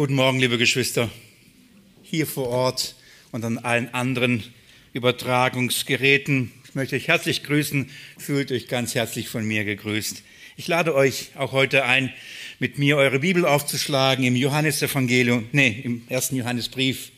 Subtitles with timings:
[0.00, 1.10] Guten Morgen, liebe Geschwister,
[2.02, 2.94] hier vor Ort
[3.32, 4.42] und an allen anderen
[4.94, 6.50] Übertragungsgeräten.
[6.66, 10.22] Ich möchte euch herzlich grüßen, fühlt euch ganz herzlich von mir gegrüßt.
[10.56, 12.10] Ich lade euch auch heute ein,
[12.58, 17.12] mit mir eure Bibel aufzuschlagen im Johannesevangelium, nee, im ersten Johannesbrief.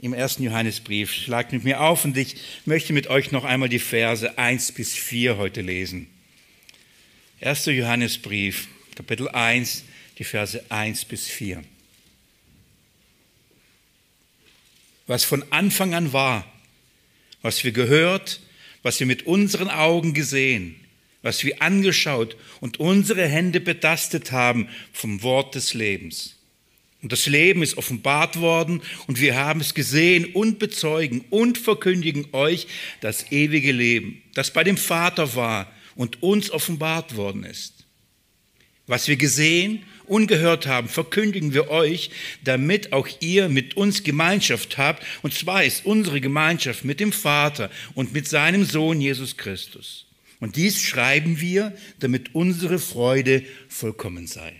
[0.00, 1.12] Im ersten Johannesbrief.
[1.12, 2.36] Schlagt mit mir auf und ich
[2.66, 6.06] möchte mit euch noch einmal die Verse 1 bis 4 heute lesen.
[7.40, 9.82] Erster Johannesbrief, Kapitel 1,
[10.18, 11.64] die Verse 1 bis 4.
[15.10, 16.46] Was von Anfang an war,
[17.42, 18.38] was wir gehört,
[18.84, 20.76] was wir mit unseren Augen gesehen,
[21.22, 26.36] was wir angeschaut und unsere Hände betastet haben vom Wort des Lebens.
[27.02, 32.28] Und das Leben ist offenbart worden und wir haben es gesehen und bezeugen und verkündigen
[32.30, 32.68] euch
[33.00, 37.84] das ewige Leben, das bei dem Vater war und uns offenbart worden ist.
[38.86, 42.10] Was wir gesehen und gehört haben, verkündigen wir euch,
[42.42, 45.04] damit auch ihr mit uns Gemeinschaft habt.
[45.22, 50.06] Und zwar ist unsere Gemeinschaft mit dem Vater und mit seinem Sohn Jesus Christus.
[50.40, 54.52] Und dies schreiben wir, damit unsere Freude vollkommen sei.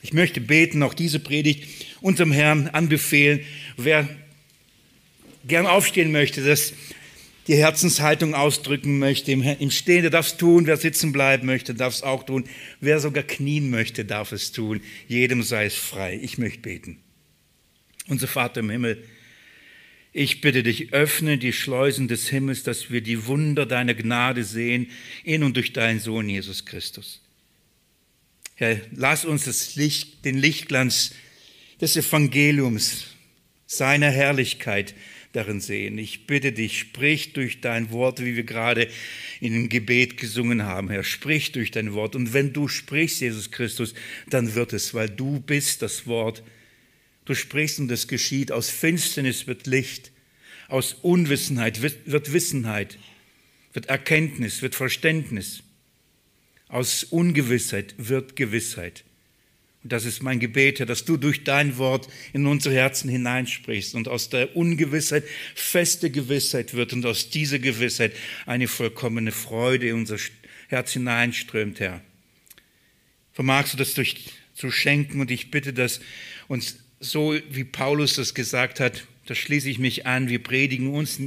[0.00, 1.68] Ich möchte beten, auch diese Predigt
[2.00, 3.40] unserem Herrn anbefehlen.
[3.76, 4.08] Wer
[5.46, 6.72] gern aufstehen möchte, dass
[7.46, 9.32] die Herzenshaltung ausdrücken möchte.
[9.32, 10.66] Im Stehen, der darf es tun.
[10.66, 12.44] Wer sitzen bleiben möchte, darf es auch tun.
[12.80, 14.80] Wer sogar knien möchte, darf es tun.
[15.08, 16.18] Jedem sei es frei.
[16.22, 16.98] Ich möchte beten.
[18.08, 19.04] Unser Vater im Himmel,
[20.12, 24.88] ich bitte dich, öffne die Schleusen des Himmels, dass wir die Wunder deiner Gnade sehen,
[25.24, 27.20] in und durch deinen Sohn Jesus Christus.
[28.54, 31.14] Herr, lass uns das Licht, den Lichtglanz
[31.80, 33.06] des Evangeliums,
[33.66, 34.94] seiner Herrlichkeit,
[35.34, 35.98] darin sehen.
[35.98, 38.88] Ich bitte dich, sprich durch dein Wort, wie wir gerade
[39.40, 42.16] in dem Gebet gesungen haben, Herr, sprich durch dein Wort.
[42.16, 43.94] Und wenn du sprichst, Jesus Christus,
[44.30, 46.42] dann wird es, weil du bist das Wort.
[47.24, 48.52] Du sprichst und es geschieht.
[48.52, 50.12] Aus Finsternis wird Licht,
[50.68, 52.98] aus Unwissenheit wird Wissenheit,
[53.72, 55.62] wird Erkenntnis, wird Verständnis.
[56.68, 59.04] Aus Ungewissheit wird Gewissheit.
[59.84, 63.94] Und das ist mein Gebet, Herr, dass du durch dein Wort in unsere Herzen hineinsprichst
[63.94, 65.24] und aus der Ungewissheit
[65.54, 68.12] feste Gewissheit wird und aus dieser Gewissheit
[68.46, 70.16] eine vollkommene Freude in unser
[70.68, 72.00] Herz hineinströmt, Herr.
[73.34, 76.00] Vermagst du das durch zu schenken und ich bitte, dass
[76.48, 81.18] uns so wie Paulus das gesagt hat, da schließe ich mich an, wir predigen uns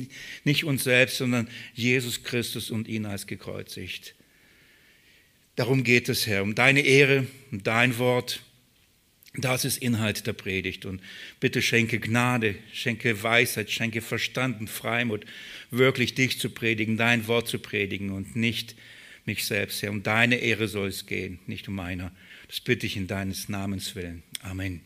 [0.43, 4.15] nicht uns selbst, sondern Jesus Christus und ihn als gekreuzigt.
[5.55, 8.41] Darum geht es, Herr, um deine Ehre, um dein Wort,
[9.37, 10.85] das ist Inhalt der Predigt.
[10.85, 11.01] Und
[11.39, 15.25] bitte schenke Gnade, schenke Weisheit, schenke Verstand und Freimut,
[15.71, 18.75] wirklich dich zu predigen, dein Wort zu predigen und nicht
[19.25, 19.91] mich selbst, Herr.
[19.91, 22.11] Um deine Ehre soll es gehen, nicht um meiner.
[22.47, 24.23] Das bitte ich in deines Namens willen.
[24.41, 24.81] Amen.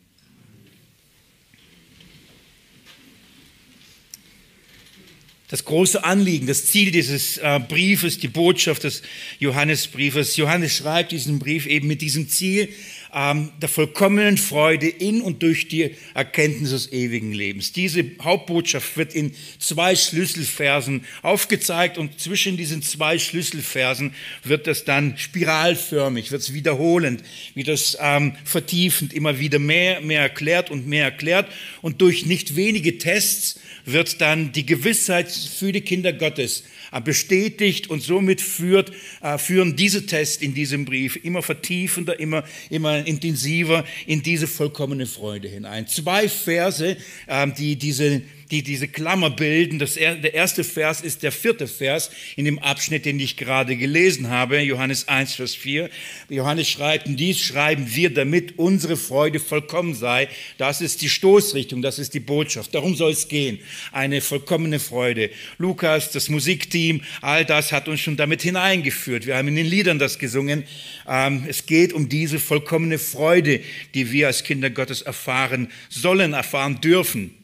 [5.51, 9.01] das große Anliegen, das Ziel dieses äh, Briefes, die Botschaft des
[9.39, 10.37] Johannesbriefes.
[10.37, 12.69] Johannes schreibt diesen Brief eben mit diesem Ziel
[13.13, 17.71] ähm, der vollkommenen Freude in und durch die Erkenntnis des ewigen Lebens.
[17.71, 24.13] Diese Hauptbotschaft wird in zwei Schlüsselversen aufgezeigt und zwischen diesen zwei Schlüsselversen
[24.43, 27.23] wird das dann spiralförmig, wird es wiederholend,
[27.53, 31.47] wird es ähm, vertiefend, immer wieder mehr, mehr erklärt und mehr erklärt
[31.81, 36.63] und durch nicht wenige Tests wird dann die Gewissheit für die Kinder Gottes
[36.99, 38.91] bestätigt und somit führt,
[39.21, 45.05] äh, führen diese Tests in diesem Brief immer vertiefender, immer, immer intensiver in diese vollkommene
[45.05, 45.87] Freude hinein.
[45.87, 46.97] Zwei Verse,
[47.29, 49.79] ähm, die diese die diese Klammer bilden.
[49.79, 54.29] Das, der erste Vers ist der vierte Vers in dem Abschnitt, den ich gerade gelesen
[54.29, 55.89] habe, Johannes 1, Vers 4.
[56.29, 60.27] Johannes schreibt, dies schreiben wir, damit unsere Freude vollkommen sei.
[60.57, 62.75] Das ist die Stoßrichtung, das ist die Botschaft.
[62.75, 63.59] Darum soll es gehen.
[63.91, 65.29] Eine vollkommene Freude.
[65.57, 69.25] Lukas, das Musikteam, all das hat uns schon damit hineingeführt.
[69.25, 70.65] Wir haben in den Liedern das gesungen.
[71.07, 73.61] Ähm, es geht um diese vollkommene Freude,
[73.93, 77.40] die wir als Kinder Gottes erfahren sollen, erfahren dürfen.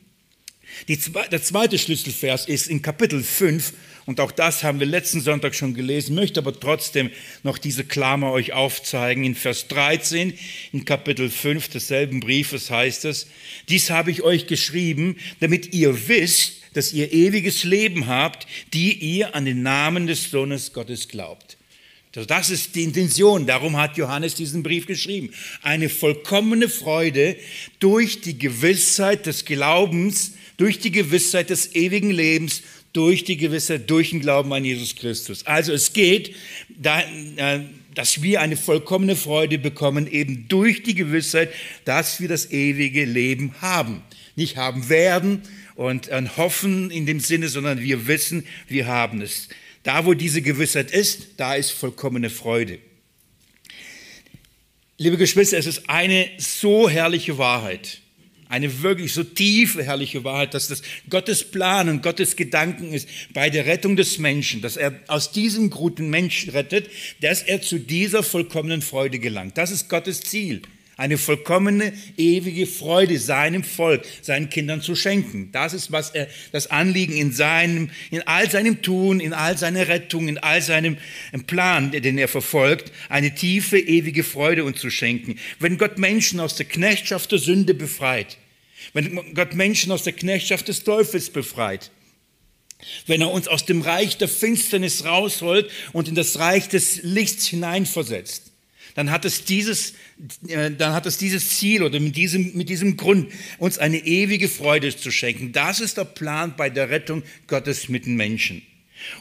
[0.88, 0.97] Die,
[1.31, 3.74] der zweite Schlüsselvers ist in Kapitel 5
[4.06, 7.12] und auch das haben wir letzten Sonntag schon gelesen, möchte aber trotzdem
[7.44, 9.25] noch diese Klammer euch aufzeigen.
[9.25, 10.33] In Vers 13
[10.71, 13.27] in Kapitel 5 desselben Briefes heißt es,
[13.68, 19.35] dies habe ich euch geschrieben, damit ihr wisst, dass ihr ewiges Leben habt, die ihr
[19.35, 21.57] an den Namen des Sohnes Gottes glaubt.
[22.15, 25.29] Also das ist die Intention, darum hat Johannes diesen Brief geschrieben.
[25.62, 27.35] Eine vollkommene Freude
[27.79, 32.63] durch die Gewissheit des Glaubens, durch die Gewissheit des ewigen Lebens,
[32.94, 35.45] durch die Gewissheit, durch den Glauben an Jesus Christus.
[35.45, 36.36] Also es geht
[36.83, 37.59] äh,
[37.98, 41.51] dass wir eine vollkommene Freude bekommen, eben durch die Gewissheit,
[41.83, 44.04] dass wir das ewige Leben haben.
[44.36, 45.42] Nicht haben werden
[45.74, 49.50] und hoffen in dem Sinne, sondern wir wissen, wir haben es.
[49.81, 52.77] Da, wo diese Gewissheit ist, da ist vollkommene Freude.
[55.00, 58.01] Liebe Geschwister, es ist eine so herrliche Wahrheit,
[58.50, 63.50] eine wirklich so tiefe, herrliche Wahrheit, dass das Gottes Plan und Gottes Gedanken ist bei
[63.50, 66.90] der Rettung des Menschen, dass er aus diesem guten Mensch rettet,
[67.22, 69.58] dass er zu dieser vollkommenen Freude gelangt.
[69.58, 70.62] Das ist Gottes Ziel
[70.98, 75.52] eine vollkommene, ewige Freude seinem Volk, seinen Kindern zu schenken.
[75.52, 79.88] Das ist, was er, das Anliegen in seinem, in all seinem Tun, in all seiner
[79.88, 80.98] Rettung, in all seinem
[81.46, 85.38] Plan, den er verfolgt, eine tiefe, ewige Freude uns zu schenken.
[85.60, 88.38] Wenn Gott Menschen aus der Knechtschaft der Sünde befreit,
[88.94, 91.92] wenn Gott Menschen aus der Knechtschaft des Teufels befreit,
[93.06, 97.46] wenn er uns aus dem Reich der Finsternis rausholt und in das Reich des Lichts
[97.46, 98.52] hineinversetzt,
[98.98, 99.94] dann hat es dieses,
[100.48, 104.50] äh, dann hat es dieses Ziel oder mit diesem, mit diesem Grund, uns eine ewige
[104.50, 105.52] Freude zu schenken.
[105.52, 108.64] Das ist der Plan bei der Rettung Gottes mit den Menschen.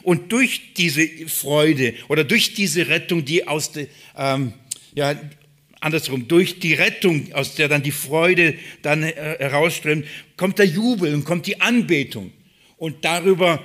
[0.01, 3.85] Und durch diese Freude oder durch diese Rettung, die aus der,
[4.17, 4.53] ähm,
[4.95, 5.15] ja,
[5.79, 10.07] andersrum, durch die Rettung, aus der dann die Freude dann äh, herausströmt,
[10.37, 12.33] kommt der Jubel und kommt die Anbetung.
[12.77, 13.63] Und darüber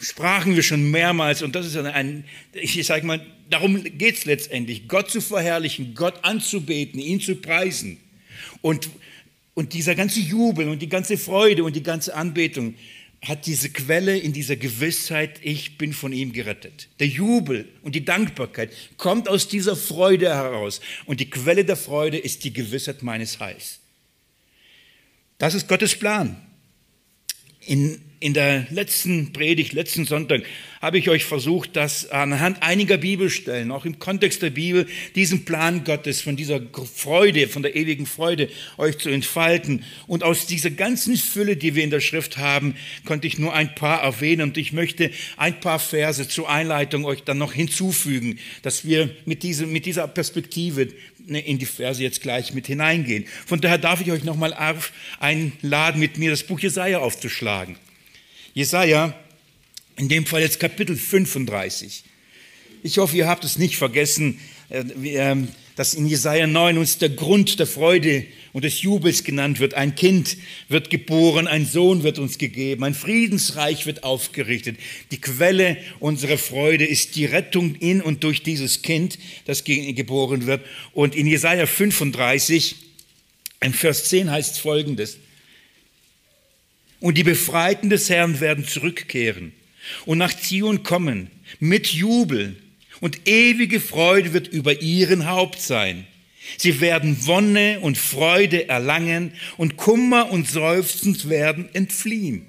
[0.00, 4.88] sprachen wir schon mehrmals und das ist ein, ich sage mal, darum geht es letztendlich,
[4.88, 7.98] Gott zu verherrlichen, Gott anzubeten, ihn zu preisen.
[8.60, 8.90] Und,
[9.54, 12.74] und dieser ganze Jubel und die ganze Freude und die ganze Anbetung
[13.22, 16.88] hat diese Quelle in dieser Gewissheit, ich bin von ihm gerettet.
[17.00, 20.80] Der Jubel und die Dankbarkeit kommt aus dieser Freude heraus.
[21.06, 23.80] Und die Quelle der Freude ist die Gewissheit meines Heils.
[25.38, 26.40] Das ist Gottes Plan.
[27.60, 30.42] In in der letzten Predigt, letzten Sonntag,
[30.80, 35.84] habe ich euch versucht, das anhand einiger Bibelstellen, auch im Kontext der Bibel, diesen Plan
[35.84, 36.60] Gottes, von dieser
[36.94, 38.48] Freude, von der ewigen Freude,
[38.78, 39.84] euch zu entfalten.
[40.06, 42.74] Und aus dieser ganzen Fülle, die wir in der Schrift haben,
[43.04, 44.42] konnte ich nur ein paar erwähnen.
[44.42, 49.42] Und ich möchte ein paar Verse zur Einleitung euch dann noch hinzufügen, dass wir mit,
[49.42, 50.88] diesem, mit dieser Perspektive
[51.26, 53.26] ne, in die Verse jetzt gleich mit hineingehen.
[53.46, 54.54] Von daher darf ich euch nochmal
[55.20, 57.76] einladen, mit mir das Buch Jesaja aufzuschlagen.
[58.56, 59.14] Jesaja,
[59.98, 62.04] in dem Fall jetzt Kapitel 35.
[62.82, 67.10] Ich hoffe, ihr habt es nicht vergessen, äh, ähm, dass in Jesaja 9 uns der
[67.10, 68.24] Grund der Freude
[68.54, 69.74] und des Jubels genannt wird.
[69.74, 70.38] Ein Kind
[70.70, 74.78] wird geboren, ein Sohn wird uns gegeben, ein Friedensreich wird aufgerichtet.
[75.10, 80.64] Die Quelle unserer Freude ist die Rettung in und durch dieses Kind, das geboren wird.
[80.94, 82.76] Und in Jesaja 35,
[83.60, 85.18] im Vers 10 heißt folgendes:
[87.06, 89.52] und die Befreiten des Herrn werden zurückkehren
[90.06, 91.30] und nach Zion kommen
[91.60, 92.56] mit Jubel
[93.00, 96.08] und ewige Freude wird über ihren Haupt sein.
[96.58, 102.46] Sie werden Wonne und Freude erlangen und Kummer und Seufzen werden entfliehen.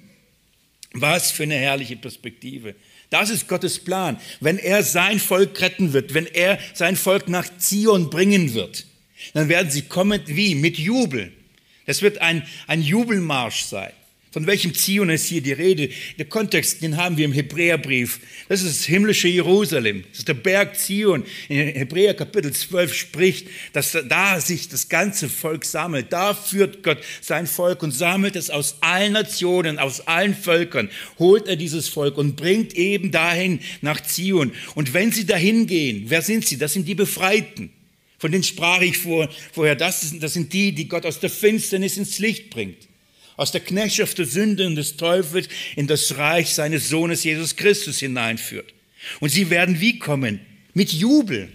[0.92, 2.74] Was für eine herrliche Perspektive.
[3.12, 4.19] Das ist Gottes Plan.
[4.39, 8.88] Wenn er sein Volk retten wird, wenn er sein Volk nach Zion bringen wird,
[9.36, 10.56] dann werden sie kommen wie?
[10.56, 11.31] Mit Jubel.
[11.86, 13.92] Das wird ein, ein Jubelmarsch sein.
[14.31, 15.89] Von welchem Zion ist hier die Rede?
[16.18, 18.19] Der Kontext, den haben wir im Hebräerbrief.
[18.49, 20.04] Das ist das himmlische Jerusalem.
[20.09, 21.23] Das ist der Berg Zion.
[21.47, 26.11] In Hebräer Kapitel 12 spricht, dass da sich das ganze Volk sammelt.
[26.11, 30.90] Da führt Gott sein Volk und sammelt es aus allen Nationen, aus allen Völkern.
[31.19, 34.51] Holt er dieses Volk und bringt eben dahin nach Zion.
[34.75, 36.57] Und wenn sie dahin gehen, wer sind sie?
[36.57, 37.71] Das sind die Befreiten.
[38.19, 39.75] Von denen sprach ich vor, vorher.
[39.75, 42.87] Das sind die, die Gott aus der Finsternis ins Licht bringt
[43.37, 47.99] aus der Knechtschaft der Sünde und des Teufels in das Reich seines Sohnes Jesus Christus
[47.99, 48.73] hineinführt.
[49.19, 50.41] Und sie werden wie kommen?
[50.73, 51.49] Mit Jubel.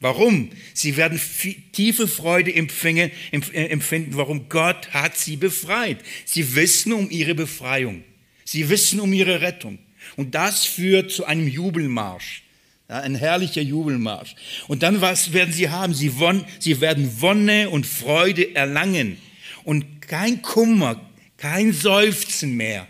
[0.00, 0.50] Warum?
[0.72, 1.20] Sie werden
[1.72, 4.16] tiefe Freude empfingen, äh, empfinden.
[4.16, 4.48] Warum?
[4.48, 5.98] Gott hat sie befreit.
[6.24, 8.04] Sie wissen um ihre Befreiung.
[8.44, 9.78] Sie wissen um ihre Rettung.
[10.16, 12.42] Und das führt zu einem Jubelmarsch.
[12.88, 14.34] Ja, ein herrlicher Jubelmarsch.
[14.68, 15.94] Und dann was werden sie haben?
[15.94, 19.16] Sie, won, sie werden Wonne und Freude erlangen
[19.64, 21.00] und kein Kummer,
[21.36, 22.86] kein Seufzen mehr.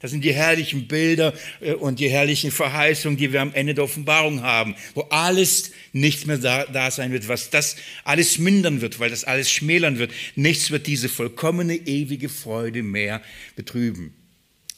[0.00, 3.84] Das sind die herrlichen Bilder äh, und die herrlichen Verheißungen, die wir am Ende der
[3.84, 9.00] Offenbarung haben, wo alles nicht mehr da, da, sein wird, was das alles mindern wird,
[9.00, 10.12] weil das alles schmälern wird.
[10.36, 13.20] Nichts wird diese vollkommene, ewige Freude mehr
[13.56, 14.14] betrüben.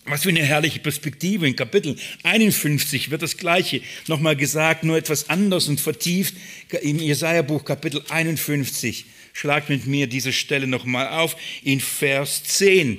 [0.07, 1.47] Was für eine herrliche Perspektive.
[1.47, 6.35] In Kapitel 51 wird das Gleiche nochmal gesagt, nur etwas anders und vertieft
[6.81, 9.05] im Jesaja-Buch Kapitel 51.
[9.33, 12.99] Schlagt mit mir diese Stelle nochmal auf in Vers 10.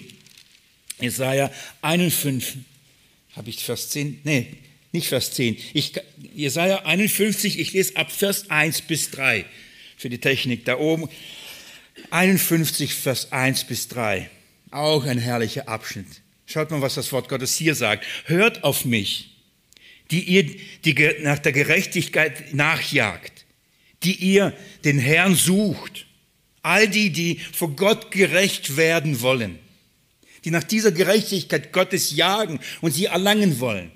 [0.99, 2.59] Jesaja 51.
[3.35, 4.21] Habe ich Vers 10?
[4.23, 4.47] Nee,
[4.91, 5.57] nicht Vers 10.
[5.73, 5.93] Ich,
[6.35, 9.45] Jesaja 51, ich lese ab Vers 1 bis 3
[9.97, 11.09] für die Technik da oben.
[12.09, 14.29] 51, Vers 1 bis 3.
[14.71, 16.07] Auch ein herrlicher Abschnitt.
[16.45, 18.05] Schaut mal, was das Wort Gottes hier sagt.
[18.25, 19.37] Hört auf mich,
[20.11, 20.43] die ihr
[20.83, 23.45] die nach der Gerechtigkeit nachjagt,
[24.03, 26.05] die ihr den Herrn sucht.
[26.63, 29.59] All die, die vor Gott gerecht werden wollen,
[30.43, 33.91] die nach dieser Gerechtigkeit Gottes jagen und sie erlangen wollen.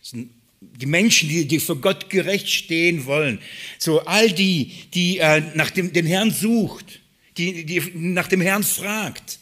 [0.00, 3.40] Das sind die Menschen, die, die für Gott gerecht stehen wollen.
[3.78, 7.00] So all die, die äh, nach dem den Herrn sucht,
[7.36, 9.39] die, die nach dem Herrn fragt.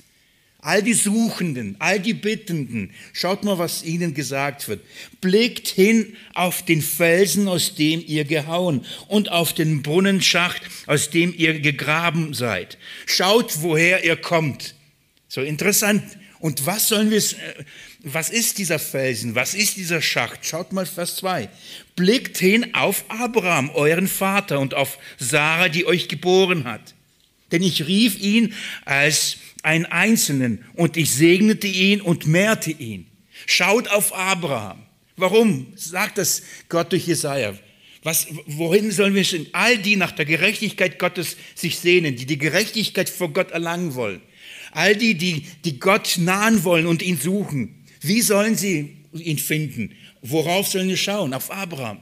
[0.60, 4.84] All die Suchenden, all die Bittenden, schaut mal, was ihnen gesagt wird.
[5.20, 11.32] Blickt hin auf den Felsen, aus dem ihr gehauen und auf den Brunnenschacht, aus dem
[11.36, 12.76] ihr gegraben seid.
[13.06, 14.74] Schaut, woher ihr kommt.
[15.28, 16.02] So interessant.
[16.40, 17.64] Und was sollen wir, äh,
[18.02, 19.36] was ist dieser Felsen?
[19.36, 20.44] Was ist dieser Schacht?
[20.44, 21.48] Schaut mal Vers 2.
[21.94, 26.94] Blickt hin auf Abraham, euren Vater, und auf Sarah, die euch geboren hat.
[27.50, 29.38] Denn ich rief ihn als
[29.68, 33.06] einen Einzelnen und ich segnete ihn und mehrte ihn.
[33.44, 34.82] Schaut auf Abraham.
[35.16, 37.52] Warum sagt das Gott durch Jesaja?
[38.02, 39.46] Was, wohin sollen wir hin?
[39.52, 44.22] All die nach der Gerechtigkeit Gottes sich sehnen, die die Gerechtigkeit vor Gott erlangen wollen.
[44.72, 47.84] All die, die, die Gott nahen wollen und ihn suchen.
[48.00, 49.94] Wie sollen sie ihn finden?
[50.22, 51.34] Worauf sollen sie schauen?
[51.34, 51.98] Auf Abraham.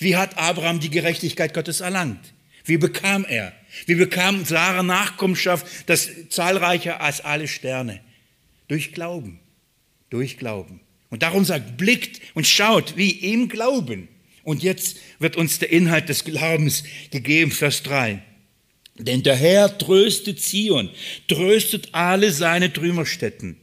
[0.00, 2.32] Wie hat Abraham die Gerechtigkeit Gottes erlangt?
[2.64, 3.52] Wie bekam er?
[3.86, 8.00] Wie bekam Sarah Nachkommenschaft, das zahlreicher als alle Sterne?
[8.68, 9.40] Durch Glauben.
[10.10, 10.80] Durch Glauben.
[11.10, 14.08] Und darum sagt, blickt und schaut, wie im Glauben.
[14.42, 18.22] Und jetzt wird uns der Inhalt des Glaubens gegeben, Vers 3.
[18.96, 20.90] Denn der Herr tröstet Zion,
[21.26, 23.56] tröstet alle seine Trümmerstätten.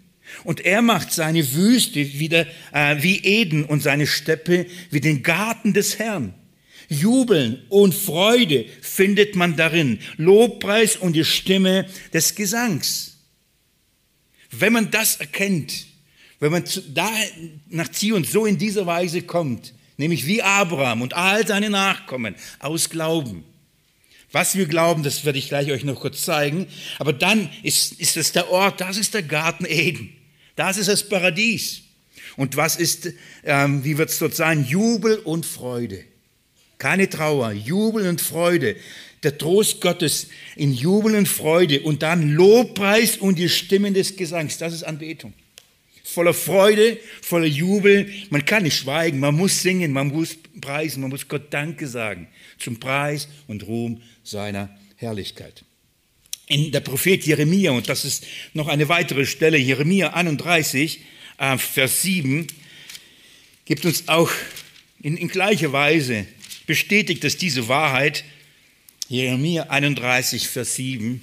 [0.43, 5.73] Und er macht seine Wüste wieder äh, wie Eden und seine Steppe wie den Garten
[5.73, 6.33] des Herrn.
[6.91, 13.17] Jubeln und Freude findet man darin, Lobpreis und die Stimme des Gesangs.
[14.51, 15.85] Wenn man das erkennt,
[16.41, 17.09] wenn man da
[17.69, 22.89] nach Zion so in dieser Weise kommt, nämlich wie Abraham und all seine Nachkommen aus
[22.89, 23.45] Glauben,
[24.33, 26.67] was wir glauben, das werde ich gleich euch noch kurz zeigen,
[26.99, 30.09] aber dann ist, ist es der Ort, das ist der Garten Eden,
[30.57, 31.83] das ist das Paradies.
[32.35, 34.65] Und was ist, ähm, wie wird es dort sein?
[34.65, 36.05] Jubel und Freude.
[36.81, 38.75] Keine Trauer, Jubel und Freude.
[39.21, 44.57] Der Trost Gottes in Jubel und Freude und dann Lobpreis und die Stimmen des Gesangs.
[44.57, 45.33] Das ist Anbetung.
[46.03, 48.09] Voller Freude, voller Jubel.
[48.31, 52.27] Man kann nicht schweigen, man muss singen, man muss preisen, man muss Gott Danke sagen.
[52.57, 55.63] Zum Preis und Ruhm seiner Herrlichkeit.
[56.47, 61.01] In der Prophet Jeremia, und das ist noch eine weitere Stelle, Jeremia 31,
[61.37, 62.47] äh, Vers 7,
[63.65, 64.31] gibt uns auch
[65.03, 66.25] in, in gleicher Weise
[66.71, 68.23] bestätigt es diese Wahrheit.
[69.09, 71.19] Jeremia 31, Vers 7.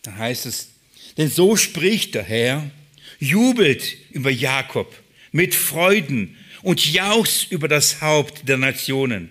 [0.00, 0.70] Da heißt es,
[1.18, 2.70] denn so spricht der Herr,
[3.18, 4.98] jubelt über Jakob
[5.30, 9.28] mit Freuden und jauchzt über das Haupt der Nationen.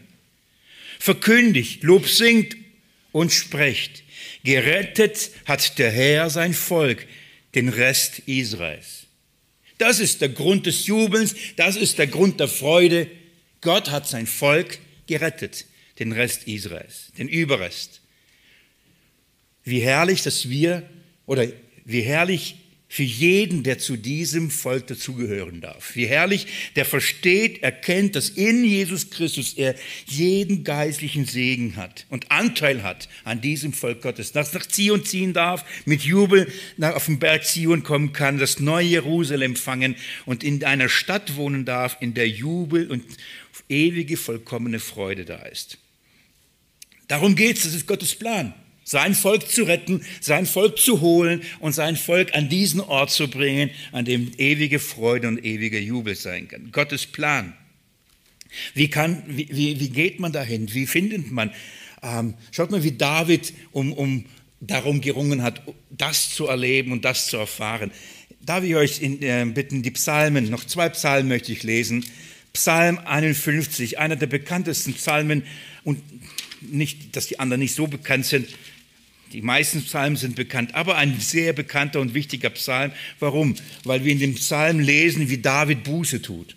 [0.99, 2.55] Verkündigt, Lob singt
[3.13, 4.03] und sprecht.
[4.43, 7.07] Gerettet hat der Herr sein Volk,
[7.55, 9.07] den Rest Israels.
[9.79, 13.09] Das ist der Grund des Jubels, das ist der Grund der Freude.
[13.63, 15.65] Gott hat sein Volk gerettet,
[15.99, 18.01] den Rest Israels, den Überrest.
[19.63, 20.83] Wie herrlich, dass wir,
[21.25, 21.47] oder
[21.85, 22.57] wie herrlich
[22.93, 25.95] für jeden, der zu diesem Volk dazugehören darf.
[25.95, 29.73] Wie herrlich, der versteht, erkennt, dass in Jesus Christus er
[30.05, 35.33] jeden geistlichen Segen hat und Anteil hat an diesem Volk Gottes, das nach Zion ziehen
[35.33, 39.95] darf, mit Jubel nach auf den Berg Zion kommen kann, das neue Jerusalem empfangen
[40.27, 43.03] und in einer Stadt wohnen darf, in der Jubel und
[43.69, 45.77] ewige vollkommene Freude da ist.
[47.07, 51.41] Darum geht es, das ist Gottes Plan sein Volk zu retten, sein Volk zu holen
[51.59, 56.15] und sein Volk an diesen Ort zu bringen, an dem ewige Freude und ewiger Jubel
[56.15, 56.71] sein kann.
[56.71, 57.53] Gottes Plan.
[58.73, 59.47] Wie, kann, wie,
[59.79, 60.71] wie, geht man dahin?
[60.73, 61.51] Wie findet man?
[62.03, 64.25] Ähm, schaut mal, wie David um, um
[64.59, 67.91] darum gerungen hat, das zu erleben und das zu erfahren.
[68.41, 72.05] Darf ich euch in, äh, bitten, die Psalmen, noch zwei Psalmen möchte ich lesen.
[72.55, 75.41] Psalm 51, einer der bekanntesten Psalmen
[75.83, 75.99] und
[76.61, 78.47] nicht, dass die anderen nicht so bekannt sind,
[79.31, 82.91] die meisten Psalmen sind bekannt, aber ein sehr bekannter und wichtiger Psalm.
[83.19, 83.55] Warum?
[83.85, 86.55] Weil wir in dem Psalm lesen, wie David Buße tut.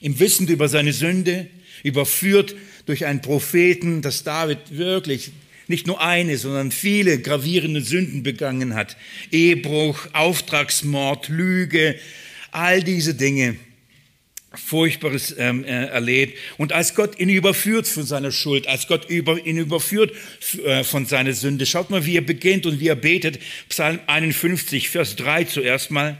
[0.00, 1.48] Im Wissen über seine Sünde,
[1.82, 2.54] überführt
[2.86, 5.32] durch einen Propheten, dass David wirklich
[5.66, 8.96] nicht nur eine, sondern viele gravierende Sünden begangen hat.
[9.32, 11.98] Ehebruch, Auftragsmord, Lüge,
[12.52, 13.56] all diese Dinge.
[14.52, 16.36] Furchtbares ähm, äh, erlebt.
[16.58, 20.12] Und als Gott ihn überführt von seiner Schuld, als Gott über, ihn überführt
[20.64, 23.38] äh, von seiner Sünde, schaut mal, wie er beginnt und wie er betet.
[23.68, 26.18] Psalm 51, Vers 3 zuerst mal.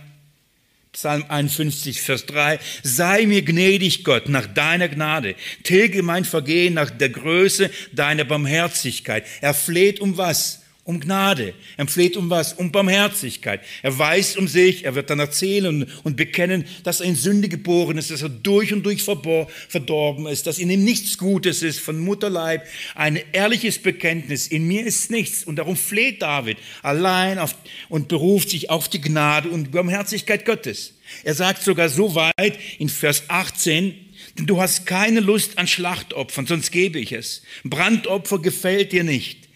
[0.92, 2.58] Psalm 51, Vers 3.
[2.82, 5.34] Sei mir gnädig, Gott, nach deiner Gnade.
[5.62, 9.24] Tilge mein Vergehen nach der Größe deiner Barmherzigkeit.
[9.40, 10.59] Er fleht um was?
[10.90, 11.54] Um Gnade.
[11.76, 12.52] Er fleht um was?
[12.52, 13.60] Um Barmherzigkeit.
[13.82, 17.96] Er weiß um sich, er wird dann erzählen und bekennen, dass er in Sünde geboren
[17.96, 21.98] ist, dass er durch und durch verdorben ist, dass in ihm nichts Gutes ist, von
[21.98, 22.66] Mutterleib.
[22.96, 25.44] Ein ehrliches Bekenntnis, in mir ist nichts.
[25.44, 27.54] Und darum fleht David allein auf,
[27.88, 30.94] und beruft sich auf die Gnade und Barmherzigkeit Gottes.
[31.22, 33.94] Er sagt sogar so weit in Vers 18,
[34.38, 37.42] denn du hast keine Lust an Schlachtopfern, sonst gebe ich es.
[37.64, 39.49] Brandopfer gefällt dir nicht.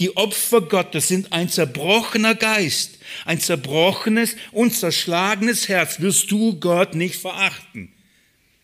[0.00, 6.94] Die Opfer Gottes sind ein zerbrochener Geist, ein zerbrochenes und zerschlagenes Herz wirst du Gott
[6.94, 7.92] nicht verachten.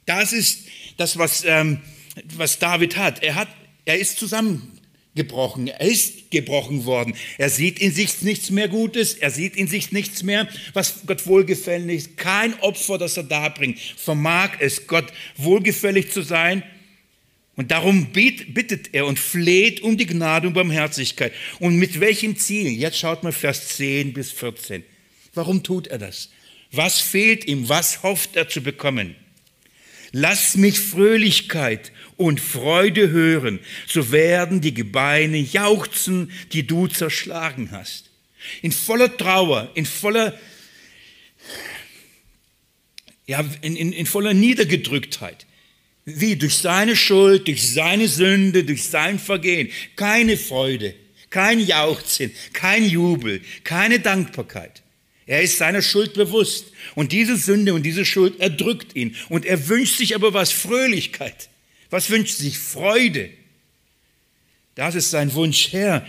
[0.06, 0.60] Das ist
[0.96, 1.82] das, was, ähm,
[2.36, 3.22] was David hat.
[3.22, 3.48] Er hat,
[3.84, 5.68] er ist zusammengebrochen.
[5.68, 7.14] Er ist gebrochen worden.
[7.36, 9.12] Er sieht in sich nichts mehr Gutes.
[9.12, 12.16] Er sieht in sich nichts mehr, was Gott wohlgefällig ist.
[12.16, 16.62] Kein Opfer, das er darbringt, vermag es, Gott wohlgefällig zu sein
[17.56, 21.32] und darum bittet er und fleht um die Gnade und Barmherzigkeit.
[21.58, 22.70] Und mit welchem Ziel?
[22.70, 24.84] Jetzt schaut mal Vers 10 bis 14.
[25.32, 26.30] Warum tut er das?
[26.70, 27.68] Was fehlt ihm?
[27.70, 29.16] Was hofft er zu bekommen?
[30.12, 38.10] Lass mich Fröhlichkeit und Freude hören, so werden die Gebeine jauchzen, die du zerschlagen hast.
[38.62, 40.38] In voller Trauer, in voller,
[43.26, 45.45] ja, in, in, in voller Niedergedrücktheit
[46.06, 46.36] wie?
[46.36, 49.70] Durch seine Schuld, durch seine Sünde, durch sein Vergehen.
[49.96, 50.94] Keine Freude,
[51.30, 54.82] kein Jauchzen, kein Jubel, keine Dankbarkeit.
[55.26, 56.66] Er ist seiner Schuld bewusst.
[56.94, 59.16] Und diese Sünde und diese Schuld erdrückt ihn.
[59.28, 60.52] Und er wünscht sich aber was?
[60.52, 61.48] Fröhlichkeit.
[61.90, 62.56] Was wünscht sich?
[62.56, 63.30] Freude.
[64.76, 65.72] Das ist sein Wunsch.
[65.72, 66.06] Herr,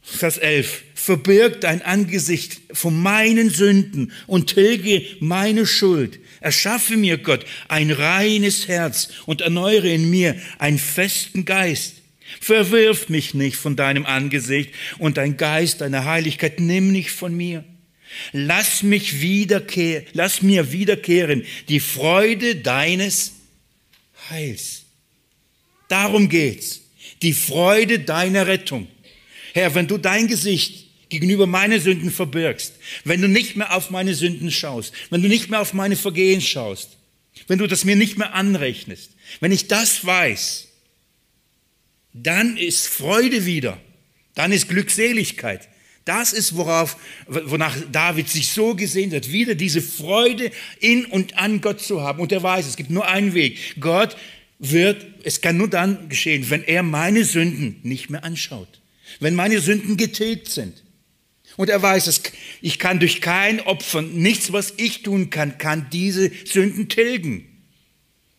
[0.00, 6.20] Vers 11, verbirg dein Angesicht von meinen Sünden und tilge meine Schuld.
[6.46, 11.94] Erschaffe mir, Gott, ein reines Herz und erneuere in mir einen festen Geist.
[12.40, 17.64] Verwirf mich nicht von deinem Angesicht und dein Geist, deine Heiligkeit, nimm nicht von mir.
[18.30, 23.32] Lass mich wiederkehren, lass mir wiederkehren die Freude deines
[24.30, 24.84] Heils.
[25.88, 26.82] Darum geht's.
[27.22, 28.86] Die Freude deiner Rettung.
[29.52, 34.14] Herr, wenn du dein Gesicht gegenüber meine Sünden verbirgst, wenn du nicht mehr auf meine
[34.14, 36.96] Sünden schaust, wenn du nicht mehr auf meine Vergehen schaust,
[37.48, 40.68] wenn du das mir nicht mehr anrechnest, wenn ich das weiß,
[42.12, 43.78] dann ist Freude wieder,
[44.34, 45.68] dann ist Glückseligkeit.
[46.04, 51.60] Das ist, worauf, wonach David sich so gesehnt hat, wieder diese Freude in und an
[51.60, 52.20] Gott zu haben.
[52.20, 53.58] Und er weiß, es gibt nur einen Weg.
[53.80, 54.16] Gott
[54.60, 58.80] wird, es kann nur dann geschehen, wenn er meine Sünden nicht mehr anschaut.
[59.18, 60.82] Wenn meine Sünden getilgt sind.
[61.56, 62.22] Und er weiß es,
[62.60, 67.46] ich kann durch kein Opfer, nichts, was ich tun kann, kann diese Sünden tilgen.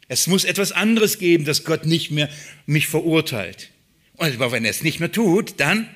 [0.07, 2.29] Es muss etwas anderes geben, dass Gott nicht mehr
[2.65, 3.71] mich verurteilt.
[4.13, 5.89] Und aber wenn er es nicht mehr tut, dann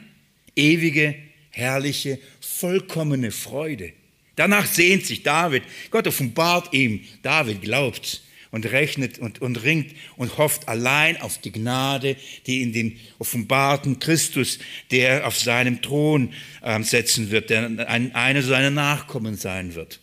[0.55, 1.15] ewige,
[1.49, 3.93] herrliche, vollkommene Freude.
[4.35, 5.63] Danach sehnt sich David.
[5.91, 7.01] Gott offenbart ihm.
[7.21, 8.21] David glaubt
[8.51, 13.99] und rechnet und, und ringt und hofft allein auf die Gnade, die in den offenbarten
[13.99, 14.59] Christus,
[14.91, 19.99] der auf seinem Thron äh, setzen wird, der ein, einer seiner Nachkommen sein wird.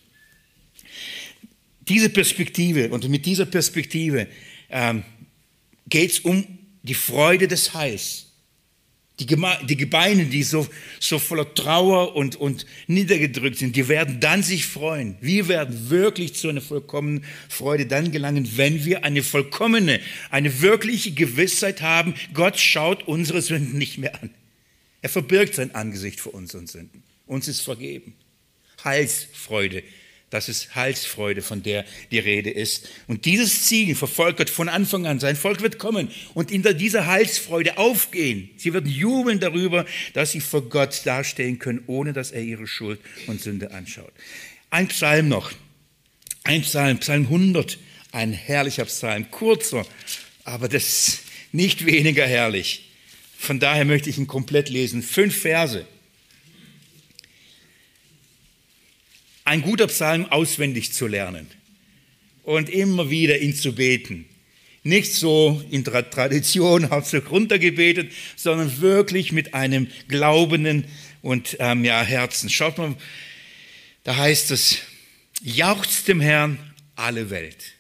[1.89, 4.27] Diese Perspektive und mit dieser Perspektive
[4.71, 5.05] ähm,
[5.89, 6.45] geht es um
[6.83, 8.28] die Freude des Heils.
[9.20, 10.68] Die, die Gebeine, die so,
[11.00, 15.16] so voller Trauer und, und niedergedrückt sind, die werden dann sich freuen.
[15.20, 20.00] Wir werden wirklich zu einer vollkommenen Freude dann gelangen, wenn wir eine vollkommene,
[20.31, 24.31] eine wirkliche Gewissheit haben, Gott schaut unsere Sünden nicht mehr an.
[25.02, 27.02] Er verbirgt sein Angesicht vor unseren Sünden.
[27.26, 28.14] Uns ist vergeben.
[28.85, 29.83] Heilsfreude
[30.31, 32.88] das ist Heilsfreude, von der die Rede ist.
[33.07, 35.21] Und dieses Ziel verfolgt Gott von Anfang an.
[35.21, 38.51] Sein Volk wird kommen und in dieser Heilsfreude aufgehen.
[38.57, 43.01] Sie werden jubeln darüber, dass sie vor Gott dastehen können, ohne dass er ihre Schuld
[43.27, 44.12] und Sünde anschaut.
[44.71, 45.51] Ein Psalm noch.
[46.45, 47.79] Ein Psalm, Psalm 100.
[48.12, 49.31] Ein herrlicher Psalm.
[49.31, 49.87] Kurzer,
[50.45, 51.21] aber das ist
[51.53, 52.91] nicht weniger herrlich.
[53.38, 55.03] Von daher möchte ich ihn komplett lesen.
[55.03, 55.87] Fünf Verse.
[59.49, 61.47] Ein guter Psalm auswendig zu lernen
[62.43, 64.27] und immer wieder ihn zu beten.
[64.83, 70.85] Nicht so in der Tradition hauptsächlich runtergebetet, sondern wirklich mit einem glaubenden
[71.23, 72.51] und ähm, ja, Herzen.
[72.51, 72.95] Schaut mal,
[74.05, 74.79] da heißt es,
[75.41, 76.59] Jauchzt dem Herrn
[76.97, 77.75] alle Welt.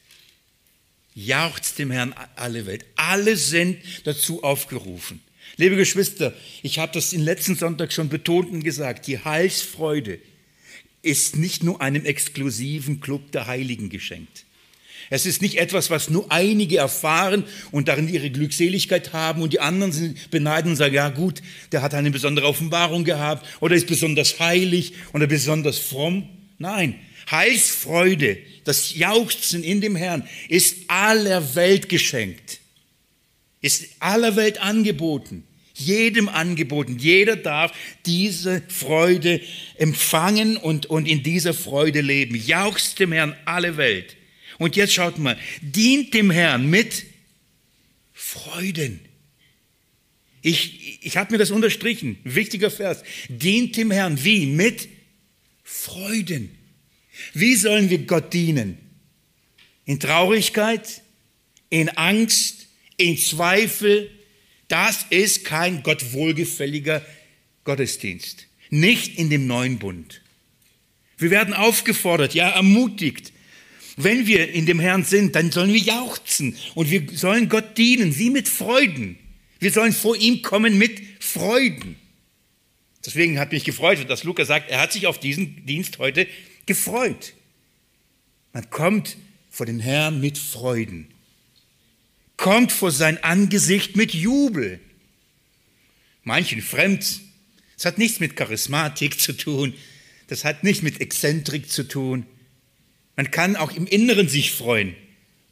[1.14, 2.84] Jauchzt dem Herrn alle Welt.
[2.94, 5.20] Alle sind dazu aufgerufen.
[5.56, 10.20] Liebe Geschwister, ich habe das den letzten Sonntag schon betont und gesagt, die Heilsfreude
[11.02, 14.44] ist nicht nur einem exklusiven Club der Heiligen geschenkt.
[15.10, 19.60] Es ist nicht etwas, was nur einige erfahren und darin ihre Glückseligkeit haben und die
[19.60, 21.40] anderen sind beneiden und sagen, ja gut,
[21.72, 26.28] der hat eine besondere Offenbarung gehabt oder ist besonders heilig oder besonders fromm.
[26.58, 26.96] Nein,
[27.30, 32.60] Heilsfreude, das Jauchzen in dem Herrn ist aller Welt geschenkt,
[33.62, 35.44] ist aller Welt angeboten,
[35.78, 36.98] jedem angeboten.
[36.98, 37.72] Jeder darf
[38.06, 39.40] diese Freude
[39.76, 42.34] empfangen und, und in dieser Freude leben.
[42.34, 44.16] Jauchzt dem Herrn alle Welt.
[44.58, 47.04] Und jetzt schaut mal, dient dem Herrn mit
[48.12, 49.00] Freuden.
[50.42, 53.02] Ich, ich habe mir das unterstrichen, wichtiger Vers.
[53.28, 54.46] Dient dem Herrn wie?
[54.46, 54.88] Mit
[55.62, 56.56] Freuden.
[57.34, 58.78] Wie sollen wir Gott dienen?
[59.84, 61.02] In Traurigkeit,
[61.70, 64.10] in Angst, in Zweifel.
[64.68, 67.04] Das ist kein Gott wohlgefälliger
[67.64, 68.46] Gottesdienst.
[68.70, 70.20] Nicht in dem neuen Bund.
[71.16, 73.32] Wir werden aufgefordert, ja ermutigt.
[73.96, 78.16] Wenn wir in dem Herrn sind, dann sollen wir jauchzen und wir sollen Gott dienen,
[78.16, 79.18] wie mit Freuden.
[79.58, 81.96] Wir sollen vor ihm kommen mit Freuden.
[83.04, 86.28] Deswegen hat mich gefreut, dass Lukas sagt, er hat sich auf diesen Dienst heute
[86.66, 87.34] gefreut.
[88.52, 89.16] Man kommt
[89.50, 91.08] vor den Herrn mit Freuden,
[92.38, 94.80] kommt vor sein Angesicht mit Jubel.
[96.24, 97.20] Manchen fremd.
[97.76, 99.74] Das hat nichts mit Charismatik zu tun,
[100.26, 102.26] das hat nicht mit Exzentrik zu tun.
[103.14, 104.94] Man kann auch im Inneren sich freuen,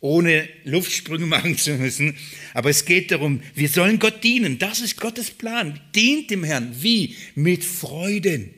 [0.01, 2.17] ohne Luftsprünge machen zu müssen.
[2.53, 4.59] Aber es geht darum, wir sollen Gott dienen.
[4.59, 5.81] Das ist Gottes Plan.
[5.95, 6.75] Dient dem Herrn.
[6.81, 7.17] Wie?
[7.35, 8.55] Mit Freuden.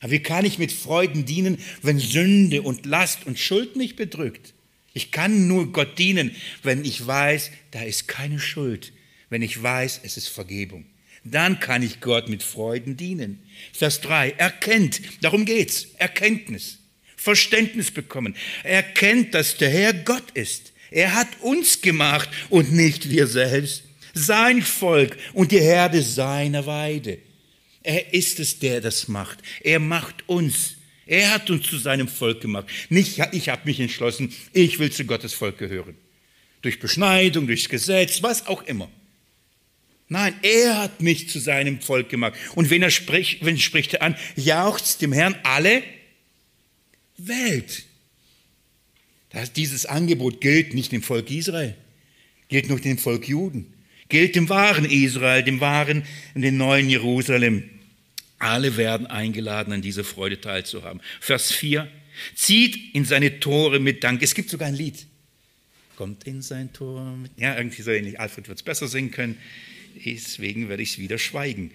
[0.00, 4.54] Aber wie kann ich mit Freuden dienen, wenn Sünde und Last und Schuld mich bedrückt?
[4.94, 8.92] Ich kann nur Gott dienen, wenn ich weiß, da ist keine Schuld,
[9.30, 10.84] wenn ich weiß, es ist Vergebung.
[11.24, 13.42] Dann kann ich Gott mit Freuden dienen.
[13.72, 16.78] Vers 3, erkennt, darum geht's, Erkenntnis,
[17.16, 18.34] Verständnis bekommen.
[18.64, 20.72] Erkennt, dass der Herr Gott ist.
[20.90, 23.84] Er hat uns gemacht und nicht wir selbst.
[24.14, 27.18] Sein Volk und die Herde seiner Weide.
[27.82, 29.38] Er ist es, der das macht.
[29.62, 30.76] Er macht uns.
[31.06, 32.66] Er hat uns zu seinem Volk gemacht.
[32.88, 35.96] Nicht, ich habe mich entschlossen, ich will zu Gottes Volk gehören.
[36.62, 38.90] Durch Beschneidung, durchs Gesetz, was auch immer.
[40.08, 42.34] Nein, er hat mich zu seinem Volk gemacht.
[42.54, 45.82] Und wenn er spricht, wenn spricht er an, jauchzt dem Herrn alle
[47.16, 47.84] Welt.
[49.30, 51.74] Das, dieses Angebot gilt nicht dem Volk Israel,
[52.48, 53.72] gilt nur dem Volk Juden
[54.12, 57.64] gilt dem wahren Israel, dem wahren, dem neuen Jerusalem.
[58.42, 61.00] Alle werden eingeladen, an dieser Freude teilzuhaben.
[61.20, 61.86] Vers 4.
[62.34, 64.20] Zieht in seine Tore mit Dank.
[64.20, 65.06] Es gibt sogar ein Lied.
[65.94, 67.30] Kommt in sein Tor mit.
[67.36, 68.18] Ja, irgendwie so ähnlich.
[68.18, 69.38] Alfred wird es besser singen können.
[70.04, 71.70] Deswegen werde ich es wieder schweigen.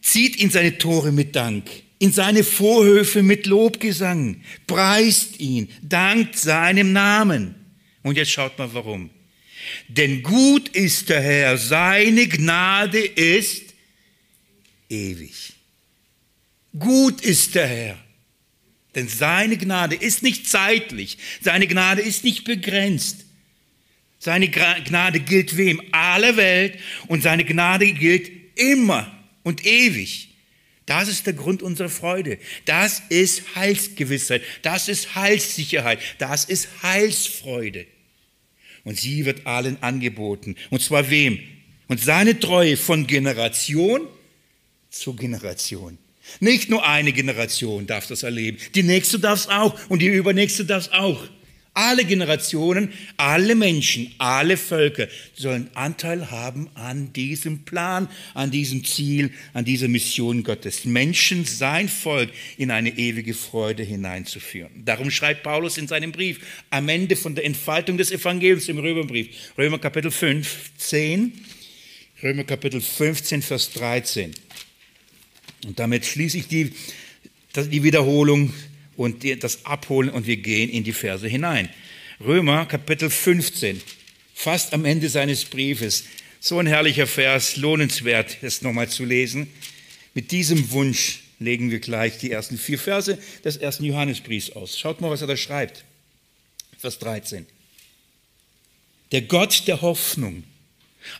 [0.00, 1.68] Zieht in seine Tore mit Dank,
[1.98, 7.56] in seine Vorhöfe mit Lobgesang, preist ihn, dankt seinem Namen.
[8.04, 9.10] Und jetzt schaut mal warum.
[9.88, 13.67] Denn gut ist der Herr, seine Gnade ist
[14.88, 15.52] ewig.
[16.78, 17.98] Gut ist der Herr.
[18.94, 23.26] Denn seine Gnade ist nicht zeitlich, seine Gnade ist nicht begrenzt.
[24.18, 25.80] Seine Gnade gilt wem?
[25.92, 29.12] Alle Welt und seine Gnade gilt immer
[29.44, 30.34] und ewig.
[30.86, 32.38] Das ist der Grund unserer Freude.
[32.64, 34.42] Das ist Heilsgewissheit.
[34.62, 36.00] Das ist Heilssicherheit.
[36.18, 37.86] Das ist Heilsfreude
[38.84, 40.56] und sie wird allen angeboten.
[40.70, 41.38] Und zwar wem?
[41.88, 44.00] Und seine Treue von Generation
[44.90, 45.98] zu Generation.
[46.40, 50.64] Nicht nur eine Generation darf das erleben, die nächste darf es auch und die übernächste
[50.64, 51.22] darf es auch.
[51.74, 59.30] Alle Generationen, alle Menschen, alle Völker sollen Anteil haben an diesem Plan, an diesem Ziel,
[59.52, 60.84] an dieser Mission Gottes.
[60.86, 64.72] Menschen, sein Volk in eine ewige Freude hineinzuführen.
[64.84, 69.28] Darum schreibt Paulus in seinem Brief am Ende von der Entfaltung des Evangeliums im Römerbrief,
[69.56, 71.32] Römer Kapitel 15,
[72.24, 74.34] Römer Kapitel 15, Vers 13.
[75.64, 76.72] Und damit schließe ich die,
[77.56, 78.52] die Wiederholung
[78.96, 81.68] und das abholen und wir gehen in die Verse hinein.
[82.20, 83.80] Römer Kapitel 15,
[84.34, 86.04] fast am Ende seines Briefes.
[86.40, 89.48] So ein herrlicher Vers, lohnenswert, es nochmal zu lesen.
[90.14, 94.78] Mit diesem Wunsch legen wir gleich die ersten vier Verse des ersten Johannesbriefs aus.
[94.78, 95.84] Schaut mal, was er da schreibt.
[96.78, 97.46] Vers 13.
[99.12, 100.44] Der Gott der Hoffnung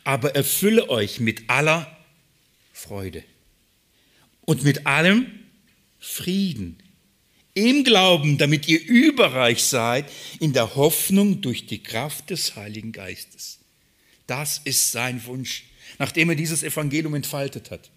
[0.05, 1.97] aber erfülle euch mit aller
[2.73, 3.25] Freude
[4.49, 5.27] und mit allem
[5.99, 6.79] Frieden
[7.53, 10.07] im Glauben, damit ihr überreich seid
[10.41, 13.59] in der Hoffnung durch die Kraft des Heiligen Geistes.
[14.27, 15.65] Das ist sein Wunsch,
[15.99, 17.91] nachdem er dieses Evangelium entfaltet hat.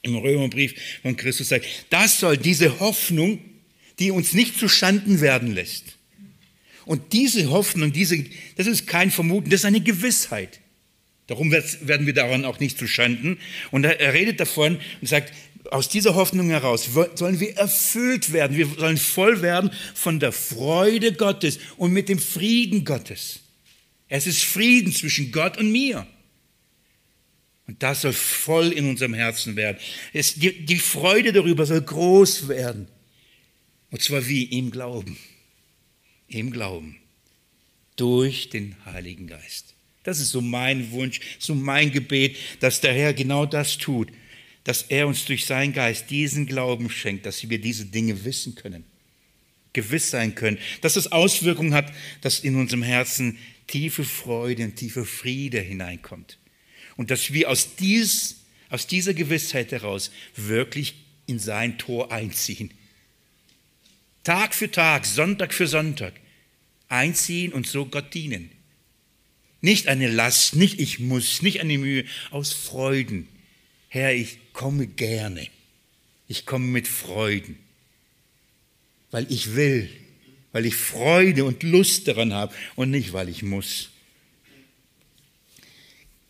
[0.00, 3.38] Im Römerbrief von Christus sagt, das soll diese Hoffnung,
[3.98, 5.98] die uns nicht zu Schanden werden lässt.
[6.86, 8.24] Und diese Hoffnung, diese,
[8.56, 10.60] das ist kein Vermuten, das ist eine Gewissheit.
[11.26, 13.38] Darum werden wir daran auch nicht zu Schanden.
[13.70, 15.32] Und er redet davon und sagt,
[15.74, 18.56] aus dieser Hoffnung heraus sollen wir erfüllt werden.
[18.56, 23.40] Wir sollen voll werden von der Freude Gottes und mit dem Frieden Gottes.
[24.06, 26.06] Es ist Frieden zwischen Gott und mir.
[27.66, 29.78] Und das soll voll in unserem Herzen werden.
[30.12, 32.86] Es, die, die Freude darüber soll groß werden.
[33.90, 34.44] Und zwar wie?
[34.44, 35.18] Im Glauben.
[36.28, 36.98] Im Glauben.
[37.96, 39.74] Durch den Heiligen Geist.
[40.04, 44.12] Das ist so mein Wunsch, so mein Gebet, dass der Herr genau das tut
[44.64, 48.84] dass er uns durch seinen Geist diesen Glauben schenkt, dass wir diese Dinge wissen können,
[49.72, 55.04] gewiss sein können, dass es Auswirkungen hat, dass in unserem Herzen tiefe Freude und tiefe
[55.04, 56.38] Friede hineinkommt.
[56.96, 58.36] Und dass wir aus, dies,
[58.70, 60.94] aus dieser Gewissheit heraus wirklich
[61.26, 62.72] in sein Tor einziehen.
[64.22, 66.14] Tag für Tag, Sonntag für Sonntag
[66.88, 68.50] einziehen und so Gott dienen.
[69.60, 73.28] Nicht eine Last, nicht ich muss, nicht eine Mühe, aus Freuden.
[73.94, 75.46] Herr, ich komme gerne.
[76.26, 77.56] Ich komme mit Freuden,
[79.12, 79.88] weil ich will,
[80.50, 83.90] weil ich Freude und Lust daran habe und nicht, weil ich muss.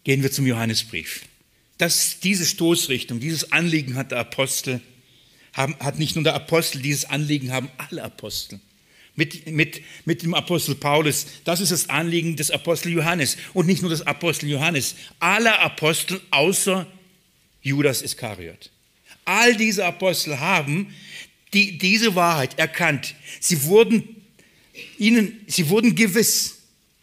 [0.05, 1.22] Gehen wir zum Johannesbrief.
[1.79, 4.83] Das, diese Stoßrichtung, dieses Anliegen hat der Apostel,
[5.55, 8.61] haben, hat nicht nur der Apostel, dieses Anliegen haben alle Apostel.
[9.16, 13.38] Mit, mit, mit dem Apostel Paulus, das ist das Anliegen des Apostel Johannes.
[13.55, 16.87] Und nicht nur des Apostel Johannes, aller Apostel außer
[17.64, 18.70] Judas Iskariot.
[19.24, 20.94] All diese Apostel haben
[21.53, 23.14] die, diese Wahrheit erkannt.
[23.40, 24.22] Sie wurden,
[24.98, 26.59] ihnen, sie wurden gewiss.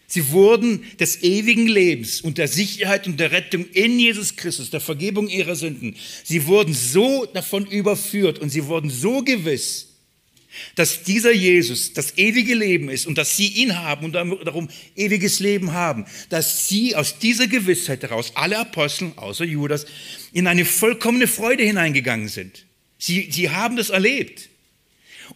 [0.07, 4.81] Sie wurden des ewigen Lebens und der Sicherheit und der Rettung in Jesus Christus, der
[4.81, 5.95] Vergebung ihrer Sünden.
[6.25, 9.87] Sie wurden so davon überführt und sie wurden so gewiss,
[10.75, 15.39] dass dieser Jesus das ewige Leben ist und dass sie ihn haben und darum ewiges
[15.39, 19.85] Leben haben, dass sie aus dieser Gewissheit heraus, alle Apostel außer Judas,
[20.33, 22.65] in eine vollkommene Freude hineingegangen sind.
[22.97, 24.49] Sie, sie haben das erlebt.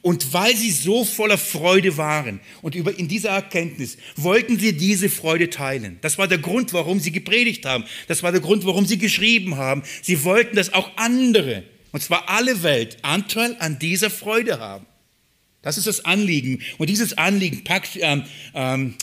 [0.01, 5.09] Und weil sie so voller Freude waren und über, in dieser Erkenntnis wollten sie diese
[5.09, 5.97] Freude teilen.
[6.01, 7.85] Das war der Grund, warum sie gepredigt haben.
[8.07, 9.83] Das war der Grund, warum sie geschrieben haben.
[10.01, 14.85] Sie wollten, dass auch andere, und zwar alle Welt, Anteil an dieser Freude haben.
[15.65, 16.61] Das ist das Anliegen.
[16.77, 18.23] Und dieses Anliegen packt ähm,
[18.53, 18.93] ähm,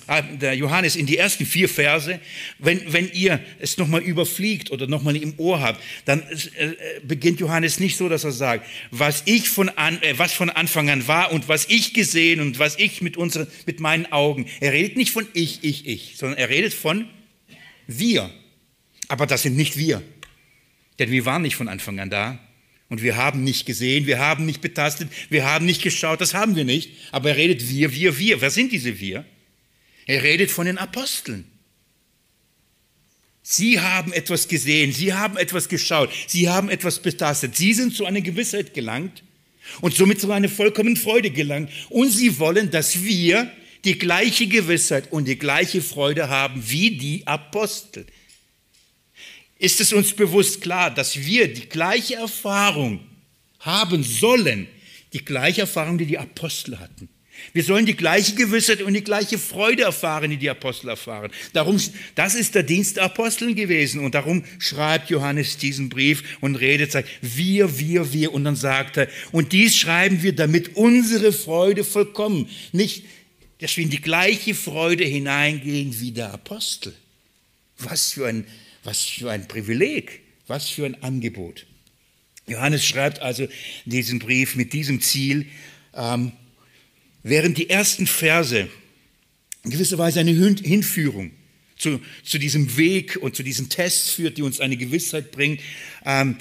[0.41, 2.21] der Johannes in die ersten vier Verse.
[2.61, 7.81] Wenn, wenn ihr es nochmal überfliegt oder nochmal im Ohr habt, dann äh, beginnt Johannes
[7.81, 11.33] nicht so, dass er sagt, was ich von, an, äh, was von Anfang an war
[11.33, 14.47] und was ich gesehen und was ich mit, unseren, mit meinen Augen.
[14.61, 17.09] Er redet nicht von ich, ich, ich, sondern er redet von
[17.89, 18.31] wir.
[19.09, 20.01] Aber das sind nicht wir.
[21.01, 22.39] Denn wir waren nicht von Anfang an da.
[22.93, 26.57] Und wir haben nicht gesehen, wir haben nicht betastet, wir haben nicht geschaut, das haben
[26.57, 26.91] wir nicht.
[27.11, 28.43] Aber er redet wir, wir, wir.
[28.43, 29.25] Wer sind diese wir?
[30.05, 31.47] Er redet von den Aposteln.
[33.43, 38.05] Sie haben etwas gesehen, sie haben etwas geschaut, sie haben etwas betastet, sie sind zu
[38.05, 39.23] einer Gewissheit gelangt
[39.81, 41.71] und somit zu einer vollkommenen Freude gelangt.
[41.89, 43.51] Und sie wollen, dass wir
[43.87, 48.05] die gleiche Gewissheit und die gleiche Freude haben wie die Apostel
[49.63, 52.99] ist es uns bewusst klar, dass wir die gleiche Erfahrung
[53.61, 54.67] haben sollen,
[55.13, 57.09] die gleiche Erfahrung, die die Apostel hatten.
[57.53, 61.31] Wir sollen die gleiche Gewissheit und die gleiche Freude erfahren, die die Apostel erfahren.
[61.53, 61.81] Darum,
[62.17, 64.01] das ist der Dienst der Apostel gewesen.
[64.05, 68.33] Und darum schreibt Johannes diesen Brief und redet, sagt, wir, wir, wir.
[68.33, 73.05] Und dann sagt er, und dies schreiben wir, damit unsere Freude vollkommen, nicht,
[73.61, 76.95] dass wir in die gleiche Freude hineingehen wie der Apostel.
[77.79, 78.45] Was für ein
[78.85, 81.67] was für ein Privileg, was für ein Angebot.
[82.47, 83.47] Johannes schreibt also
[83.85, 85.47] diesen Brief mit diesem Ziel,
[85.95, 86.33] ähm,
[87.23, 88.69] während die ersten Verse
[89.65, 91.31] in gewisser Weise eine Hinführung
[91.77, 95.61] zu, zu diesem Weg und zu diesem Test führt, die uns eine Gewissheit bringt,
[96.05, 96.39] ähm,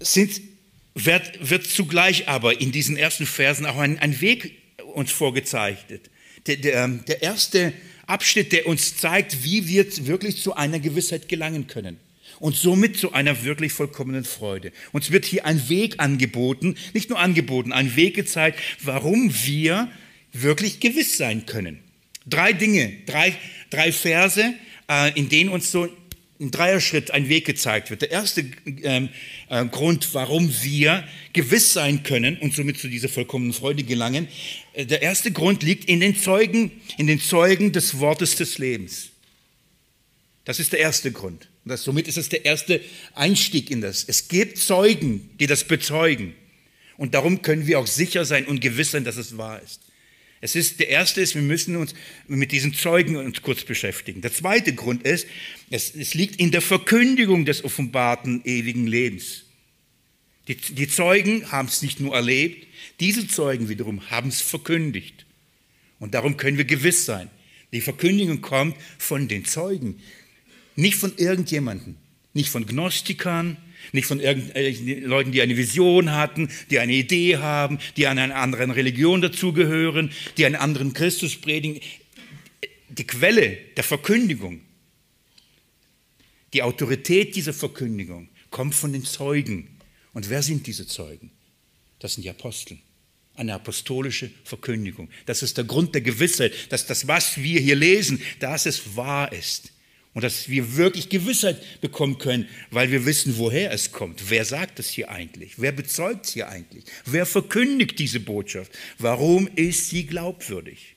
[0.00, 0.40] sind,
[0.94, 4.58] wird, wird zugleich aber in diesen ersten Versen auch ein, ein Weg
[4.94, 6.10] uns vorgezeichnet.
[6.46, 7.72] Der, der, der erste
[8.10, 11.98] Abschnitt, der uns zeigt, wie wir wirklich zu einer Gewissheit gelangen können
[12.40, 14.72] und somit zu einer wirklich vollkommenen Freude.
[14.92, 19.88] Uns wird hier ein Weg angeboten, nicht nur angeboten, ein Weg gezeigt, warum wir
[20.32, 21.80] wirklich gewiss sein können.
[22.26, 23.34] Drei Dinge, drei,
[23.70, 24.54] drei Verse,
[24.88, 25.88] äh, in denen uns so
[26.40, 28.02] ein Dreierschritt ein Weg gezeigt wird.
[28.02, 28.44] Der erste
[28.82, 29.10] ähm,
[29.50, 34.26] äh, Grund, warum wir gewiss sein können und somit zu dieser vollkommenen Freude gelangen,
[34.72, 39.10] äh, der erste Grund liegt in den Zeugen, in den Zeugen des Wortes des Lebens.
[40.44, 41.48] Das ist der erste Grund.
[41.66, 42.80] Das, somit ist es der erste
[43.14, 44.02] Einstieg in das.
[44.02, 46.34] Es gibt Zeugen, die das bezeugen.
[46.96, 49.80] Und darum können wir auch sicher sein und gewiss sein, dass es wahr ist.
[50.40, 51.94] Es ist, der erste ist, wir müssen uns
[52.26, 54.22] mit diesen Zeugen uns kurz beschäftigen.
[54.22, 55.26] Der zweite Grund ist,
[55.68, 59.44] es, es liegt in der Verkündigung des offenbarten ewigen Lebens.
[60.48, 62.66] Die, die Zeugen haben es nicht nur erlebt,
[63.00, 65.26] diese Zeugen wiederum haben es verkündigt.
[65.98, 67.28] Und darum können wir gewiss sein.
[67.72, 70.00] Die Verkündigung kommt von den Zeugen,
[70.74, 71.96] nicht von irgendjemandem,
[72.32, 73.58] nicht von Gnostikern,
[73.92, 78.36] nicht von irgendwelchen Leuten, die eine Vision hatten, die eine Idee haben, die an einer
[78.36, 81.80] anderen Religion dazugehören, die einen anderen Christus predigen.
[82.88, 84.60] Die Quelle der Verkündigung,
[86.52, 89.68] die Autorität dieser Verkündigung kommt von den Zeugen.
[90.12, 91.30] Und wer sind diese Zeugen?
[92.00, 92.78] Das sind die Apostel.
[93.36, 95.08] Eine apostolische Verkündigung.
[95.26, 99.32] Das ist der Grund der Gewissheit, dass das, was wir hier lesen, dass es wahr
[99.32, 99.72] ist.
[100.12, 104.28] Und dass wir wirklich Gewissheit bekommen können, weil wir wissen, woher es kommt.
[104.28, 105.52] Wer sagt es hier eigentlich?
[105.56, 106.84] Wer bezeugt es hier eigentlich?
[107.06, 108.72] Wer verkündigt diese Botschaft?
[108.98, 110.96] Warum ist sie glaubwürdig?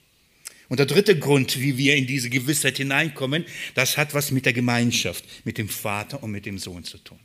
[0.68, 3.46] Und der dritte Grund, wie wir in diese Gewissheit hineinkommen,
[3.76, 7.20] das hat was mit der Gemeinschaft, mit dem Vater und mit dem Sohn zu tun.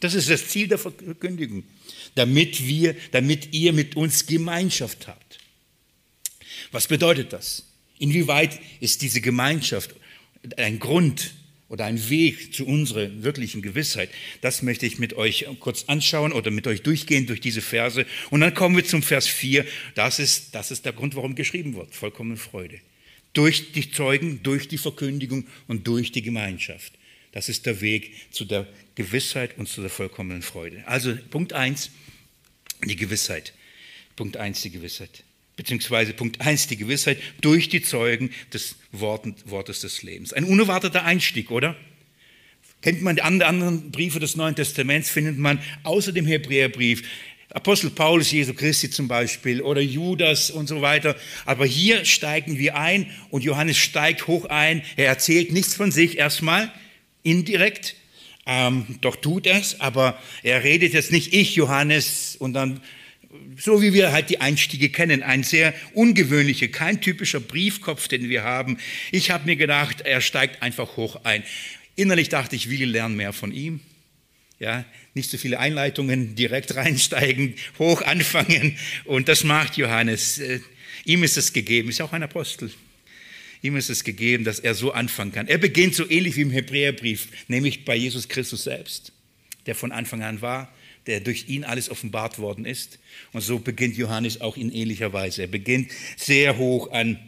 [0.00, 1.62] Das ist das Ziel der Verkündigung,
[2.16, 5.38] damit wir, damit ihr mit uns Gemeinschaft habt.
[6.72, 7.64] Was bedeutet das?
[7.98, 9.94] Inwieweit ist diese Gemeinschaft
[10.56, 11.34] ein Grund
[11.68, 14.10] oder ein Weg zu unserer wirklichen Gewissheit.
[14.40, 18.06] Das möchte ich mit euch kurz anschauen oder mit euch durchgehen durch diese Verse.
[18.30, 19.66] Und dann kommen wir zum Vers 4.
[19.94, 21.94] Das ist, das ist der Grund, warum geschrieben wird.
[21.94, 22.80] Vollkommene Freude.
[23.32, 26.92] Durch die Zeugen, durch die Verkündigung und durch die Gemeinschaft.
[27.32, 30.86] Das ist der Weg zu der Gewissheit und zu der vollkommenen Freude.
[30.86, 31.90] Also Punkt 1,
[32.84, 33.52] die Gewissheit.
[34.14, 35.25] Punkt 1, die Gewissheit
[35.56, 40.32] beziehungsweise Punkt 1, die Gewissheit durch die Zeugen des Wortes des Lebens.
[40.32, 41.76] Ein unerwarteter Einstieg, oder?
[42.82, 47.02] Kennt man die anderen Briefe des Neuen Testaments, findet man außer dem Hebräerbrief
[47.50, 51.16] Apostel Paulus, Jesu Christi zum Beispiel oder Judas und so weiter.
[51.46, 54.82] Aber hier steigen wir ein und Johannes steigt hoch ein.
[54.96, 56.70] Er erzählt nichts von sich erstmal,
[57.22, 57.96] indirekt,
[58.46, 62.80] ähm, doch tut es, aber er redet jetzt nicht ich, Johannes, und dann
[63.58, 68.42] so wie wir halt die Einstiege kennen, ein sehr ungewöhnlicher, kein typischer Briefkopf, den wir
[68.42, 68.78] haben.
[69.12, 71.42] Ich habe mir gedacht, er steigt einfach hoch ein.
[71.94, 73.80] Innerlich dachte ich, will lernen mehr von ihm.
[74.58, 78.78] Ja, nicht so viele Einleitungen, direkt reinsteigen, hoch anfangen.
[79.04, 80.38] Und das macht Johannes.
[80.38, 80.60] Äh,
[81.04, 82.70] ihm ist es gegeben, ist auch ein Apostel.
[83.62, 85.48] Ihm ist es gegeben, dass er so anfangen kann.
[85.48, 89.12] Er beginnt so ähnlich wie im Hebräerbrief, nämlich bei Jesus Christus selbst,
[89.66, 90.72] der von Anfang an war,
[91.06, 92.98] der durch ihn alles offenbart worden ist.
[93.32, 95.42] Und so beginnt Johannes auch in ähnlicher Weise.
[95.42, 97.18] Er beginnt sehr hoch an,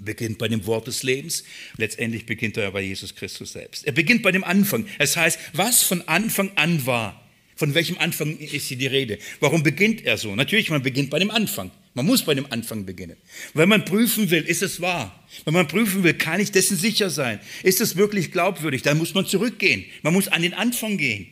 [0.00, 1.44] beginnt bei dem Wort des Lebens.
[1.76, 3.86] Letztendlich beginnt er bei Jesus Christus selbst.
[3.86, 4.86] Er beginnt bei dem Anfang.
[4.98, 7.24] Es heißt, was von Anfang an war.
[7.56, 9.18] Von welchem Anfang ist hier die Rede?
[9.40, 10.36] Warum beginnt er so?
[10.36, 11.72] Natürlich, man beginnt bei dem Anfang.
[11.94, 13.16] Man muss bei dem Anfang beginnen.
[13.54, 15.26] Wenn man prüfen will, ist es wahr?
[15.44, 17.40] Wenn man prüfen will, kann ich dessen sicher sein?
[17.64, 18.82] Ist es wirklich glaubwürdig?
[18.82, 19.84] Dann muss man zurückgehen.
[20.02, 21.26] Man muss an den Anfang gehen.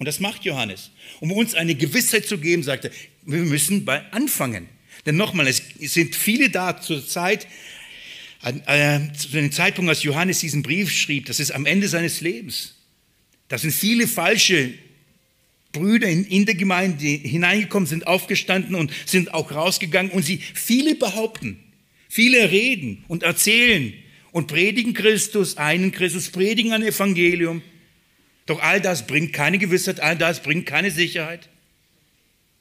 [0.00, 0.90] Und das macht Johannes.
[1.20, 2.90] Um uns eine Gewissheit zu geben, sagt er,
[3.26, 4.66] wir müssen bei anfangen.
[5.04, 7.46] Denn nochmal, es sind viele da zur Zeit,
[8.42, 12.76] äh, zu dem Zeitpunkt, als Johannes diesen Brief schrieb, das ist am Ende seines Lebens.
[13.48, 14.72] Da sind viele falsche
[15.72, 20.94] Brüder in, in der Gemeinde hineingekommen, sind aufgestanden und sind auch rausgegangen und sie viele
[20.94, 21.62] behaupten,
[22.08, 23.92] viele reden und erzählen
[24.32, 27.60] und predigen Christus, einen Christus, predigen ein Evangelium.
[28.46, 31.48] Doch all das bringt keine Gewissheit, all das bringt keine Sicherheit.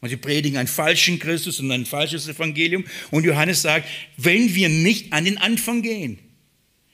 [0.02, 2.86] Und sie predigen einen falschen Christus und ein falsches Evangelium.
[3.12, 3.88] Und Johannes sagt,
[4.18, 6.20] wenn wir nicht an den Anfang gehen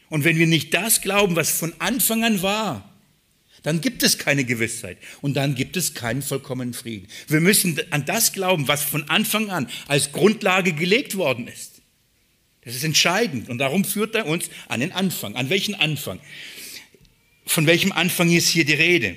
[0.10, 2.90] und wenn wir nicht das glauben, was von Anfang an war,
[3.65, 7.08] dann gibt es keine Gewissheit und dann gibt es keinen vollkommenen Frieden.
[7.27, 11.81] Wir müssen an das glauben, was von Anfang an als Grundlage gelegt worden ist.
[12.63, 15.36] Das ist entscheidend und darum führt er uns an den Anfang.
[15.36, 16.19] An welchen Anfang?
[17.46, 19.15] Von welchem Anfang ist hier die Rede?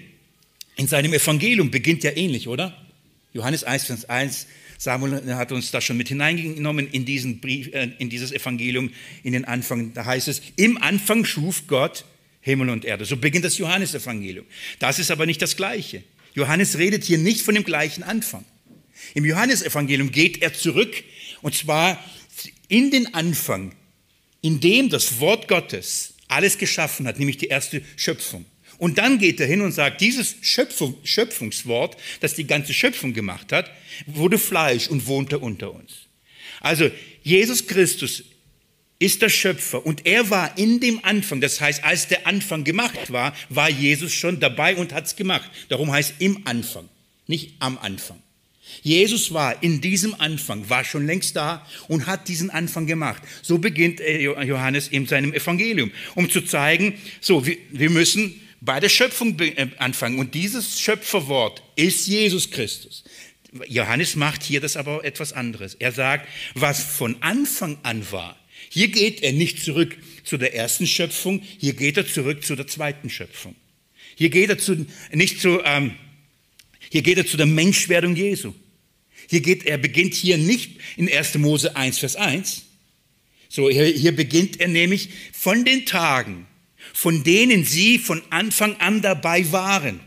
[0.76, 2.76] In seinem Evangelium beginnt ja ähnlich, oder?
[3.32, 4.46] Johannes 1, Vers 1,
[4.78, 8.90] Samuel hat uns da schon mit hineingenommen in, diesen Brief, äh, in dieses Evangelium,
[9.24, 9.92] in den Anfang.
[9.92, 12.04] Da heißt es, im Anfang schuf Gott
[12.40, 13.04] Himmel und Erde.
[13.04, 14.46] So beginnt das Johannesevangelium.
[14.78, 16.04] Das ist aber nicht das Gleiche.
[16.34, 18.44] Johannes redet hier nicht von dem gleichen Anfang.
[19.14, 21.02] Im Johannesevangelium geht er zurück
[21.42, 22.02] und zwar
[22.68, 23.74] in den Anfang,
[24.42, 28.44] in dem das Wort Gottes alles geschaffen hat, nämlich die erste Schöpfung.
[28.78, 33.52] Und dann geht er hin und sagt, dieses Schöpfung, Schöpfungswort, das die ganze Schöpfung gemacht
[33.52, 33.70] hat,
[34.06, 36.06] wurde Fleisch und wohnte unter uns.
[36.60, 36.90] Also
[37.22, 38.24] Jesus Christus
[39.00, 43.12] ist der Schöpfer und er war in dem Anfang, das heißt, als der Anfang gemacht
[43.12, 45.50] war, war Jesus schon dabei und hat es gemacht.
[45.68, 46.88] Darum heißt im Anfang,
[47.26, 48.20] nicht am Anfang.
[48.82, 53.22] Jesus war in diesem Anfang, war schon längst da und hat diesen Anfang gemacht.
[53.42, 59.38] So beginnt Johannes in seinem Evangelium, um zu zeigen, so, wir müssen bei der Schöpfung
[59.40, 60.18] äh, anfangen.
[60.18, 63.04] Und dieses Schöpferwort ist Jesus Christus.
[63.66, 65.74] Johannes macht hier das aber etwas anderes.
[65.74, 68.36] Er sagt, was von Anfang an war.
[68.68, 72.66] Hier geht er nicht zurück zu der ersten Schöpfung, hier geht er zurück zu der
[72.66, 73.54] zweiten Schöpfung.
[74.16, 75.94] Hier geht er zu, nicht zu, ähm,
[76.90, 78.54] hier geht er zu der Menschwerdung Jesu.
[79.28, 81.34] Hier geht, er beginnt hier nicht in 1.
[81.34, 82.62] Mose 1, Vers 1.
[83.48, 86.46] So, hier, hier beginnt er nämlich von den Tagen,
[86.94, 90.00] von denen sie von Anfang an dabei waren.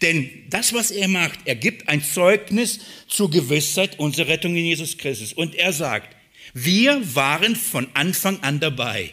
[0.00, 4.96] Denn das, was er macht, er gibt ein Zeugnis zur Gewissheit unserer Rettung in Jesus
[4.96, 5.32] Christus.
[5.32, 6.14] Und er sagt,
[6.54, 9.12] wir waren von Anfang an dabei.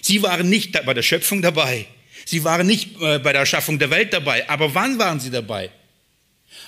[0.00, 1.86] Sie waren nicht bei der Schöpfung dabei.
[2.24, 4.48] Sie waren nicht äh, bei der Erschaffung der Welt dabei.
[4.48, 5.70] Aber wann waren sie dabei?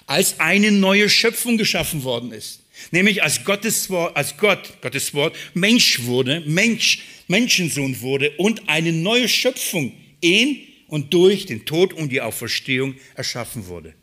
[0.07, 2.61] Als eine neue Schöpfung geschaffen worden ist.
[2.90, 8.92] Nämlich als Gottes Wort, als Gott, Gottes Wort, Mensch wurde, Mensch, Menschensohn wurde und eine
[8.92, 13.94] neue Schöpfung in und durch den Tod und die Auferstehung erschaffen wurde.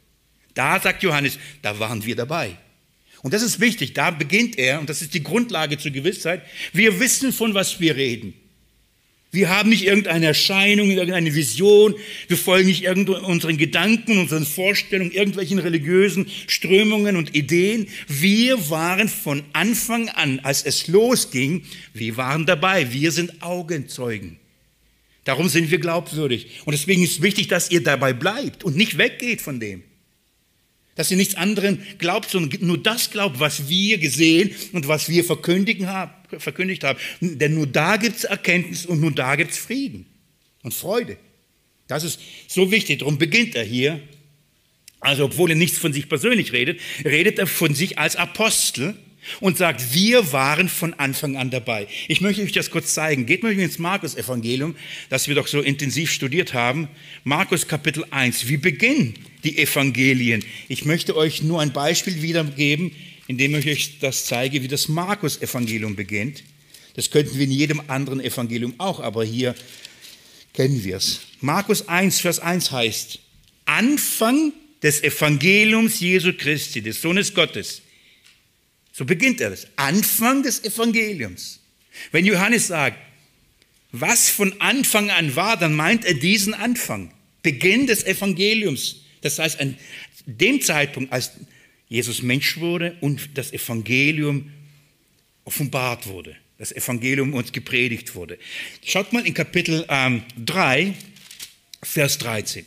[0.54, 2.58] Da sagt Johannes, da waren wir dabei.
[3.24, 7.00] Und das ist wichtig, da beginnt er, und das ist die Grundlage zur Gewissheit, wir
[7.00, 8.34] wissen, von was wir reden.
[9.32, 11.96] Wir haben nicht irgendeine Erscheinung, irgendeine Vision,
[12.28, 17.88] wir folgen nicht unseren Gedanken, unseren Vorstellungen, irgendwelchen religiösen Strömungen und Ideen.
[18.08, 21.64] Wir waren von Anfang an, als es losging,
[21.94, 24.40] wir waren dabei, wir sind Augenzeugen.
[25.26, 26.62] Darum sind wir glaubwürdig.
[26.64, 29.84] Und deswegen ist wichtig, dass ihr dabei bleibt und nicht weggeht von dem.
[30.98, 35.24] Dass ihr nichts anderem glaubt, sondern nur das glaubt, was wir gesehen und was wir
[35.24, 37.00] verkündigen haben, verkündigt haben.
[37.22, 40.08] Denn nur da gibt es Erkenntnis und nur da gibt es Frieden
[40.64, 41.18] und Freude.
[41.88, 43.00] Das ist so wichtig.
[43.00, 44.02] Darum beginnt er hier.
[45.00, 48.96] Also, obwohl er nichts von sich persönlich redet, redet er von sich als Apostel
[49.40, 51.88] und sagt, wir waren von Anfang an dabei.
[52.08, 53.26] Ich möchte euch das kurz zeigen.
[53.26, 54.76] Geht mal ins Markus-Evangelium,
[55.10, 56.88] das wir doch so intensiv studiert haben.
[57.24, 58.48] Markus Kapitel 1.
[58.48, 59.14] Wie beginnen
[59.52, 60.44] die Evangelien?
[60.68, 62.92] Ich möchte euch nur ein Beispiel wiedergeben,
[63.28, 66.44] indem ich euch das zeige, wie das Markus-Evangelium beginnt.
[66.96, 69.56] Das könnten wir in jedem anderen Evangelium auch, aber hier
[70.54, 71.22] kennen wir es.
[71.42, 73.20] Markus 1, Vers 1 heißt,
[73.66, 77.82] Anfang des Evangeliums Jesu Christi, des Sohnes Gottes
[78.98, 79.68] so beginnt er das.
[79.76, 81.60] Anfang des Evangeliums.
[82.12, 82.98] Wenn Johannes sagt,
[83.92, 87.14] was von Anfang an war, dann meint er diesen Anfang.
[87.44, 89.04] Beginn des Evangeliums.
[89.22, 89.78] Das heißt, an
[90.26, 91.32] dem Zeitpunkt, als
[91.90, 94.52] Jesus Mensch wurde und das Evangelium
[95.46, 98.38] offenbart wurde, das Evangelium uns gepredigt wurde.
[98.84, 100.94] Schaut mal in Kapitel ähm, 3,
[101.84, 102.66] Vers 13.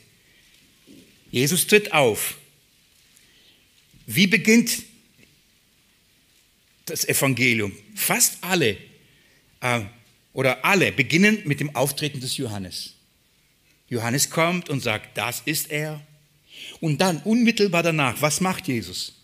[1.31, 2.39] Jesus tritt auf.
[4.07, 4.83] Wie beginnt
[6.91, 8.77] das Evangelium, fast alle
[9.61, 9.81] äh,
[10.33, 12.95] oder alle beginnen mit dem Auftreten des Johannes.
[13.89, 16.01] Johannes kommt und sagt, das ist er.
[16.81, 19.15] Und dann unmittelbar danach, was macht Jesus?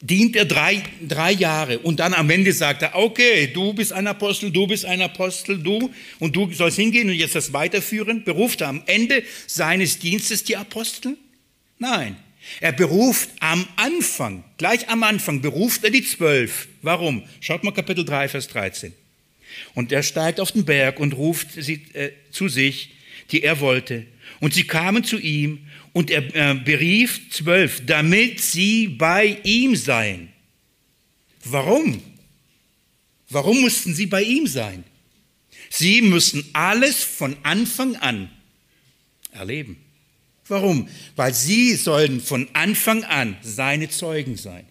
[0.00, 4.06] Dient er drei, drei Jahre und dann am Ende sagt er, okay, du bist ein
[4.06, 5.90] Apostel, du bist ein Apostel, du
[6.20, 8.22] und du sollst hingehen und jetzt das weiterführen.
[8.22, 11.16] Beruft er am Ende seines Dienstes die Apostel?
[11.78, 12.16] Nein,
[12.60, 16.68] er beruft am Anfang, gleich am Anfang, beruft er die zwölf.
[16.82, 17.24] Warum?
[17.40, 18.92] Schaut mal Kapitel 3, Vers 13.
[19.74, 22.94] Und er steigt auf den Berg und ruft sie äh, zu sich,
[23.30, 24.06] die er wollte.
[24.40, 25.66] Und sie kamen zu ihm
[25.98, 30.28] und er äh, berief zwölf, damit sie bei ihm seien.
[31.42, 32.00] Warum?
[33.28, 34.84] Warum mussten sie bei ihm sein?
[35.70, 38.30] Sie müssen alles von Anfang an
[39.32, 39.76] erleben.
[40.46, 40.88] Warum?
[41.16, 44.66] Weil sie sollen von Anfang an seine Zeugen sein.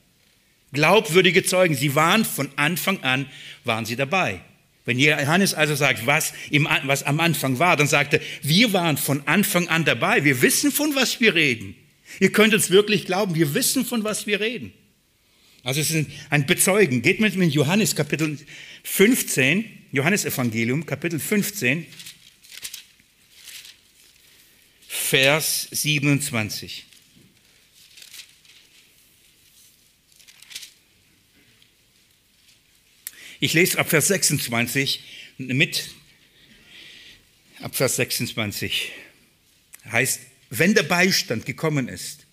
[0.72, 1.76] Glaubwürdige Zeugen.
[1.76, 3.26] Sie waren von Anfang an,
[3.66, 4.40] waren sie dabei.
[4.88, 8.96] Wenn Johannes also sagt, was, im, was am Anfang war, dann sagt er, wir waren
[8.96, 10.24] von Anfang an dabei.
[10.24, 11.76] Wir wissen, von was wir reden.
[12.22, 14.72] Ihr könnt uns wirklich glauben, wir wissen, von was wir reden.
[15.62, 17.02] Also es ist ein Bezeugen.
[17.02, 18.38] Geht mit mir in Johannes Kapitel
[18.84, 21.86] 15, Johannes Evangelium, Kapitel 15.
[24.88, 26.86] Vers 27.
[33.40, 35.02] Ich lese ab Vers 26
[35.38, 35.90] mit.
[37.62, 38.92] Ab Vers 26
[39.92, 42.26] heißt, wenn der Beistand gekommen ist,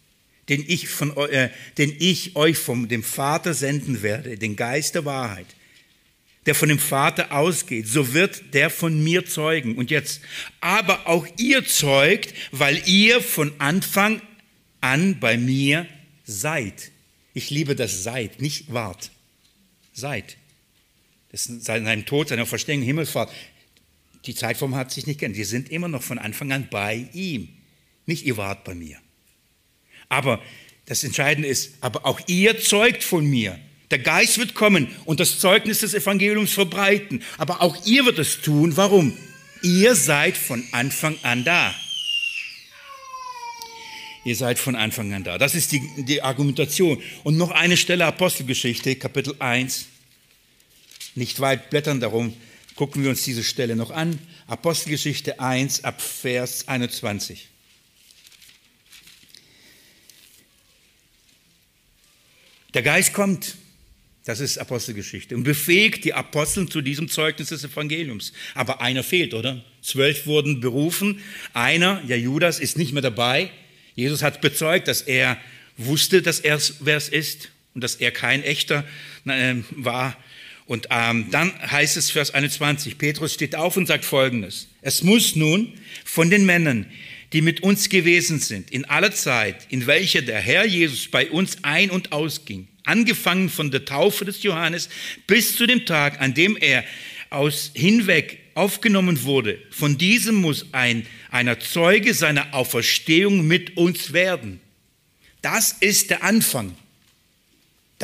[0.49, 5.05] den ich, von, äh, den ich euch vom dem Vater senden werde, den Geist der
[5.05, 5.47] Wahrheit,
[6.47, 9.77] der von dem Vater ausgeht, so wird der von mir zeugen.
[9.77, 10.21] Und jetzt,
[10.61, 14.21] aber auch ihr zeugt, weil ihr von Anfang
[14.81, 15.87] an bei mir
[16.27, 16.91] seid.
[17.33, 19.11] Ich liebe das seid, nicht wart.
[19.95, 20.37] Seid.
[21.35, 23.33] Seinem Tod, seiner Verstehung, Himmelfahrt.
[24.27, 25.39] Die Zeitform hat sich nicht geändert.
[25.39, 27.49] Wir sind immer noch von Anfang an bei ihm.
[28.07, 28.99] Nicht ihr wart bei mir.
[30.09, 30.41] Aber
[30.87, 33.59] das Entscheidende ist, aber auch ihr zeugt von mir.
[33.91, 37.23] Der Geist wird kommen und das Zeugnis des Evangeliums verbreiten.
[37.39, 38.77] Aber auch ihr wird es tun.
[38.77, 39.17] Warum?
[39.63, 41.75] Ihr seid von Anfang an da.
[44.25, 45.37] Ihr seid von Anfang an da.
[45.37, 47.01] Das ist die, die Argumentation.
[47.25, 49.87] Und noch eine Stelle Apostelgeschichte, Kapitel 1.
[51.15, 52.35] Nicht weit blättern darum,
[52.75, 54.19] gucken wir uns diese Stelle noch an.
[54.47, 57.49] Apostelgeschichte 1 ab Vers 21.
[62.75, 63.55] Der Geist kommt,
[64.25, 68.33] das ist Apostelgeschichte, und befähigt die Apostel zu diesem Zeugnis des Evangeliums.
[68.55, 69.65] Aber einer fehlt, oder?
[69.81, 71.21] Zwölf wurden berufen,
[71.53, 73.53] einer, ja Judas, ist nicht mehr dabei.
[73.95, 75.39] Jesus hat bezeugt, dass er
[75.77, 78.85] wusste, dass er wer es ist und dass er kein echter
[79.25, 80.17] äh, war.
[80.67, 84.69] Und ähm, dann heißt es Vers 21, Petrus steht auf und sagt Folgendes.
[84.81, 85.73] Es muss nun
[86.05, 86.87] von den Männern,
[87.33, 91.59] die mit uns gewesen sind, in aller Zeit, in welcher der Herr Jesus bei uns
[91.63, 94.89] ein- und ausging, angefangen von der Taufe des Johannes
[95.27, 96.85] bis zu dem Tag, an dem er
[97.29, 104.61] aus hinweg aufgenommen wurde, von diesem muss ein, einer Zeuge seiner Auferstehung mit uns werden.
[105.43, 106.75] Das ist der Anfang.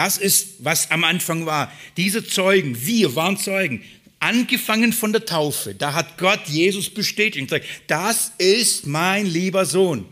[0.01, 1.70] Das ist, was am Anfang war.
[1.98, 3.82] Diese Zeugen, wir waren Zeugen.
[4.18, 9.66] Angefangen von der Taufe, da hat Gott Jesus bestätigt und gesagt, das ist mein lieber
[9.66, 10.07] Sohn,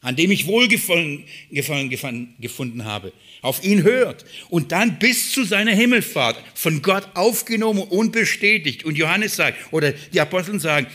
[0.00, 3.12] an dem ich Wohlgefallen gefallen, gefunden habe.
[3.42, 4.24] Auf ihn hört.
[4.48, 8.82] Und dann bis zu seiner Himmelfahrt von Gott aufgenommen und bestätigt.
[8.82, 10.86] Und Johannes sagt, oder die Apostel sagen,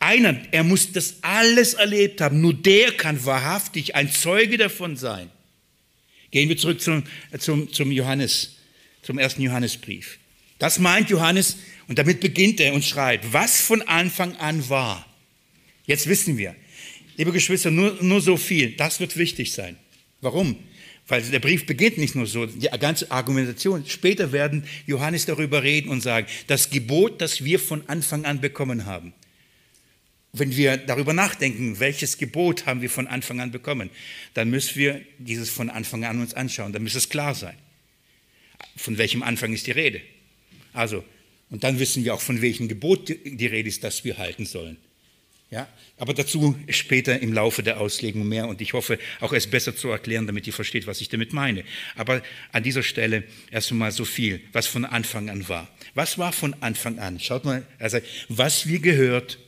[0.00, 2.40] einer, er muss das alles erlebt haben.
[2.40, 5.30] Nur der kann wahrhaftig ein Zeuge davon sein.
[6.30, 7.04] Gehen wir zurück zum,
[7.38, 8.56] zum, zum Johannes,
[9.02, 10.18] zum ersten Johannesbrief.
[10.58, 11.56] Das meint Johannes
[11.88, 15.06] und damit beginnt er und schreibt, was von Anfang an war.
[15.84, 16.56] Jetzt wissen wir,
[17.16, 19.76] liebe Geschwister, nur, nur so viel, das wird wichtig sein.
[20.20, 20.56] Warum?
[21.08, 23.84] Weil der Brief beginnt nicht nur so, die ganze Argumentation.
[23.86, 28.86] Später werden Johannes darüber reden und sagen, das Gebot, das wir von Anfang an bekommen
[28.86, 29.12] haben.
[30.32, 33.90] Wenn wir darüber nachdenken, welches Gebot haben wir von Anfang an bekommen,
[34.34, 36.72] dann müssen wir dieses von Anfang an uns anschauen.
[36.72, 37.56] Dann muss es klar sein.
[38.76, 40.02] Von welchem Anfang ist die Rede?
[40.72, 41.04] Also,
[41.48, 44.76] und dann wissen wir auch, von welchem Gebot die Rede ist, das wir halten sollen.
[45.48, 49.76] Ja, aber dazu später im Laufe der Auslegung mehr und ich hoffe auch es besser
[49.76, 51.62] zu erklären, damit ihr versteht, was ich damit meine.
[51.94, 52.20] Aber
[52.50, 53.22] an dieser Stelle
[53.52, 55.68] erst einmal so viel, was von Anfang an war.
[55.94, 57.20] Was war von Anfang an?
[57.20, 59.38] Schaut mal, also was wir gehört,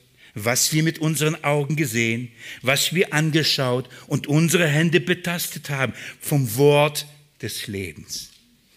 [0.45, 2.31] was wir mit unseren Augen gesehen,
[2.63, 7.07] was wir angeschaut und unsere Hände betastet haben vom Wort
[7.43, 8.31] des Lebens.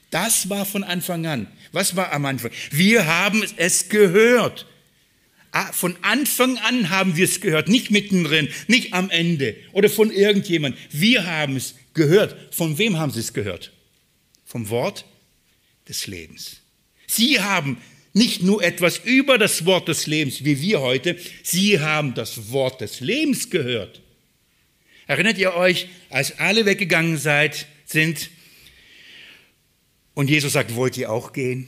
[0.09, 1.47] Das war von Anfang an.
[1.71, 2.51] Was war am Anfang?
[2.69, 4.67] Wir haben es gehört.
[5.51, 10.09] Ah, von Anfang an haben wir es gehört, nicht mittendrin, nicht am Ende oder von
[10.11, 10.77] irgendjemand.
[10.91, 12.35] Wir haben es gehört.
[12.53, 13.73] Von wem haben Sie es gehört?
[14.45, 15.05] Vom Wort
[15.89, 16.57] des Lebens.
[17.07, 17.77] Sie haben
[18.13, 22.81] nicht nur etwas über das Wort des Lebens, wie wir heute, Sie haben das Wort
[22.81, 24.01] des Lebens gehört.
[25.07, 28.29] Erinnert ihr euch, als alle weggegangen seid, sind,
[30.13, 31.67] und Jesus sagt, wollt ihr auch gehen?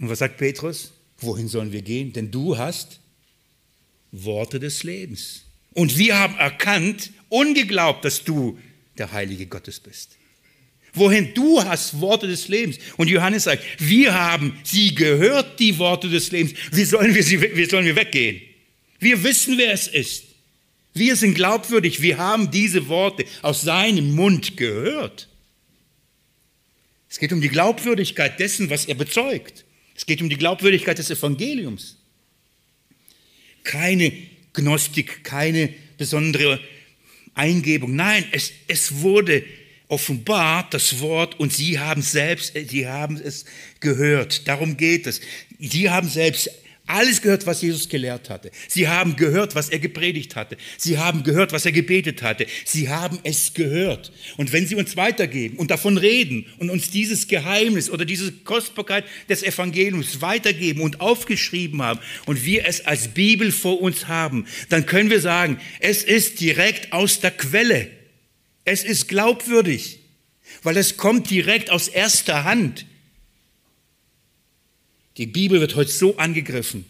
[0.00, 0.92] Und was sagt Petrus?
[1.18, 2.12] Wohin sollen wir gehen?
[2.12, 3.00] Denn du hast
[4.10, 5.44] Worte des Lebens.
[5.74, 8.58] Und wir haben erkannt und geglaubt, dass du
[8.96, 10.16] der Heilige Gottes bist.
[10.98, 12.78] Wohin du hast Worte des Lebens.
[12.96, 16.54] Und Johannes sagt, wir haben sie gehört, die Worte des Lebens.
[16.72, 18.40] Wie sollen wir, sie, wie sollen wir weggehen?
[18.98, 20.24] Wir wissen, wer es ist.
[20.94, 22.02] Wir sind glaubwürdig.
[22.02, 25.28] Wir haben diese Worte aus seinem Mund gehört.
[27.08, 29.64] Es geht um die Glaubwürdigkeit dessen, was er bezeugt.
[29.94, 31.96] Es geht um die Glaubwürdigkeit des Evangeliums.
[33.64, 34.12] Keine
[34.52, 36.60] Gnostik, keine besondere
[37.34, 37.94] Eingebung.
[37.94, 39.44] Nein, es, es wurde
[39.88, 43.44] offenbart, das Wort, und sie haben selbst, sie haben es
[43.80, 44.46] gehört.
[44.46, 45.20] Darum geht es.
[45.58, 46.50] Sie haben selbst
[46.88, 48.50] alles gehört, was Jesus gelehrt hatte.
[48.66, 50.56] Sie haben gehört, was er gepredigt hatte.
[50.78, 52.46] Sie haben gehört, was er gebetet hatte.
[52.64, 54.10] Sie haben es gehört.
[54.38, 59.04] Und wenn Sie uns weitergeben und davon reden und uns dieses Geheimnis oder diese Kostbarkeit
[59.28, 64.86] des Evangeliums weitergeben und aufgeschrieben haben und wir es als Bibel vor uns haben, dann
[64.86, 67.97] können wir sagen, es ist direkt aus der Quelle.
[68.68, 70.00] Es ist glaubwürdig,
[70.62, 72.84] weil es kommt direkt aus erster Hand.
[75.16, 76.84] Die Bibel wird heute so angegriffen,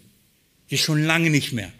[0.68, 1.72] wie schon lange nicht mehr.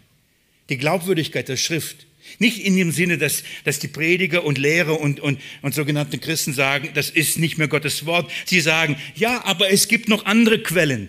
[0.68, 2.06] Die Glaubwürdigkeit der Schrift.
[2.38, 6.52] Nicht in dem Sinne, dass, dass die Prediger und Lehrer und, und, und sogenannte Christen
[6.52, 8.30] sagen, das ist nicht mehr Gottes Wort.
[8.44, 11.08] Sie sagen, ja, aber es gibt noch andere Quellen.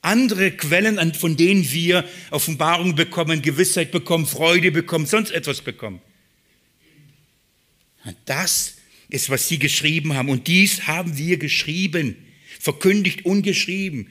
[0.00, 6.00] Andere Quellen, von denen wir Offenbarung bekommen, Gewissheit bekommen, Freude bekommen, sonst etwas bekommen.
[8.24, 8.76] Das
[9.08, 10.28] ist, was sie geschrieben haben.
[10.28, 12.16] Und dies haben wir geschrieben,
[12.58, 14.08] verkündigt und geschrieben.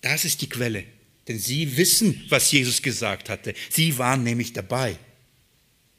[0.00, 0.84] Das ist die Quelle.
[1.28, 3.54] Denn sie wissen, was Jesus gesagt hatte.
[3.70, 4.98] Sie waren nämlich dabei.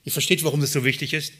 [0.04, 1.34] Ihr versteht, warum das so wichtig ist?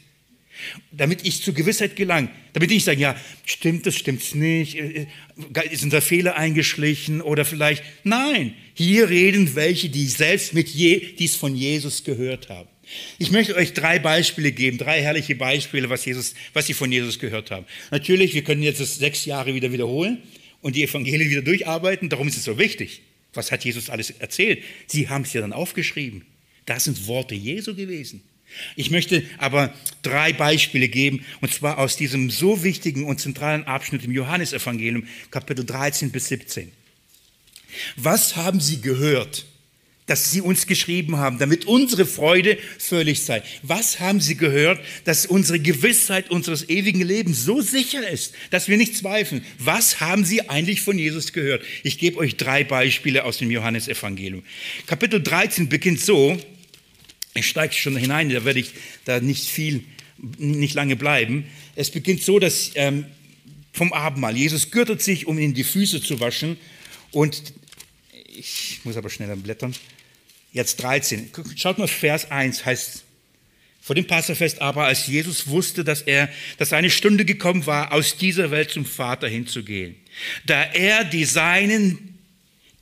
[0.90, 2.30] Damit ich zur Gewissheit gelange.
[2.54, 5.06] Damit ich sage, ja, stimmt das, stimmt es nicht, äh,
[5.54, 7.84] äh, ist unser Fehler eingeschlichen oder vielleicht.
[8.02, 12.68] Nein, hier reden welche, die selbst mit je, dies von Jesus gehört haben.
[13.18, 17.18] Ich möchte euch drei Beispiele geben, drei herrliche Beispiele, was, Jesus, was sie von Jesus
[17.18, 17.66] gehört haben.
[17.90, 20.22] Natürlich, wir können jetzt das sechs Jahre wieder wiederholen
[20.62, 22.08] und die Evangelien wieder durcharbeiten.
[22.08, 23.02] Darum ist es so wichtig.
[23.34, 24.62] Was hat Jesus alles erzählt?
[24.86, 26.24] Sie haben es ja dann aufgeschrieben.
[26.64, 28.22] Das sind Worte Jesu gewesen.
[28.76, 34.04] Ich möchte aber drei Beispiele geben, und zwar aus diesem so wichtigen und zentralen Abschnitt
[34.04, 36.70] im Johannesevangelium, Kapitel 13 bis 17.
[37.96, 39.46] Was haben Sie gehört?
[40.06, 43.42] Dass sie uns geschrieben haben, damit unsere Freude völlig sei.
[43.62, 48.76] Was haben sie gehört, dass unsere Gewissheit unseres ewigen Lebens so sicher ist, dass wir
[48.76, 49.44] nicht zweifeln?
[49.58, 51.64] Was haben sie eigentlich von Jesus gehört?
[51.82, 54.44] Ich gebe euch drei Beispiele aus dem Johannesevangelium.
[54.86, 56.38] Kapitel 13 beginnt so,
[57.34, 58.70] ich steige schon hinein, da werde ich
[59.04, 59.84] da nicht viel,
[60.38, 61.44] nicht lange bleiben.
[61.74, 63.06] Es beginnt so, dass ähm,
[63.72, 66.56] vom Abendmahl, Jesus gürtet sich, um ihnen die Füße zu waschen
[67.10, 67.52] und
[68.38, 69.74] ich muss aber schneller blättern.
[70.56, 71.30] Jetzt 13.
[71.54, 73.04] Schaut mal, Vers 1 heißt,
[73.82, 78.16] vor dem Passafest aber, als Jesus wusste, dass er, dass seine Stunde gekommen war, aus
[78.16, 79.96] dieser Welt zum Vater hinzugehen.
[80.46, 82.18] Da er die Seinen,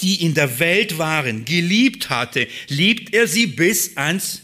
[0.01, 4.43] die in der Welt waren, geliebt hatte, liebt er sie bis ans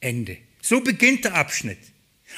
[0.00, 0.36] Ende.
[0.60, 1.78] So beginnt der Abschnitt.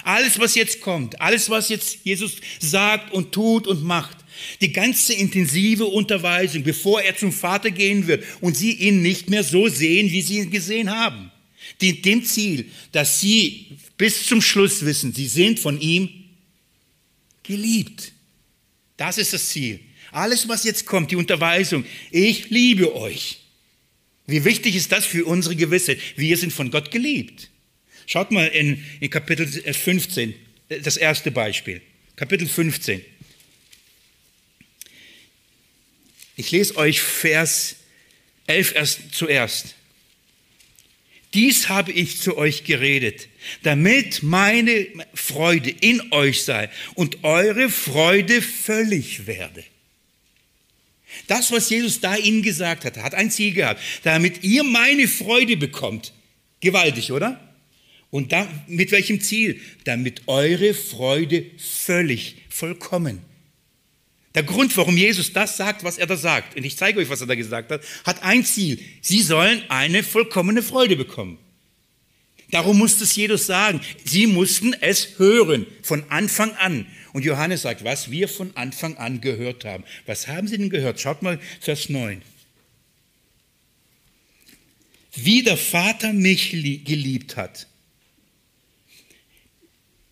[0.04, 4.16] Alles, was jetzt kommt, alles, was jetzt Jesus sagt und tut und macht,
[4.60, 9.42] die ganze intensive Unterweisung, bevor er zum Vater gehen wird und sie ihn nicht mehr
[9.42, 11.30] so sehen, wie sie ihn gesehen haben.
[11.80, 16.08] Dient dem Ziel, dass sie bis zum Schluss wissen, sie sind von ihm
[17.42, 18.12] geliebt.
[18.96, 19.80] Das ist das Ziel.
[20.12, 23.40] Alles, was jetzt kommt, die Unterweisung, ich liebe euch.
[24.26, 25.98] Wie wichtig ist das für unsere Gewissheit?
[26.16, 27.50] Wir sind von Gott geliebt.
[28.08, 30.34] Schaut mal in, in Kapitel 15,
[30.70, 31.82] das erste Beispiel.
[32.16, 33.04] Kapitel 15.
[36.36, 37.76] Ich lese euch Vers
[38.46, 39.74] 11 erst zuerst.
[41.34, 43.28] Dies habe ich zu euch geredet,
[43.62, 49.62] damit meine Freude in euch sei und eure Freude völlig werde.
[51.26, 55.58] Das, was Jesus da ihnen gesagt hat, hat ein Ziel gehabt, damit ihr meine Freude
[55.58, 56.14] bekommt.
[56.60, 57.47] Gewaltig, oder?
[58.10, 59.60] Und da, mit welchem Ziel?
[59.84, 63.20] Damit eure Freude völlig, vollkommen
[64.38, 67.20] der Grund, warum Jesus das sagt, was er da sagt, und ich zeige euch, was
[67.20, 68.78] er da gesagt hat, hat ein Ziel.
[69.00, 71.38] Sie sollen eine vollkommene Freude bekommen.
[72.52, 73.80] Darum musste es Jesus sagen.
[74.04, 76.86] Sie mussten es hören von Anfang an.
[77.12, 79.82] Und Johannes sagt, was wir von Anfang an gehört haben.
[80.06, 81.00] Was haben Sie denn gehört?
[81.00, 82.22] Schaut mal Vers 9.
[85.16, 87.66] Wie der Vater mich geliebt hat.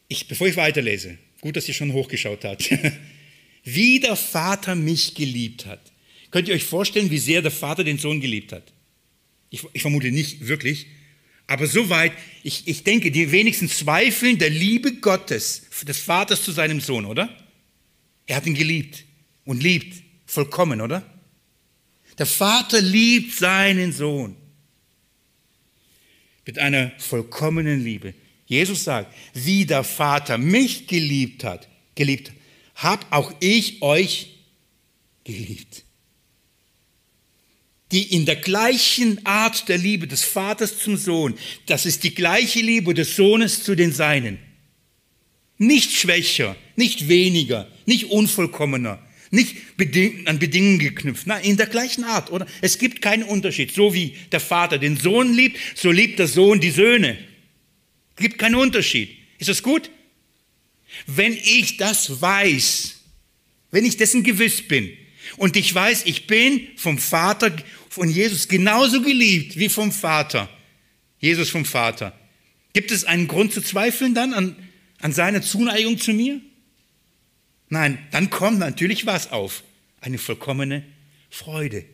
[0.09, 2.71] Ich, bevor ich weiterlese, gut, dass ihr schon hochgeschaut habt.
[3.67, 5.81] wie der Vater mich geliebt hat.
[6.31, 8.73] Könnt ihr euch vorstellen, wie sehr der Vater den Sohn geliebt hat?
[9.51, 10.87] Ich, ich vermute nicht wirklich,
[11.49, 16.81] aber soweit, ich, ich denke, die wenigsten zweifeln der Liebe Gottes, des Vaters zu seinem
[16.81, 17.29] Sohn, oder?
[18.27, 19.05] Er hat ihn geliebt
[19.45, 21.05] und liebt vollkommen, oder?
[22.19, 24.37] Der Vater liebt seinen Sohn
[26.45, 28.15] mit einer vollkommenen Liebe.
[28.47, 32.33] Jesus sagt, wie der Vater mich geliebt hat, geliebt
[32.77, 34.29] hab auch ich euch
[35.25, 35.83] geliebt.
[37.93, 41.35] Die in der gleichen Art der Liebe des Vaters zum Sohn,
[41.67, 44.39] das ist die gleiche Liebe des Sohnes zu den Seinen.
[45.57, 49.57] Nicht schwächer, nicht weniger, nicht unvollkommener, Nicht
[50.27, 52.47] an Bedingungen geknüpft, nein, in der gleichen Art, oder?
[52.61, 53.75] Es gibt keinen Unterschied.
[53.75, 57.19] So wie der Vater den Sohn liebt, so liebt der Sohn die Söhne.
[58.17, 59.17] Gibt keinen Unterschied.
[59.39, 59.91] Ist das gut?
[61.07, 62.97] Wenn ich das weiß,
[63.71, 64.91] wenn ich dessen gewiss bin
[65.37, 67.55] und ich weiß, ich bin vom Vater,
[67.89, 70.49] von Jesus genauso geliebt wie vom Vater,
[71.19, 72.19] Jesus vom Vater,
[72.73, 74.57] gibt es einen Grund zu zweifeln dann an,
[75.01, 76.41] an seiner Zuneigung zu mir?
[77.69, 79.65] Nein, dann kommt natürlich was auf?
[80.01, 80.85] Eine vollkommene
[81.31, 81.85] Freude.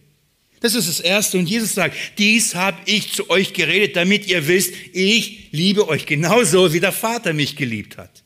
[0.63, 1.39] Das ist das Erste.
[1.39, 6.07] Und Jesus sagt, dies habe ich zu euch geredet, damit ihr wisst, ich liebe euch
[6.07, 8.23] genauso, wie der Vater mich geliebt hat.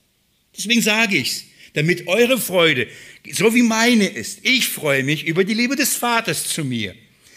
[0.57, 2.89] Deswegen sage ich es, damit eure Freude
[3.33, 4.41] so wie meine ist.
[4.43, 6.95] Ich freue mich über die Liebe des Vaters zu mir.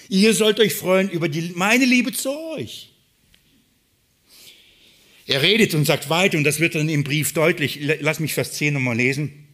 [0.09, 2.89] Ihr sollt euch freuen über die, meine Liebe zu euch.
[5.27, 7.79] Er redet und sagt weiter, und das wird dann im Brief deutlich.
[8.01, 9.47] Lass mich Vers 10 nochmal lesen.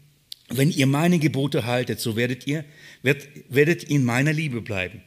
[0.50, 2.64] Wenn ihr meine Gebote haltet, so werdet ihr,
[3.02, 5.02] werdet in meiner Liebe bleiben.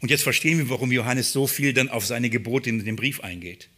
[0.00, 3.20] Und jetzt verstehen wir, warum Johannes so viel dann auf seine Gebote in dem Brief
[3.20, 3.68] eingeht.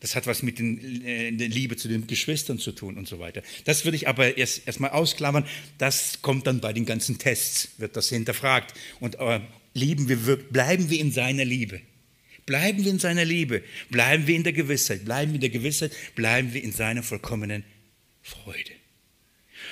[0.00, 3.18] Das hat was mit den, äh, der Liebe zu den Geschwistern zu tun und so
[3.18, 3.42] weiter.
[3.64, 5.44] Das würde ich aber erst erstmal ausklammern.
[5.78, 8.74] Das kommt dann bei den ganzen Tests, wird das hinterfragt.
[9.00, 9.40] Und äh,
[9.74, 11.80] lieben wir, bleiben wir in seiner Liebe.
[12.46, 13.62] Bleiben wir in seiner Liebe.
[13.90, 15.04] Bleiben wir in der Gewissheit.
[15.04, 15.92] Bleiben wir in der Gewissheit.
[16.14, 17.64] Bleiben wir in seiner vollkommenen
[18.22, 18.77] Freude.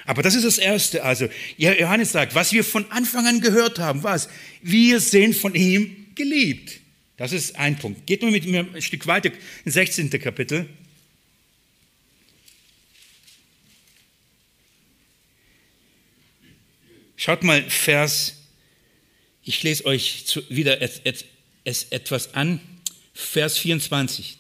[0.07, 1.03] Aber das ist das Erste.
[1.03, 4.29] Also, Johannes sagt, was wir von Anfang an gehört haben, was?
[4.63, 6.81] Wir sind von ihm geliebt.
[7.17, 8.07] Das ist ein Punkt.
[8.07, 9.31] Geht mal mit mir ein Stück weiter,
[9.65, 10.11] ins 16.
[10.11, 10.69] Kapitel.
[17.17, 18.35] Schaut mal, Vers,
[19.43, 22.61] ich lese euch wieder etwas an,
[23.13, 24.39] Vers 24.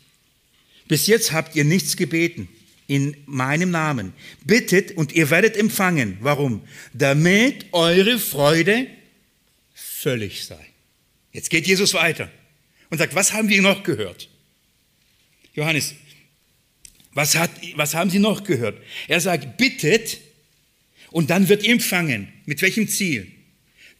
[0.86, 2.48] Bis jetzt habt ihr nichts gebeten
[2.86, 4.12] in meinem Namen.
[4.44, 6.18] Bittet und ihr werdet empfangen.
[6.20, 6.62] Warum?
[6.92, 8.86] Damit eure Freude
[9.74, 10.64] völlig sei.
[11.32, 12.30] Jetzt geht Jesus weiter
[12.90, 14.28] und sagt, was haben wir noch gehört?
[15.54, 15.94] Johannes,
[17.12, 18.80] was, hat, was haben Sie noch gehört?
[19.08, 20.18] Er sagt, bittet
[21.10, 22.28] und dann wird ihr empfangen.
[22.44, 23.32] Mit welchem Ziel?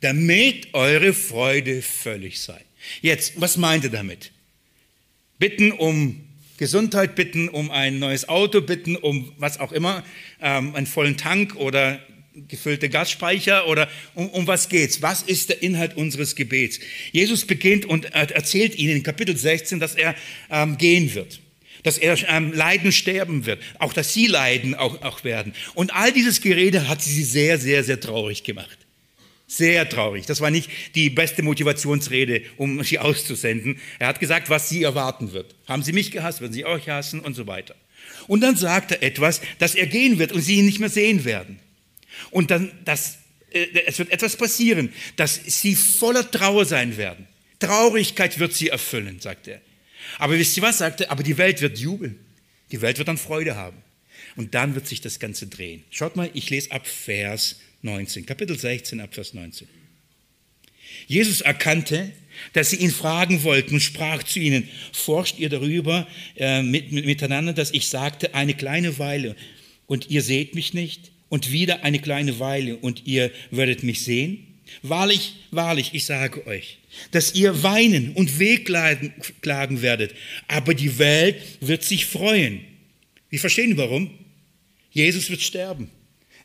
[0.01, 2.63] Damit eure Freude völlig sei.
[3.01, 4.33] Jetzt, was meint er damit?
[5.39, 6.27] Bitten um
[6.59, 10.03] Gesundheit bitten, um ein neues Auto bitten, um was auch immer,
[10.41, 12.01] ähm, einen vollen Tank oder
[12.49, 15.03] gefüllte Gasspeicher oder um, um was geht's?
[15.03, 16.81] Was ist der Inhalt unseres Gebets?
[17.13, 20.15] Jesus beginnt und erzählt ihnen in Kapitel 16, dass er
[20.51, 21.41] ähm, gehen wird
[21.83, 25.55] dass er ähm, leiden, sterben wird, auch dass sie leiden auch, auch werden.
[25.75, 28.86] Und all dieses Gerede hat sie sehr, sehr, sehr traurig gemacht.
[29.49, 30.27] Sehr traurig.
[30.27, 33.79] Das war nicht die beste Motivationsrede, um sie auszusenden.
[33.99, 35.55] Er hat gesagt, was sie erwarten wird.
[35.69, 37.77] Haben sie mich gehasst, werden sie euch hassen und so weiter.
[38.27, 41.25] Und dann sagt er etwas, dass er gehen wird und sie ihn nicht mehr sehen
[41.25, 41.61] werden.
[42.31, 43.19] Und dann, dass,
[43.51, 47.29] äh, es wird etwas passieren, dass sie voller Trauer sein werden.
[47.61, 49.61] Traurigkeit wird sie erfüllen, sagt er.
[50.19, 51.11] Aber wisst ihr was, sagt er?
[51.11, 52.19] Aber die Welt wird jubeln.
[52.73, 53.83] Die Welt wird dann Freude haben.
[54.35, 55.85] Und dann wird sich das Ganze drehen.
[55.91, 59.69] Schaut mal, ich lese ab Vers 19, Kapitel 16 Abvers 19.
[61.07, 62.13] Jesus erkannte,
[62.53, 66.07] dass sie ihn fragen wollten und sprach zu ihnen, forscht ihr darüber
[66.37, 69.37] äh, mit, mit, miteinander, dass ich sagte, eine kleine Weile
[69.87, 74.47] und ihr seht mich nicht und wieder eine kleine Weile und ihr werdet mich sehen?
[74.83, 76.79] Wahrlich, wahrlich, ich sage euch,
[77.13, 80.15] dass ihr weinen und wehklagen klagen werdet,
[80.49, 82.61] aber die Welt wird sich freuen.
[83.31, 84.11] Wir verstehen warum.
[84.91, 85.91] Jesus wird sterben.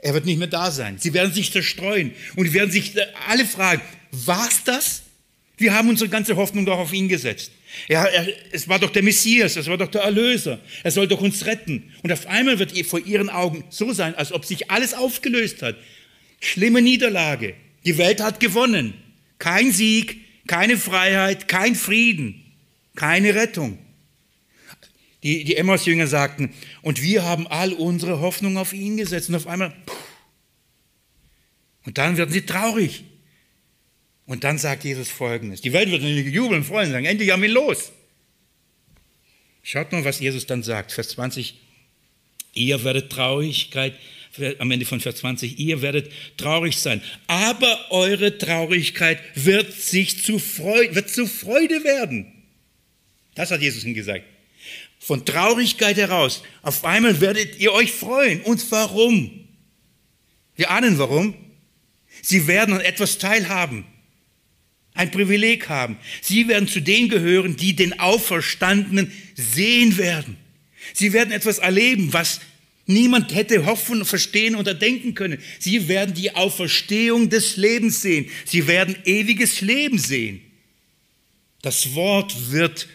[0.01, 0.97] Er wird nicht mehr da sein.
[0.99, 2.93] Sie werden sich zerstreuen und werden sich
[3.27, 3.81] alle fragen,
[4.11, 5.03] war's das?
[5.57, 7.51] Wir haben unsere ganze Hoffnung doch auf ihn gesetzt.
[7.87, 10.59] Er, er, es war doch der Messias, es war doch der Erlöser.
[10.83, 11.91] Er soll doch uns retten.
[12.01, 15.75] Und auf einmal wird vor ihren Augen so sein, als ob sich alles aufgelöst hat.
[16.39, 17.53] Schlimme Niederlage.
[17.85, 18.95] Die Welt hat gewonnen.
[19.37, 22.43] Kein Sieg, keine Freiheit, kein Frieden,
[22.95, 23.77] keine Rettung.
[25.23, 29.29] Die, die Emmaus-Jünger sagten, und wir haben all unsere Hoffnung auf ihn gesetzt.
[29.29, 29.73] Und auf einmal,
[31.85, 33.03] und dann werden sie traurig.
[34.25, 35.61] Und dann sagt Jesus Folgendes.
[35.61, 37.91] Die Welt wird jubeln, freuen, sagen, endlich haben wir los.
[39.63, 40.91] Schaut mal, was Jesus dann sagt.
[40.91, 41.55] Vers 20.
[42.53, 43.93] Ihr werdet Traurigkeit,
[44.59, 47.01] am Ende von Vers 20, ihr werdet traurig sein.
[47.27, 52.31] Aber eure Traurigkeit wird sich zu Freude, wird zu Freude werden.
[53.35, 54.25] Das hat Jesus ihm gesagt
[55.11, 56.41] von Traurigkeit heraus.
[56.61, 58.39] Auf einmal werdet ihr euch freuen.
[58.43, 59.29] Und warum?
[60.55, 61.33] Wir ahnen warum.
[62.21, 63.83] Sie werden an etwas teilhaben,
[64.93, 65.97] ein Privileg haben.
[66.21, 70.37] Sie werden zu denen gehören, die den Auferstandenen sehen werden.
[70.93, 72.39] Sie werden etwas erleben, was
[72.85, 75.39] Niemand hätte hoffen, verstehen oder denken können.
[75.59, 78.29] Sie werden die Auferstehung des Lebens sehen.
[78.45, 80.39] Sie werden ewiges Leben sehen.
[81.61, 82.87] Das Wort wird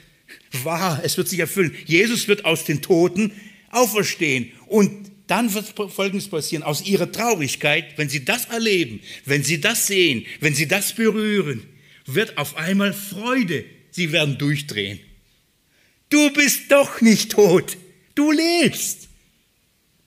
[0.52, 1.74] wahr, es wird sich erfüllen.
[1.86, 3.32] Jesus wird aus den Toten
[3.70, 4.52] auferstehen.
[4.66, 6.62] Und dann wird Folgendes passieren.
[6.62, 11.62] Aus ihrer Traurigkeit, wenn sie das erleben, wenn sie das sehen, wenn sie das berühren,
[12.06, 13.64] wird auf einmal Freude.
[13.90, 15.00] Sie werden durchdrehen.
[16.08, 17.76] Du bist doch nicht tot.
[18.14, 19.08] Du lebst.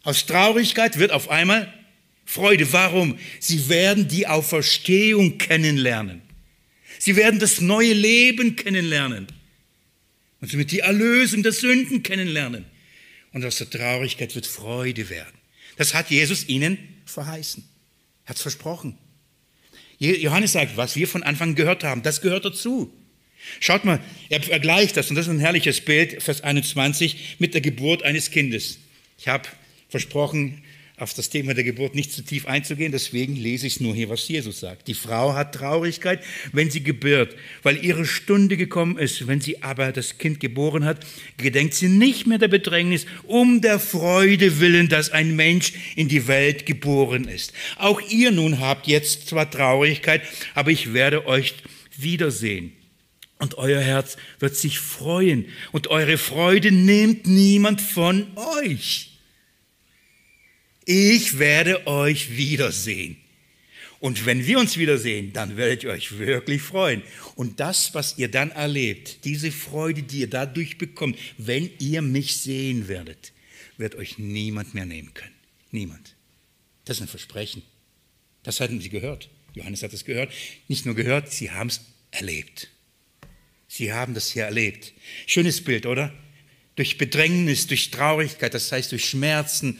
[0.04, 1.74] Aus Traurigkeit wird auf einmal
[2.26, 2.72] Freude.
[2.72, 3.18] Warum?
[3.40, 6.22] Sie werden die Auferstehung kennenlernen.
[6.98, 9.28] Sie werden das neue Leben kennenlernen.
[10.42, 12.66] Und somit die Erlösung der Sünden kennenlernen.
[13.32, 15.38] Und aus der Traurigkeit wird Freude werden.
[15.78, 17.64] Das hat Jesus ihnen verheißen.
[18.26, 18.98] Er hat es versprochen.
[20.00, 22.94] Johannes sagt, was wir von Anfang gehört haben, das gehört dazu.
[23.60, 27.62] Schaut mal, er vergleicht das, und das ist ein herrliches Bild, Vers 21, mit der
[27.62, 28.80] Geburt eines Kindes.
[29.18, 29.48] Ich habe
[29.90, 30.64] versprochen,
[31.02, 34.28] auf das Thema der Geburt nicht zu tief einzugehen, deswegen lese ich nur hier, was
[34.28, 34.88] Jesus sagt.
[34.88, 39.28] Die Frau hat Traurigkeit, wenn sie gebärt, weil ihre Stunde gekommen ist.
[39.28, 41.06] Wenn sie aber das Kind geboren hat,
[41.38, 46.28] gedenkt sie nicht mehr der Bedrängnis, um der Freude willen, dass ein Mensch in die
[46.28, 47.54] Welt geboren ist.
[47.78, 50.22] Auch ihr nun habt jetzt zwar Traurigkeit,
[50.56, 51.56] aber ich werde euch
[51.98, 52.74] wiedersehen.
[53.40, 55.46] Und euer Herz wird sich freuen.
[55.72, 58.28] Und eure Freude nimmt niemand von
[58.62, 59.09] euch
[60.90, 63.16] ich werde euch wiedersehen.
[64.00, 67.04] Und wenn wir uns wiedersehen, dann werdet ihr euch wirklich freuen.
[67.36, 72.38] Und das, was ihr dann erlebt, diese Freude, die ihr dadurch bekommt, wenn ihr mich
[72.38, 73.34] sehen werdet,
[73.78, 75.36] wird euch niemand mehr nehmen können.
[75.70, 76.16] Niemand.
[76.86, 77.62] Das ist ein Versprechen.
[78.42, 79.30] Das hatten sie gehört.
[79.54, 80.34] Johannes hat es gehört.
[80.70, 82.70] Nicht nur gehört, sie haben es erlebt.
[83.68, 84.94] Sie haben das hier erlebt.
[85.28, 86.12] Schönes Bild, oder?
[86.78, 89.78] Durch Bedrängnis, durch Traurigkeit, das heißt durch Schmerzen,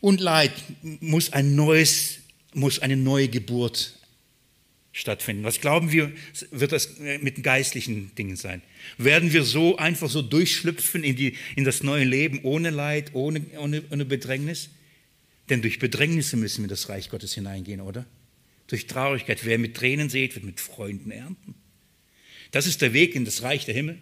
[0.00, 2.18] und Leid muss ein neues,
[2.54, 3.94] muss eine neue Geburt
[4.92, 5.44] stattfinden.
[5.44, 6.12] Was glauben wir,
[6.50, 8.62] wird das mit geistlichen Dingen sein?
[8.96, 13.42] Werden wir so einfach so durchschlüpfen in, die, in das neue Leben ohne Leid, ohne,
[13.58, 14.70] ohne, ohne Bedrängnis?
[15.50, 18.06] Denn durch Bedrängnisse müssen wir in das Reich Gottes hineingehen, oder?
[18.66, 19.44] Durch Traurigkeit.
[19.44, 21.54] Wer mit Tränen sät, wird mit Freunden ernten.
[22.50, 23.98] Das ist der Weg in das Reich der Himmel.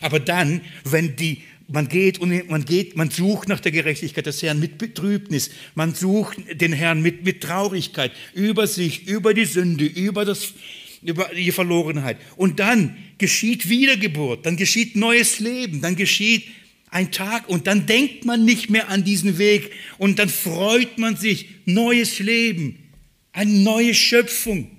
[0.00, 1.42] Aber dann, wenn die
[1.72, 5.50] man geht und man geht, man sucht nach der Gerechtigkeit des Herrn mit Betrübnis.
[5.74, 10.54] Man sucht den Herrn mit, mit Traurigkeit über sich, über die Sünde, über das,
[11.02, 12.18] über die Verlorenheit.
[12.36, 16.44] Und dann geschieht Wiedergeburt, dann geschieht neues Leben, dann geschieht
[16.90, 21.16] ein Tag und dann denkt man nicht mehr an diesen Weg und dann freut man
[21.16, 22.90] sich, neues Leben,
[23.32, 24.70] eine neue Schöpfung.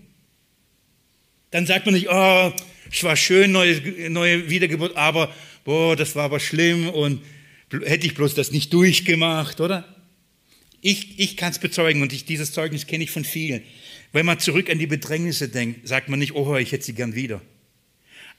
[1.51, 2.53] Dann sagt man nicht, oh,
[2.91, 5.33] es war schön, neue, neue Wiedergeburt, aber
[5.63, 7.21] boah, das war aber schlimm und
[7.71, 9.95] hätte ich bloß das nicht durchgemacht, oder?
[10.81, 13.61] Ich, ich kann es bezeugen und ich, dieses Zeugnis kenne ich von vielen.
[14.11, 17.15] Wenn man zurück an die Bedrängnisse denkt, sagt man nicht, oh, ich hätte sie gern
[17.15, 17.41] wieder.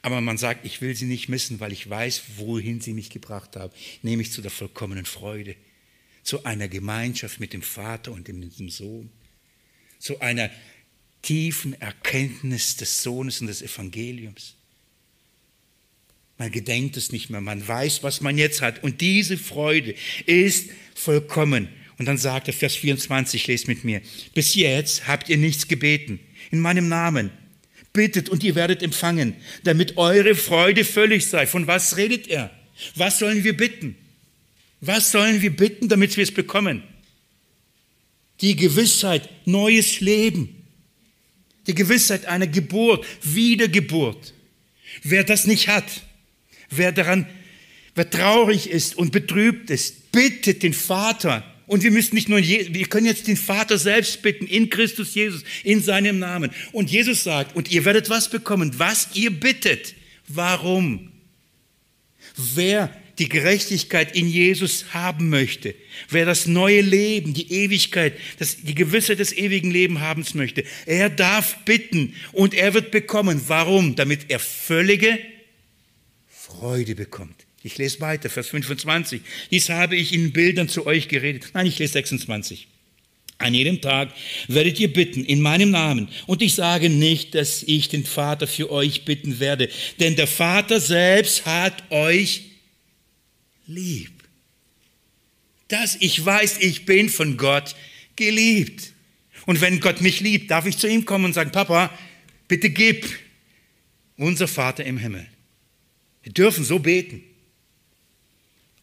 [0.01, 3.55] Aber man sagt, ich will sie nicht missen, weil ich weiß, wohin sie mich gebracht
[3.55, 5.55] haben, nämlich zu der vollkommenen Freude,
[6.23, 9.09] zu einer Gemeinschaft mit dem Vater und dem Sohn,
[9.99, 10.51] zu einer
[11.21, 14.57] tiefen Erkenntnis des Sohnes und des Evangeliums.
[16.43, 18.83] Man gedenkt es nicht mehr, man weiß, was man jetzt hat.
[18.83, 21.69] Und diese Freude ist vollkommen.
[21.97, 24.01] Und dann sagt er, Vers 24, lest mit mir,
[24.33, 26.19] bis jetzt habt ihr nichts gebeten
[26.51, 27.31] in meinem Namen.
[27.93, 31.47] Bittet und ihr werdet empfangen, damit eure Freude völlig sei.
[31.47, 32.51] Von was redet er?
[32.95, 33.95] Was sollen wir bitten?
[34.81, 36.83] Was sollen wir bitten, damit wir es bekommen?
[38.41, 40.61] Die Gewissheit, neues Leben.
[41.67, 44.33] Die Gewissheit einer Geburt, Wiedergeburt.
[45.03, 45.85] Wer das nicht hat,
[46.75, 47.27] Wer daran,
[47.95, 51.43] wer traurig ist und betrübt ist, bittet den Vater.
[51.65, 55.43] Und wir müssen nicht nur, wir können jetzt den Vater selbst bitten, in Christus Jesus,
[55.63, 56.51] in seinem Namen.
[56.71, 59.95] Und Jesus sagt, und ihr werdet was bekommen, was ihr bittet.
[60.27, 61.11] Warum?
[62.35, 65.75] Wer die Gerechtigkeit in Jesus haben möchte,
[66.09, 71.09] wer das neue Leben, die Ewigkeit, das, die Gewissheit des ewigen Lebens haben möchte, er
[71.09, 73.41] darf bitten und er wird bekommen.
[73.47, 73.95] Warum?
[73.95, 75.19] Damit er völlige
[76.63, 77.45] Freude bekommt.
[77.61, 79.21] Ich lese weiter, Vers 25.
[79.51, 81.49] Dies habe ich in Bildern zu euch geredet.
[81.53, 82.69] Nein, ich lese 26.
[83.37, 84.13] An jedem Tag
[84.47, 86.07] werdet ihr bitten in meinem Namen.
[86.25, 89.67] Und ich sage nicht, dass ich den Vater für euch bitten werde,
[89.99, 92.43] denn der Vater selbst hat euch
[93.67, 94.13] lieb.
[95.67, 97.75] Dass ich weiß, ich bin von Gott
[98.15, 98.93] geliebt.
[99.45, 101.91] Und wenn Gott mich liebt, darf ich zu ihm kommen und sagen, Papa,
[102.47, 103.05] bitte gib
[104.15, 105.27] unser Vater im Himmel.
[106.23, 107.21] Wir dürfen so beten.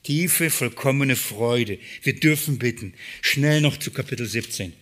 [0.03, 1.79] Tiefe, vollkommene Freude.
[2.03, 2.95] Wir dürfen bitten.
[3.23, 4.73] Schnell noch zu Kapitel 17.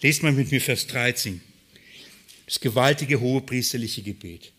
[0.00, 1.40] Lest mal mit mir Vers 13.
[2.46, 4.52] Das gewaltige hohe priesterliche Gebet.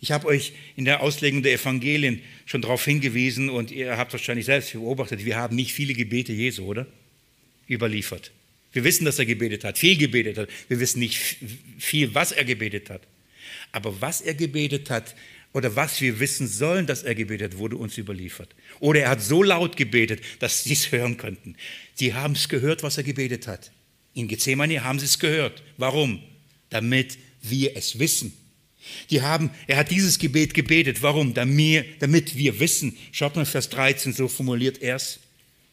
[0.00, 4.46] Ich habe euch in der Auslegung der Evangelien schon darauf hingewiesen und ihr habt wahrscheinlich
[4.46, 6.86] selbst beobachtet, wir haben nicht viele Gebete Jesu, oder?
[7.68, 8.32] Überliefert.
[8.72, 10.48] Wir wissen, dass er gebetet hat, viel gebetet hat.
[10.68, 11.18] Wir wissen nicht
[11.78, 13.02] viel, was er gebetet hat.
[13.70, 15.14] Aber was er gebetet hat
[15.52, 18.54] oder was wir wissen sollen, dass er gebetet wurde uns überliefert.
[18.80, 21.56] Oder er hat so laut gebetet, dass sie es hören könnten.
[21.94, 23.70] Sie haben es gehört, was er gebetet hat.
[24.14, 25.62] In Gethsemane haben sie es gehört.
[25.76, 26.22] Warum?
[26.70, 28.32] Damit wir es wissen.
[29.10, 31.02] Die haben, er hat dieses Gebet gebetet.
[31.02, 31.34] Warum?
[31.34, 32.96] Damit, damit wir wissen.
[33.12, 35.20] Schaut mal, Vers 13, so formuliert er es,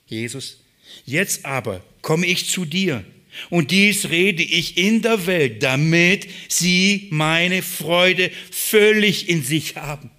[0.07, 0.59] Jesus.
[1.05, 3.03] Jetzt aber komme ich zu dir
[3.49, 10.11] und dies rede ich in der Welt, damit sie meine Freude völlig in sich haben.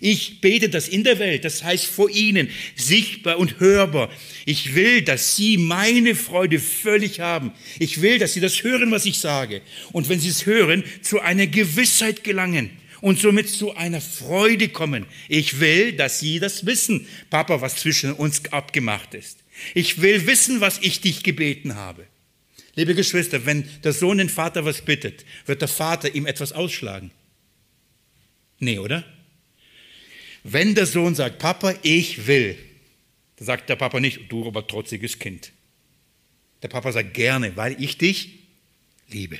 [0.00, 4.10] Ich bete das in der Welt, das heißt vor ihnen, sichtbar und hörbar.
[4.44, 7.52] Ich will, dass sie meine Freude völlig haben.
[7.78, 9.62] Ich will, dass sie das hören, was ich sage.
[9.92, 12.70] Und wenn sie es hören, zu einer Gewissheit gelangen
[13.00, 15.06] und somit zu einer Freude kommen.
[15.28, 19.38] Ich will, dass sie das wissen, Papa, was zwischen uns abgemacht ist.
[19.74, 22.06] Ich will wissen, was ich dich gebeten habe.
[22.76, 27.10] Liebe Geschwister, wenn der Sohn den Vater was bittet, wird der Vater ihm etwas ausschlagen?
[28.58, 29.04] Nee, oder?
[30.44, 32.56] Wenn der Sohn sagt, Papa, ich will,
[33.36, 35.52] dann sagt der Papa nicht, du aber trotziges Kind.
[36.62, 38.40] Der Papa sagt gerne, weil ich dich
[39.08, 39.38] liebe.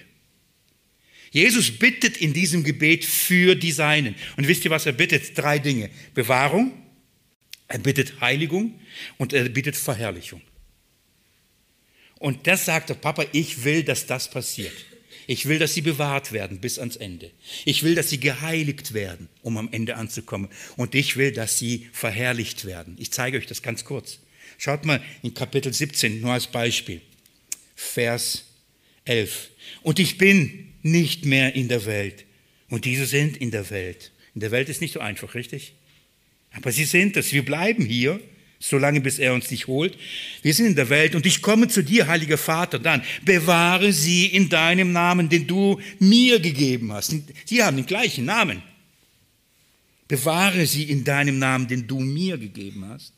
[1.31, 4.15] Jesus bittet in diesem Gebet für die Seinen.
[4.37, 5.37] Und wisst ihr, was er bittet?
[5.37, 5.91] Drei Dinge.
[6.15, 6.73] Bewahrung,
[7.69, 8.81] er bittet Heiligung
[9.19, 10.41] und er bittet Verherrlichung.
[12.19, 14.73] Und das sagt der Papa, ich will, dass das passiert.
[15.27, 17.31] Ich will, dass sie bewahrt werden bis ans Ende.
[17.65, 20.49] Ich will, dass sie geheiligt werden, um am Ende anzukommen.
[20.77, 22.97] Und ich will, dass sie verherrlicht werden.
[22.99, 24.21] Ich zeige euch das ganz kurz.
[24.57, 27.01] Schaut mal in Kapitel 17, nur als Beispiel.
[27.75, 28.45] Vers
[29.05, 29.51] 11.
[29.83, 32.25] Und ich bin nicht mehr in der Welt.
[32.69, 34.13] Und diese sind in der Welt.
[34.35, 35.75] In der Welt ist nicht so einfach, richtig?
[36.53, 37.33] Aber sie sind es.
[37.33, 38.21] Wir bleiben hier
[38.59, 39.97] solange bis er uns nicht holt.
[40.43, 44.27] Wir sind in der Welt und ich komme zu dir, heiliger Vater, dann bewahre sie
[44.27, 47.15] in deinem Namen, den du mir gegeben hast.
[47.45, 48.63] Sie haben den gleichen Namen.
[50.09, 53.13] Bewahre sie in deinem Namen, den du mir gegeben hast,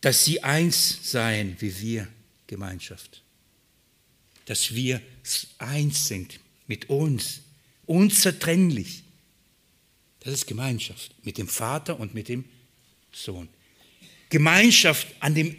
[0.00, 2.08] dass sie eins seien wie wir,
[2.46, 3.22] Gemeinschaft.
[4.46, 5.00] Dass wir
[5.58, 7.42] eins sind mit uns,
[7.86, 9.02] unzertrennlich.
[10.20, 12.44] Das ist Gemeinschaft mit dem Vater und mit dem
[13.12, 13.48] Sohn.
[14.28, 15.56] Gemeinschaft an dem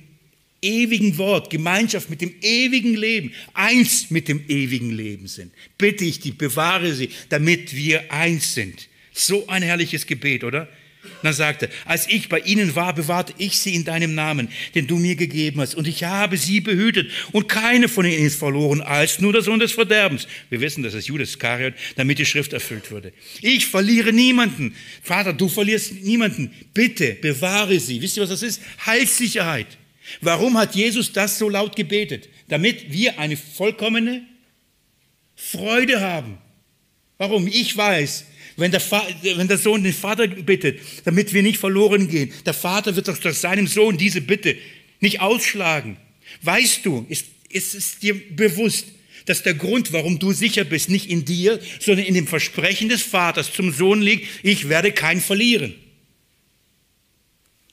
[0.62, 5.52] ewigen Wort, Gemeinschaft mit dem ewigen Leben, eins mit dem ewigen Leben sind.
[5.78, 8.88] Bitte ich dich, bewahre sie, damit wir eins sind.
[9.12, 10.70] So ein herrliches Gebet, oder?
[11.24, 14.98] Dann sagte, als ich bei ihnen war, bewahrte ich sie in deinem Namen, den du
[14.98, 15.76] mir gegeben hast.
[15.76, 17.12] Und ich habe sie behütet.
[17.32, 20.28] Und keine von ihnen ist verloren, als nur der Sohn des Verderbens.
[20.50, 23.14] Wir wissen, dass es Judas Iskariot, damit die Schrift erfüllt würde.
[23.42, 24.76] Ich verliere niemanden.
[25.04, 26.52] Vater, du verlierst niemanden.
[26.74, 28.02] Bitte bewahre sie.
[28.02, 28.62] Wisst ihr, was das ist?
[28.86, 29.78] Heilssicherheit.
[30.22, 32.30] Warum hat Jesus das so laut gebetet?
[32.48, 34.24] Damit wir eine vollkommene
[35.36, 36.38] Freude haben.
[37.18, 37.48] Warum?
[37.48, 38.26] Ich weiß,
[38.58, 38.82] wenn der,
[39.36, 43.18] wenn der Sohn den Vater bittet, damit wir nicht verloren gehen, der Vater wird doch
[43.18, 44.58] durch seinem Sohn diese Bitte
[45.00, 45.98] nicht ausschlagen.
[46.42, 48.88] Weißt du, ist, ist es dir bewusst,
[49.26, 53.02] dass der Grund, warum du sicher bist, nicht in dir, sondern in dem Versprechen des
[53.02, 55.76] Vaters zum Sohn liegt, ich werde keinen verlieren.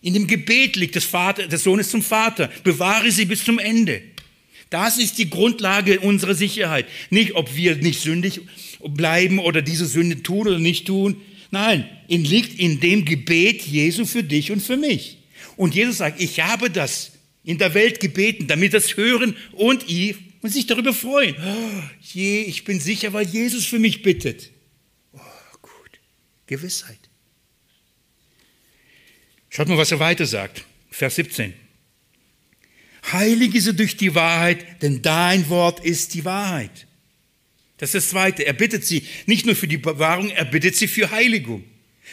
[0.00, 4.02] In dem Gebet liegt des, Vater, des Sohnes zum Vater, bewahre sie bis zum Ende.
[4.70, 6.86] Das ist die Grundlage unserer Sicherheit.
[7.10, 8.42] Nicht, ob wir nicht sündig
[8.80, 11.20] bleiben oder diese Sünde tun oder nicht tun.
[11.50, 15.18] Nein, ihn liegt in dem Gebet Jesu für dich und für mich.
[15.56, 17.12] Und Jesus sagt, ich habe das
[17.44, 21.34] in der Welt gebeten, damit das hören und ihr und sich darüber freuen.
[21.36, 24.50] Oh, je, ich bin sicher, weil Jesus für mich bittet.
[25.12, 25.18] Oh,
[25.62, 26.00] gut.
[26.46, 26.98] Gewissheit.
[29.48, 30.64] Schaut mal, was er weiter sagt.
[30.90, 31.54] Vers 17.
[33.12, 36.87] Heilige sie durch die Wahrheit, denn dein Wort ist die Wahrheit.
[37.78, 38.44] Das ist das Zweite.
[38.44, 41.64] Er bittet sie nicht nur für die Bewahrung, er bittet sie für Heiligung.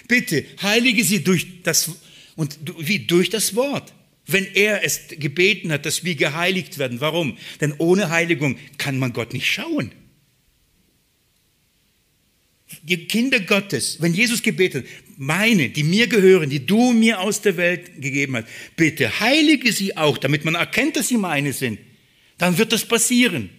[0.08, 1.92] Bitte, heilige sie durch das,
[2.36, 3.00] und wie?
[3.00, 3.94] Durch das Wort.
[4.28, 7.02] Wenn er es gebeten hat, dass wir geheiligt werden.
[7.02, 7.38] Warum?
[7.62, 9.92] Denn ohne Heiligung kann man Gott nicht schauen.
[12.82, 14.88] Die Kinder Gottes, wenn Jesus gebetet,
[15.18, 19.96] meine, die mir gehören, die du mir aus der Welt gegeben hast, bitte heilige sie
[19.96, 21.80] auch, damit man erkennt, dass sie meine sind.
[22.38, 23.50] Dann wird das passieren.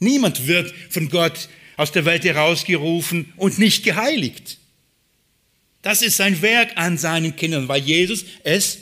[0.00, 4.58] Niemand wird von Gott aus der Welt herausgerufen und nicht geheiligt.
[5.82, 8.78] Das ist sein Werk an seinen Kindern, weil Jesus es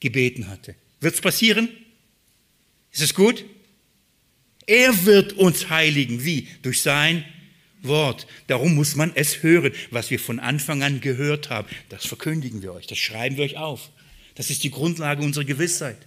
[0.00, 0.74] gebeten hatte.
[1.00, 1.68] Wird es passieren?
[2.92, 3.44] Ist es gut?
[4.66, 6.24] Er wird uns heiligen.
[6.24, 6.48] Wie?
[6.62, 7.24] Durch sein
[7.82, 8.26] Wort.
[8.46, 11.68] Darum muss man es hören, was wir von Anfang an gehört haben.
[11.88, 13.90] Das verkündigen wir euch, das schreiben wir euch auf.
[14.34, 15.98] Das ist die Grundlage unserer Gewissheit.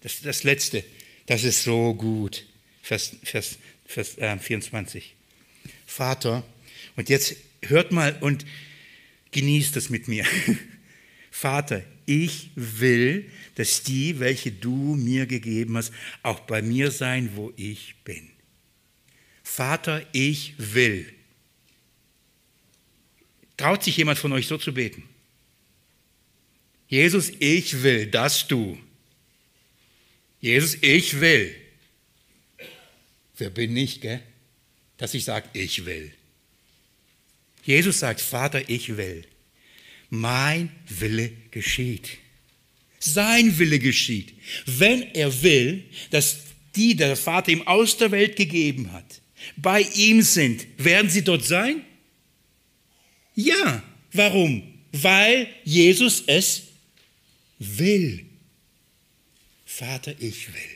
[0.00, 0.84] Das, das Letzte,
[1.26, 2.44] das ist so gut.
[2.86, 5.16] Vers, Vers, Vers äh, 24.
[5.86, 6.44] Vater,
[6.94, 8.46] und jetzt hört mal und
[9.32, 10.24] genießt es mit mir.
[11.32, 17.52] Vater, ich will, dass die, welche du mir gegeben hast, auch bei mir sein, wo
[17.56, 18.30] ich bin.
[19.42, 21.12] Vater, ich will.
[23.56, 25.02] Traut sich jemand von euch so zu beten?
[26.86, 28.78] Jesus, ich will, dass du.
[30.40, 31.52] Jesus, ich will.
[33.38, 34.22] Wer bin ich, gell?
[34.96, 36.12] Dass ich sage, ich will.
[37.64, 39.24] Jesus sagt, Vater, ich will.
[40.08, 42.18] Mein Wille geschieht.
[42.98, 44.34] Sein Wille geschieht.
[44.64, 46.38] Wenn er will, dass
[46.76, 49.20] die, die der Vater ihm aus der Welt gegeben hat,
[49.56, 51.84] bei ihm sind, werden sie dort sein?
[53.34, 53.82] Ja.
[54.12, 54.62] Warum?
[54.92, 56.62] Weil Jesus es
[57.58, 58.24] will.
[59.64, 60.75] Vater, ich will.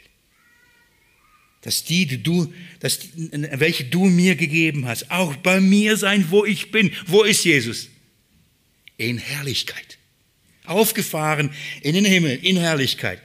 [1.63, 3.11] Dass die, die du, dass die,
[3.53, 6.91] welche du mir gegeben hast, auch bei mir sein, wo ich bin.
[7.07, 7.89] Wo ist Jesus?
[8.97, 9.99] In Herrlichkeit.
[10.65, 11.51] Aufgefahren
[11.83, 13.21] in den Himmel, in Herrlichkeit.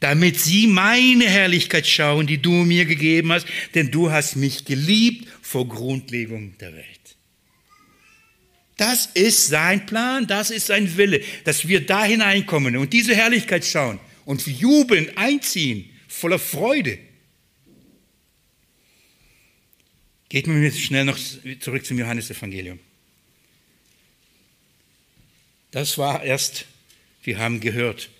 [0.00, 5.28] Damit sie meine Herrlichkeit schauen, die du mir gegeben hast, denn du hast mich geliebt
[5.42, 6.98] vor Grundlegung der Welt.
[8.78, 13.64] Das ist sein Plan, das ist sein Wille, dass wir da hineinkommen und diese Herrlichkeit
[13.64, 16.98] schauen und jubeln einziehen, voller Freude.
[20.28, 21.18] Geht mir jetzt schnell noch
[21.60, 22.78] zurück zum Johannesevangelium.
[25.70, 26.66] Das war erst,
[27.22, 28.10] wir haben gehört.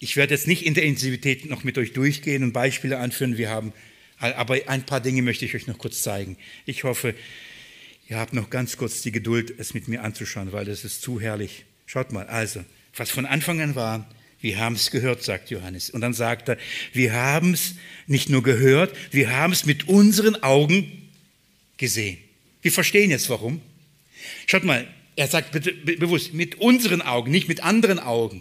[0.00, 3.36] Ich werde jetzt nicht in der Intensivität noch mit euch durchgehen und Beispiele anführen.
[3.36, 3.72] Wir haben,
[4.18, 6.36] aber ein paar Dinge möchte ich euch noch kurz zeigen.
[6.66, 7.14] Ich hoffe,
[8.08, 11.20] Ihr habt noch ganz kurz die Geduld, es mit mir anzuschauen, weil das ist zu
[11.20, 11.66] herrlich.
[11.84, 12.64] Schaut mal, also,
[12.96, 14.08] was von Anfang an war,
[14.40, 15.90] wir haben es gehört, sagt Johannes.
[15.90, 16.58] Und dann sagt er,
[16.92, 17.74] wir haben es
[18.06, 21.10] nicht nur gehört, wir haben es mit unseren Augen
[21.76, 22.18] gesehen.
[22.62, 23.60] Wir verstehen jetzt warum.
[24.46, 24.86] Schaut mal,
[25.16, 28.40] er sagt bitte bewusst, mit unseren Augen, nicht mit anderen Augen.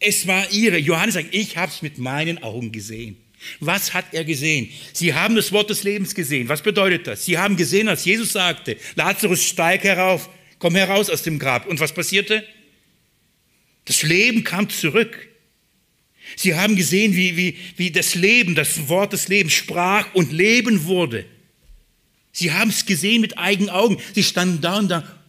[0.00, 0.76] Es war ihre.
[0.76, 3.16] Johannes sagt, ich habe es mit meinen Augen gesehen.
[3.60, 4.68] Was hat er gesehen?
[4.92, 6.48] Sie haben das Wort des Lebens gesehen.
[6.48, 7.24] Was bedeutet das?
[7.24, 11.66] Sie haben gesehen, als Jesus sagte, Lazarus, steig herauf, komm heraus aus dem Grab.
[11.66, 12.44] Und was passierte?
[13.86, 15.16] Das Leben kam zurück.
[16.36, 20.84] Sie haben gesehen, wie, wie, wie das Leben, das Wort des Lebens sprach und Leben
[20.84, 21.24] wurde.
[22.32, 23.98] Sie haben es gesehen mit eigenen Augen.
[24.14, 25.20] Sie standen da und da.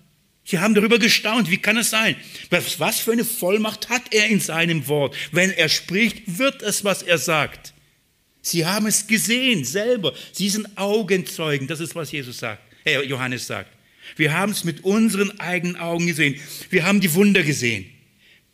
[0.43, 1.51] Sie haben darüber gestaunt.
[1.51, 2.15] Wie kann es sein?
[2.49, 5.15] Was, was für eine Vollmacht hat er in seinem Wort?
[5.31, 7.73] Wenn er spricht, wird es, was er sagt.
[8.41, 10.13] Sie haben es gesehen selber.
[10.31, 11.67] Sie sind Augenzeugen.
[11.67, 13.71] Das ist, was Jesus sagt, äh, Johannes sagt.
[14.15, 16.39] Wir haben es mit unseren eigenen Augen gesehen.
[16.69, 17.85] Wir haben die Wunder gesehen.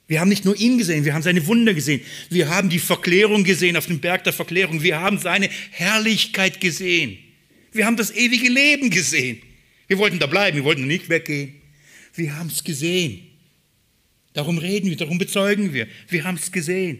[0.07, 2.01] Wir haben nicht nur ihn gesehen, wir haben seine Wunder gesehen.
[2.29, 4.83] Wir haben die Verklärung gesehen auf dem Berg der Verklärung.
[4.83, 7.17] Wir haben seine Herrlichkeit gesehen.
[7.71, 9.41] Wir haben das ewige Leben gesehen.
[9.87, 11.55] Wir wollten da bleiben, wir wollten nicht weggehen.
[12.15, 13.27] Wir haben es gesehen.
[14.33, 15.87] Darum reden wir, darum bezeugen wir.
[16.09, 16.99] Wir haben es gesehen.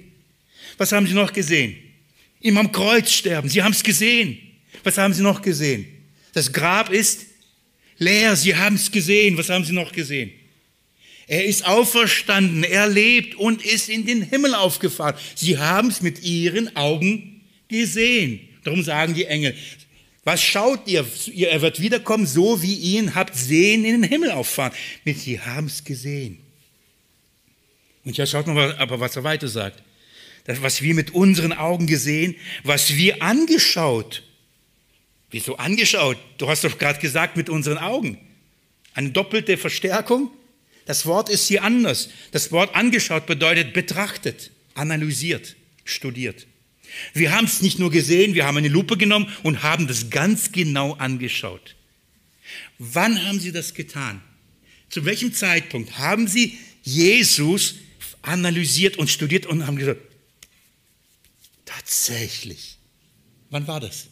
[0.78, 1.76] Was haben Sie noch gesehen?
[2.44, 3.50] ihm am Kreuz sterben.
[3.50, 4.38] Sie haben es gesehen.
[4.84, 5.88] Was haben sie noch gesehen?
[6.34, 7.26] Das Grab ist
[7.98, 8.36] leer.
[8.36, 9.38] Sie haben es gesehen.
[9.38, 10.32] Was haben sie noch gesehen?
[11.28, 12.64] Er ist auferstanden.
[12.64, 15.16] Er lebt und ist in den Himmel aufgefahren.
[15.36, 18.40] Sie haben es mit ihren Augen gesehen.
[18.64, 19.56] Darum sagen die Engel,
[20.24, 21.06] was schaut ihr?
[21.36, 24.74] Er wird wiederkommen, so wie ihr ihn habt sehen, in den Himmel auffahren.
[25.06, 26.40] Sie haben es gesehen.
[28.06, 29.84] Und ja, schaut mal, aber was er weiter sagt
[30.46, 34.24] das, was wir mit unseren Augen gesehen, was wir angeschaut.
[35.32, 36.18] Wieso angeschaut?
[36.38, 38.20] Du hast doch gerade gesagt, mit unseren Augen.
[38.94, 40.30] Eine doppelte Verstärkung.
[40.86, 42.10] Das Wort ist hier anders.
[42.32, 45.56] Das Wort angeschaut bedeutet betrachtet, analysiert,
[45.86, 46.48] studiert.
[47.14, 50.52] Wir haben es nicht nur gesehen, wir haben eine Lupe genommen und haben das ganz
[50.52, 51.76] genau angeschaut.
[52.78, 54.22] Wann haben Sie das getan?
[54.90, 57.76] Zu welchem Zeitpunkt haben Sie Jesus
[58.22, 60.02] analysiert und studiert und haben gesagt,
[61.84, 62.78] Tatsächlich.
[63.50, 64.08] Wann war das?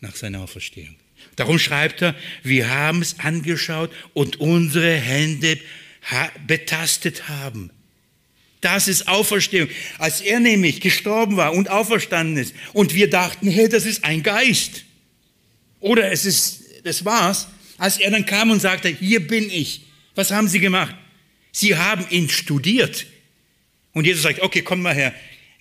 [0.00, 0.96] Nach seiner Auferstehung.
[1.36, 5.58] Darum schreibt er, wir haben es angeschaut und unsere Hände
[6.46, 7.70] betastet haben.
[8.60, 9.68] Das ist Auferstehung.
[9.98, 14.22] Als er nämlich gestorben war und auferstanden ist und wir dachten, hey, das ist ein
[14.22, 14.84] Geist.
[15.80, 17.48] Oder es ist, das war's.
[17.76, 19.82] Als er dann kam und sagte, hier bin ich,
[20.14, 20.94] was haben sie gemacht?
[21.50, 23.06] Sie haben ihn studiert.
[23.92, 25.12] Und Jesus sagt, okay, komm mal her.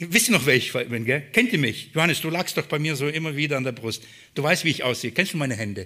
[0.09, 1.21] Wisst ihr noch, wer ich bin, gell?
[1.31, 1.91] Kennt ihr mich?
[1.93, 4.03] Johannes, du lagst doch bei mir so immer wieder an der Brust.
[4.33, 5.11] Du weißt, wie ich aussehe.
[5.11, 5.85] Kennst du meine Hände?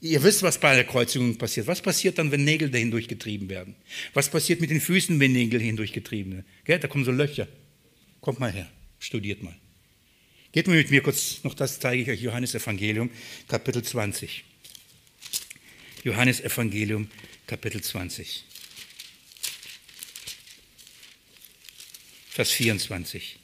[0.00, 1.66] Ihr wisst, was bei der Kreuzigung passiert.
[1.66, 3.74] Was passiert dann, wenn Nägel dahin durchgetrieben werden?
[4.14, 6.46] Was passiert mit den Füßen, wenn Nägel hindurchgetrieben werden?
[6.64, 6.78] Gell?
[6.78, 7.48] Da kommen so Löcher.
[8.22, 9.54] Kommt mal her, studiert mal.
[10.52, 13.10] Geht mal mit mir kurz, noch das zeige ich euch, Johannes Evangelium,
[13.46, 14.44] Kapitel 20.
[16.04, 17.10] Johannes Evangelium,
[17.46, 18.44] Kapitel 20.
[22.38, 23.36] Vers 24.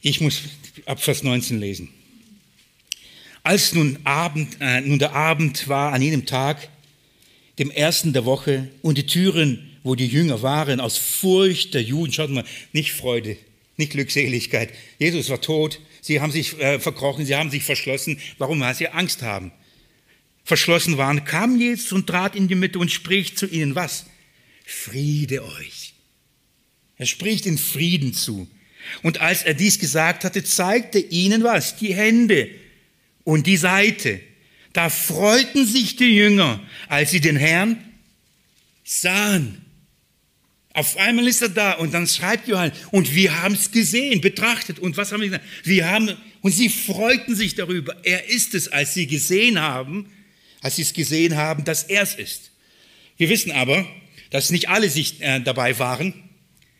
[0.00, 0.40] Ich muss
[0.86, 1.90] ab Vers 19 lesen.
[3.42, 6.70] Als nun, Abend, äh, nun der Abend war an jenem Tag,
[7.58, 12.14] dem ersten der Woche, und die Türen, wo die Jünger waren, aus Furcht der Juden,
[12.14, 13.36] schaut mal, nicht Freude,
[13.76, 14.72] nicht Glückseligkeit.
[14.98, 18.18] Jesus war tot, sie haben sich äh, verkrochen, sie haben sich verschlossen.
[18.38, 18.60] Warum?
[18.60, 19.52] Weil sie Angst haben
[20.46, 24.06] verschlossen waren, kam Jesus und trat in die Mitte und spricht zu ihnen was?
[24.64, 25.92] Friede euch.
[26.96, 28.48] Er spricht in Frieden zu.
[29.02, 31.76] Und als er dies gesagt hatte, zeigte ihnen was?
[31.76, 32.48] Die Hände
[33.24, 34.20] und die Seite.
[34.72, 37.78] Da freuten sich die Jünger, als sie den Herrn
[38.84, 39.62] sahen.
[40.74, 44.78] Auf einmal ist er da und dann schreibt Johannes, und wir haben es gesehen, betrachtet.
[44.78, 45.46] Und was haben wir gesagt?
[45.64, 47.96] Wir haben, und sie freuten sich darüber.
[48.04, 50.12] Er ist es, als sie gesehen haben,
[50.60, 52.50] als sie es gesehen haben, dass er es ist.
[53.16, 53.86] Wir wissen aber,
[54.30, 56.14] dass nicht alle sich äh, dabei waren.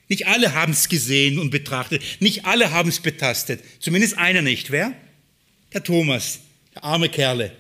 [0.09, 2.03] Nicht alle haben es gesehen und betrachtet.
[2.21, 3.61] Nicht alle haben es betastet.
[3.81, 4.71] Zumindest einer nicht.
[4.71, 4.93] Wer?
[5.73, 6.41] Der Thomas,
[6.75, 7.53] der arme Kerle,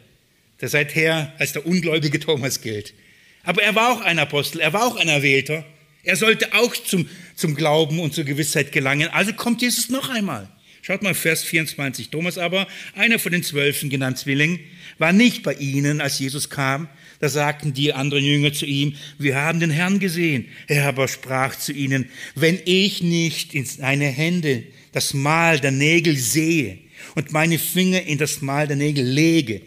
[0.60, 2.94] der seither als der ungläubige Thomas gilt.
[3.42, 5.64] Aber er war auch ein Apostel, er war auch ein Erwählter.
[6.02, 9.08] Er sollte auch zum, zum Glauben und zur Gewissheit gelangen.
[9.08, 10.48] Also kommt Jesus noch einmal.
[10.82, 12.10] Schaut mal, Vers 24.
[12.10, 14.60] Thomas aber, einer von den Zwölfen, genannt Zwilling,
[14.98, 16.88] war nicht bei ihnen, als Jesus kam.
[17.18, 20.46] Da sagten die anderen Jünger zu ihm, wir haben den Herrn gesehen.
[20.66, 26.16] Er aber sprach zu ihnen, wenn ich nicht in seine Hände das Mal der Nägel
[26.16, 26.78] sehe
[27.14, 29.62] und meine Finger in das Mal der Nägel lege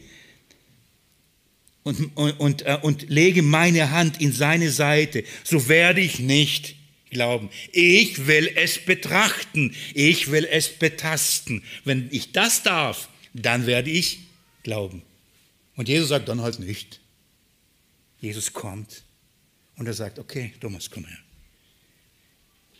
[1.83, 6.75] und, und, und, äh, und lege meine Hand in seine Seite, so werde ich nicht
[7.09, 7.49] glauben.
[7.71, 9.73] Ich will es betrachten.
[9.93, 11.63] Ich will es betasten.
[11.85, 14.19] Wenn ich das darf, dann werde ich
[14.63, 15.01] glauben.
[15.79, 16.99] Und Jesus sagt dann halt nicht.
[18.19, 19.05] Jesus kommt
[19.77, 21.17] und er sagt, okay, Thomas, komm her.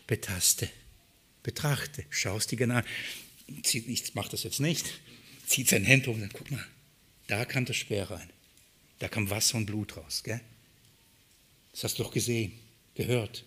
[0.06, 0.68] Betaste,
[1.42, 2.82] betrachte, schaust dir genau.
[3.46, 5.00] Ich mache das jetzt nicht.
[5.46, 6.62] Zieht sein Händchen und sagt, guck mal,
[7.26, 8.28] da kam das Speer rein.
[8.98, 10.22] Da kam Wasser und Blut raus.
[10.22, 10.42] Gell?
[11.72, 12.52] Das hast du doch gesehen,
[12.94, 13.46] gehört.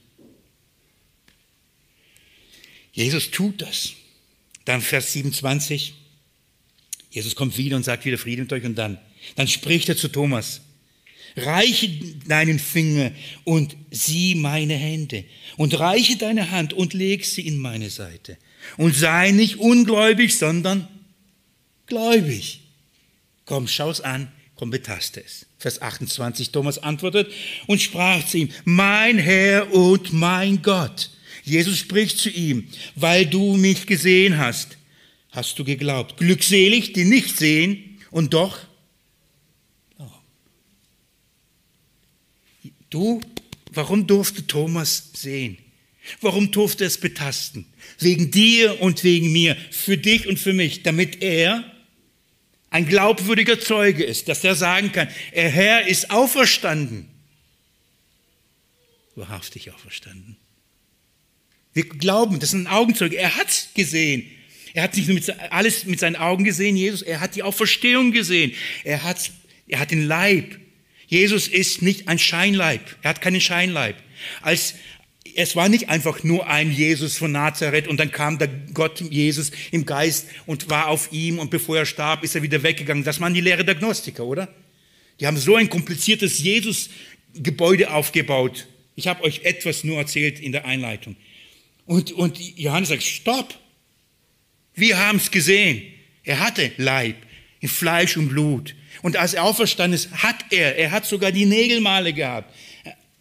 [2.91, 3.93] Jesus tut das.
[4.65, 5.93] Dann Vers 27.
[7.13, 8.97] Jesus kommt wieder und sagt wieder Frieden mit euch und dann,
[9.35, 10.61] dann spricht er zu Thomas.
[11.35, 11.89] Reiche
[12.27, 13.11] deinen Finger
[13.43, 15.23] und sieh meine Hände
[15.55, 18.37] und reiche deine Hand und leg sie in meine Seite
[18.77, 20.87] und sei nicht ungläubig, sondern
[21.85, 22.61] gläubig.
[23.45, 25.45] Komm, schau's an, komm, betaste es.
[25.59, 27.31] Vers 28, Thomas antwortet
[27.67, 31.11] und sprach zu ihm, mein Herr und mein Gott.
[31.43, 34.77] Jesus spricht zu ihm, weil du mich gesehen hast,
[35.33, 36.15] hast du geglaubt.
[36.17, 38.59] Glückselig, die nicht sehen und doch
[42.93, 43.21] Du,
[43.71, 45.57] warum durfte Thomas sehen?
[46.21, 47.65] Warum durfte er es betasten?
[47.97, 51.63] Wegen dir und wegen mir, für dich und für mich, damit er
[52.69, 57.09] ein glaubwürdiger Zeuge ist, dass er sagen kann, er Herr ist auferstanden.
[59.15, 60.37] Wahrhaftig auferstanden.
[61.73, 63.17] Wir glauben, das ist ein Augenzeuge.
[63.17, 64.29] Er hat es gesehen.
[64.73, 68.11] Er hat nicht nur mit, alles mit seinen Augen gesehen, Jesus, er hat die Auferstehung
[68.11, 68.53] gesehen.
[68.83, 69.31] Er hat,
[69.67, 70.59] er hat den Leib.
[71.07, 72.81] Jesus ist nicht ein Scheinleib.
[73.03, 73.95] Er hat keinen Scheinleib.
[74.41, 74.73] Als,
[75.35, 79.51] es war nicht einfach nur ein Jesus von Nazareth und dann kam der Gott Jesus
[79.71, 83.03] im Geist und war auf ihm und bevor er starb, ist er wieder weggegangen.
[83.03, 84.53] Das waren die Lehre der Gnostiker, oder?
[85.19, 88.67] Die haben so ein kompliziertes Jesus-Gebäude aufgebaut.
[88.95, 91.15] Ich habe euch etwas nur erzählt in der Einleitung.
[91.85, 93.59] Und, und Johannes sagt, stopp.
[94.75, 95.83] Wir haben es gesehen.
[96.23, 97.15] Er hatte Leib
[97.59, 98.75] in Fleisch und Blut.
[99.01, 102.53] Und als er auferstanden ist, hat er, er hat sogar die Nägelmale gehabt.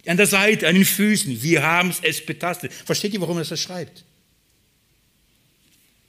[0.06, 1.42] An der Seite, an den Füßen.
[1.42, 2.72] Wir haben es betastet.
[2.72, 4.04] Versteht ihr, warum er das schreibt?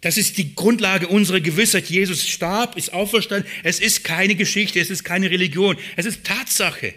[0.01, 1.89] Das ist die Grundlage unserer Gewissheit.
[1.89, 3.49] Jesus starb, ist auferstanden.
[3.63, 5.77] Es ist keine Geschichte, es ist keine Religion.
[5.95, 6.93] Es ist Tatsache.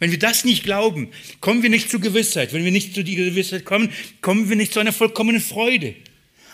[0.00, 1.10] Wenn wir das nicht glauben,
[1.40, 2.52] kommen wir nicht zur Gewissheit.
[2.52, 5.94] Wenn wir nicht zu dieser Gewissheit kommen, kommen wir nicht zu einer vollkommenen Freude.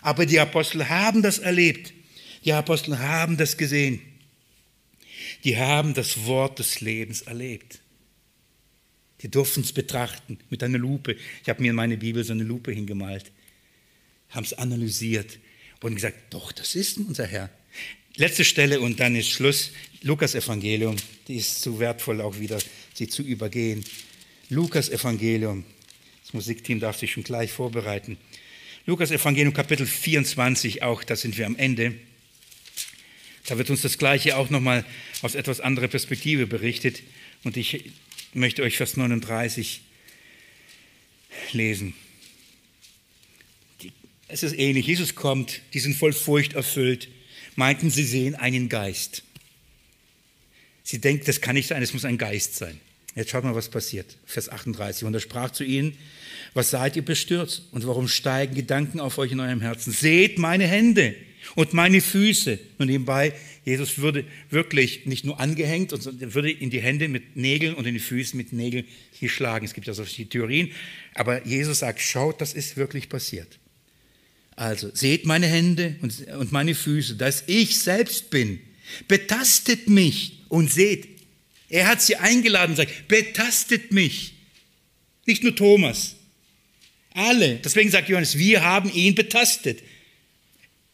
[0.07, 1.93] Aber die Apostel haben das erlebt.
[2.45, 4.01] Die Apostel haben das gesehen.
[5.43, 7.81] Die haben das Wort des Lebens erlebt.
[9.23, 11.17] Die durften es betrachten mit einer Lupe.
[11.43, 13.33] Ich habe mir in meine Bibel so eine Lupe hingemalt.
[14.29, 15.41] Haben es analysiert
[15.81, 17.51] und gesagt, doch, das ist unser Herr.
[18.15, 19.73] Letzte Stelle und dann ist Schluss.
[20.03, 20.95] Lukas Evangelium,
[21.27, 22.61] die ist zu wertvoll auch wieder,
[22.95, 23.85] sie zu übergehen.
[24.51, 25.65] Lukas Evangelium.
[26.23, 28.19] Das Musikteam darf sich schon gleich vorbereiten.
[28.89, 31.95] Lukas Evangelium Kapitel 24, auch da sind wir am Ende.
[33.47, 34.85] Da wird uns das Gleiche auch nochmal
[35.23, 37.03] aus etwas anderer Perspektive berichtet.
[37.43, 37.91] Und ich
[38.33, 39.81] möchte euch Vers 39
[41.51, 41.95] lesen.
[44.29, 44.87] Es ist ähnlich.
[44.87, 47.09] Jesus kommt, die sind voll Furcht erfüllt,
[47.57, 49.25] meinten, sie sehen einen Geist.
[50.85, 52.81] Sie denken, das kann nicht sein, es muss ein Geist sein.
[53.17, 54.19] Jetzt schaut mal, was passiert.
[54.27, 55.05] Vers 38.
[55.05, 55.97] Und er sprach zu ihnen,
[56.53, 59.93] was seid ihr bestürzt und warum steigen Gedanken auf euch in eurem Herzen?
[59.93, 61.15] Seht meine Hände
[61.55, 62.59] und meine Füße.
[62.79, 63.33] Und nebenbei,
[63.65, 67.95] Jesus würde wirklich nicht nur angehängt, sondern würde in die Hände mit Nägeln und in
[67.95, 68.85] die Füße mit Nägeln
[69.19, 69.65] geschlagen.
[69.65, 70.71] Es gibt ja solche Theorien.
[71.15, 73.59] Aber Jesus sagt, schaut, das ist wirklich passiert.
[74.57, 78.61] Also, seht meine Hände und meine Füße, dass ich selbst bin.
[79.09, 81.16] Betastet mich und seht,
[81.69, 84.35] er hat sie eingeladen und sagt, betastet mich.
[85.27, 86.17] Nicht nur Thomas.
[87.11, 87.57] Alle.
[87.57, 89.83] Deswegen sagt Johannes, wir haben ihn betastet.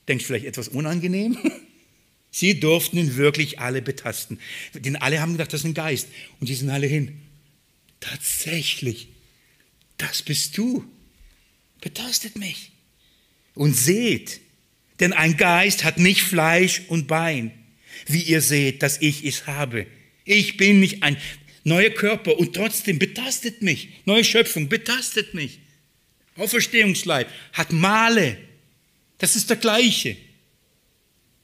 [0.08, 1.36] Denkt vielleicht etwas unangenehm?
[2.34, 4.40] Sie durften ihn wirklich alle betasten.
[4.72, 6.08] Denn alle haben gedacht, das ist ein Geist.
[6.40, 7.20] Und sie sind alle hin.
[8.00, 9.08] Tatsächlich,
[9.98, 10.82] das bist du.
[11.82, 12.72] Betastet mich.
[13.54, 14.40] Und seht,
[14.98, 17.52] denn ein Geist hat nicht Fleisch und Bein,
[18.06, 19.86] wie ihr seht, dass ich es habe.
[20.24, 21.16] Ich bin nicht ein
[21.64, 23.88] neuer Körper und trotzdem betastet mich.
[24.04, 25.60] Neue Schöpfung betastet mich.
[26.36, 28.38] Auferstehungsleib hat Male.
[29.18, 30.16] Das ist der gleiche.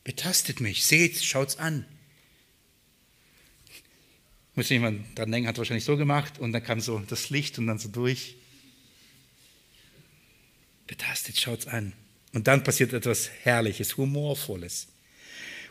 [0.04, 1.84] Betastet mich, seht, schaut's an.
[4.54, 7.66] Muss jemand dran denken, hat wahrscheinlich so gemacht und dann kam so das Licht und
[7.66, 8.36] dann so durch.
[10.86, 11.92] Betastet, schaut's an.
[12.32, 14.88] Und dann passiert etwas Herrliches, Humorvolles.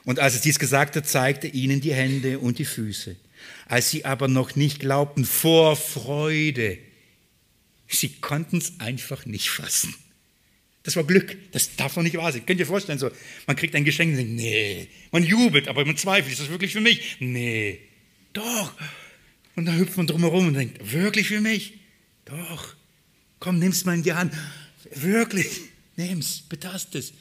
[0.07, 3.17] Und als es dies gesagt hat, zeigte ihnen die Hände und die Füße.
[3.65, 6.77] Als sie aber noch nicht glaubten, vor Freude,
[7.89, 9.93] sie konnten es einfach nicht fassen.
[10.83, 11.35] Das war Glück.
[11.51, 12.45] Das darf doch nicht wahr sein.
[12.45, 13.11] Könnt ihr vorstellen, so,
[13.47, 14.87] man kriegt ein Geschenk und denkt, nee.
[15.11, 17.17] Man jubelt, aber man zweifelt, ist das wirklich für mich?
[17.19, 17.81] Nee.
[18.31, 18.71] Doch.
[19.57, 21.73] Und dann hüpft man drumherum und denkt, wirklich für mich?
[22.23, 22.75] Doch.
[23.41, 24.33] Komm, nimm's mal in die Hand.
[24.95, 25.47] Wirklich.
[25.97, 27.11] Nimm's, betast es.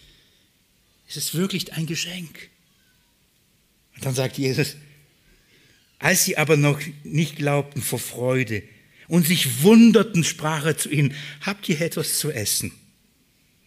[1.09, 2.51] Es ist wirklich ein Geschenk.
[3.97, 4.77] Und dann sagt Jesus,
[5.99, 8.63] als sie aber noch nicht glaubten vor Freude
[9.09, 12.73] und sich wunderten, sprach er zu ihnen, habt ihr etwas zu essen?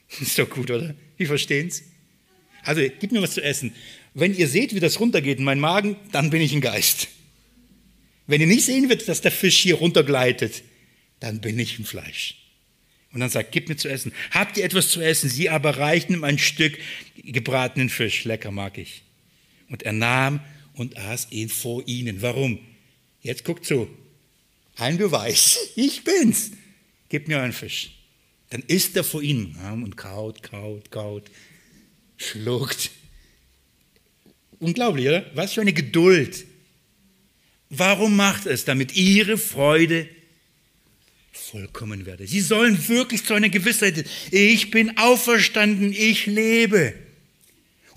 [0.21, 0.95] Ist doch gut, oder?
[1.17, 1.83] Wir verstehen es.
[2.63, 3.73] Also, gib mir was zu essen.
[4.13, 7.07] Wenn ihr seht, wie das runtergeht in meinen Magen, dann bin ich ein Geist.
[8.27, 10.63] Wenn ihr nicht sehen wird, dass der Fisch hier runtergleitet,
[11.19, 12.35] dann bin ich ein Fleisch.
[13.11, 14.11] Und dann sagt, gib mir zu essen.
[14.31, 15.29] Habt ihr etwas zu essen?
[15.29, 16.77] Sie aber reichten ihm ein Stück
[17.17, 18.25] gebratenen Fisch.
[18.25, 19.03] Lecker mag ich.
[19.69, 20.39] Und er nahm
[20.73, 22.21] und aß ihn vor ihnen.
[22.21, 22.59] Warum?
[23.21, 23.87] Jetzt guckt zu.
[24.75, 25.57] Ein Beweis.
[25.75, 26.51] Ich bin's.
[27.09, 27.91] Gib mir einen Fisch.
[28.49, 31.29] Dann isst er vor ihnen und kaut, kaut, kaut,
[32.17, 32.91] schluckt.
[34.59, 35.25] Unglaublich, oder?
[35.35, 36.45] Was für eine Geduld.
[37.69, 38.65] Warum macht es?
[38.65, 40.09] Damit ihre Freude
[41.31, 42.27] vollkommen werde.
[42.27, 46.93] Sie sollen wirklich zu einer Gewissheit, ich bin auferstanden, ich lebe.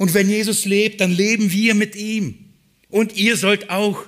[0.02, 2.34] Und wenn Jesus lebt, dann leben wir mit ihm.
[2.88, 4.04] Und ihr sollt auch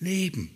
[0.00, 0.50] leben.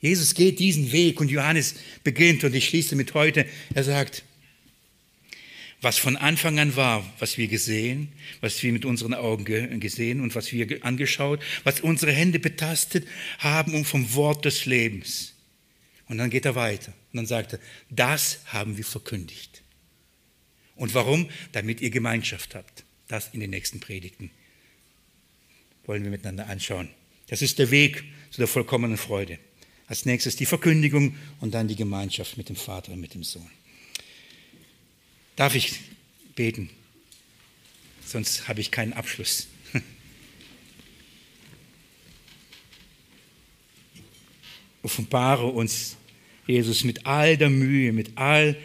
[0.00, 1.74] Jesus geht diesen Weg und Johannes
[2.04, 3.44] beginnt und ich schließe mit heute.
[3.74, 4.22] Er sagt,
[5.80, 8.12] was von Anfang an war, was wir gesehen,
[8.42, 13.08] was wir mit unseren Augen gesehen und was wir angeschaut, was unsere Hände betastet
[13.40, 15.34] haben und vom Wort des Lebens.
[16.06, 17.58] Und dann geht er weiter und dann sagt er,
[17.90, 19.64] das haben wir verkündigt.
[20.76, 21.28] Und warum?
[21.50, 22.85] Damit ihr Gemeinschaft habt.
[23.08, 24.30] Das in den nächsten Predigten
[25.86, 26.88] wollen wir miteinander anschauen.
[27.28, 29.38] Das ist der Weg zu der vollkommenen Freude.
[29.86, 33.48] Als nächstes die Verkündigung und dann die Gemeinschaft mit dem Vater und mit dem Sohn.
[35.36, 35.80] Darf ich
[36.34, 36.70] beten?
[38.04, 39.46] Sonst habe ich keinen Abschluss.
[44.82, 45.96] Offenbare uns,
[46.46, 48.56] Jesus, mit all der Mühe, mit all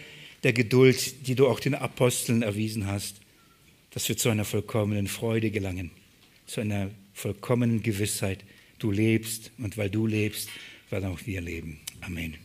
[0.44, 3.21] der Geduld, die du auch den Aposteln erwiesen hast,
[3.92, 5.92] dass wir zu einer vollkommenen Freude gelangen,
[6.46, 8.44] zu einer vollkommenen Gewissheit.
[8.80, 10.50] Du lebst und weil du lebst,
[10.90, 11.80] werden auch wir leben.
[12.02, 12.36] Amen.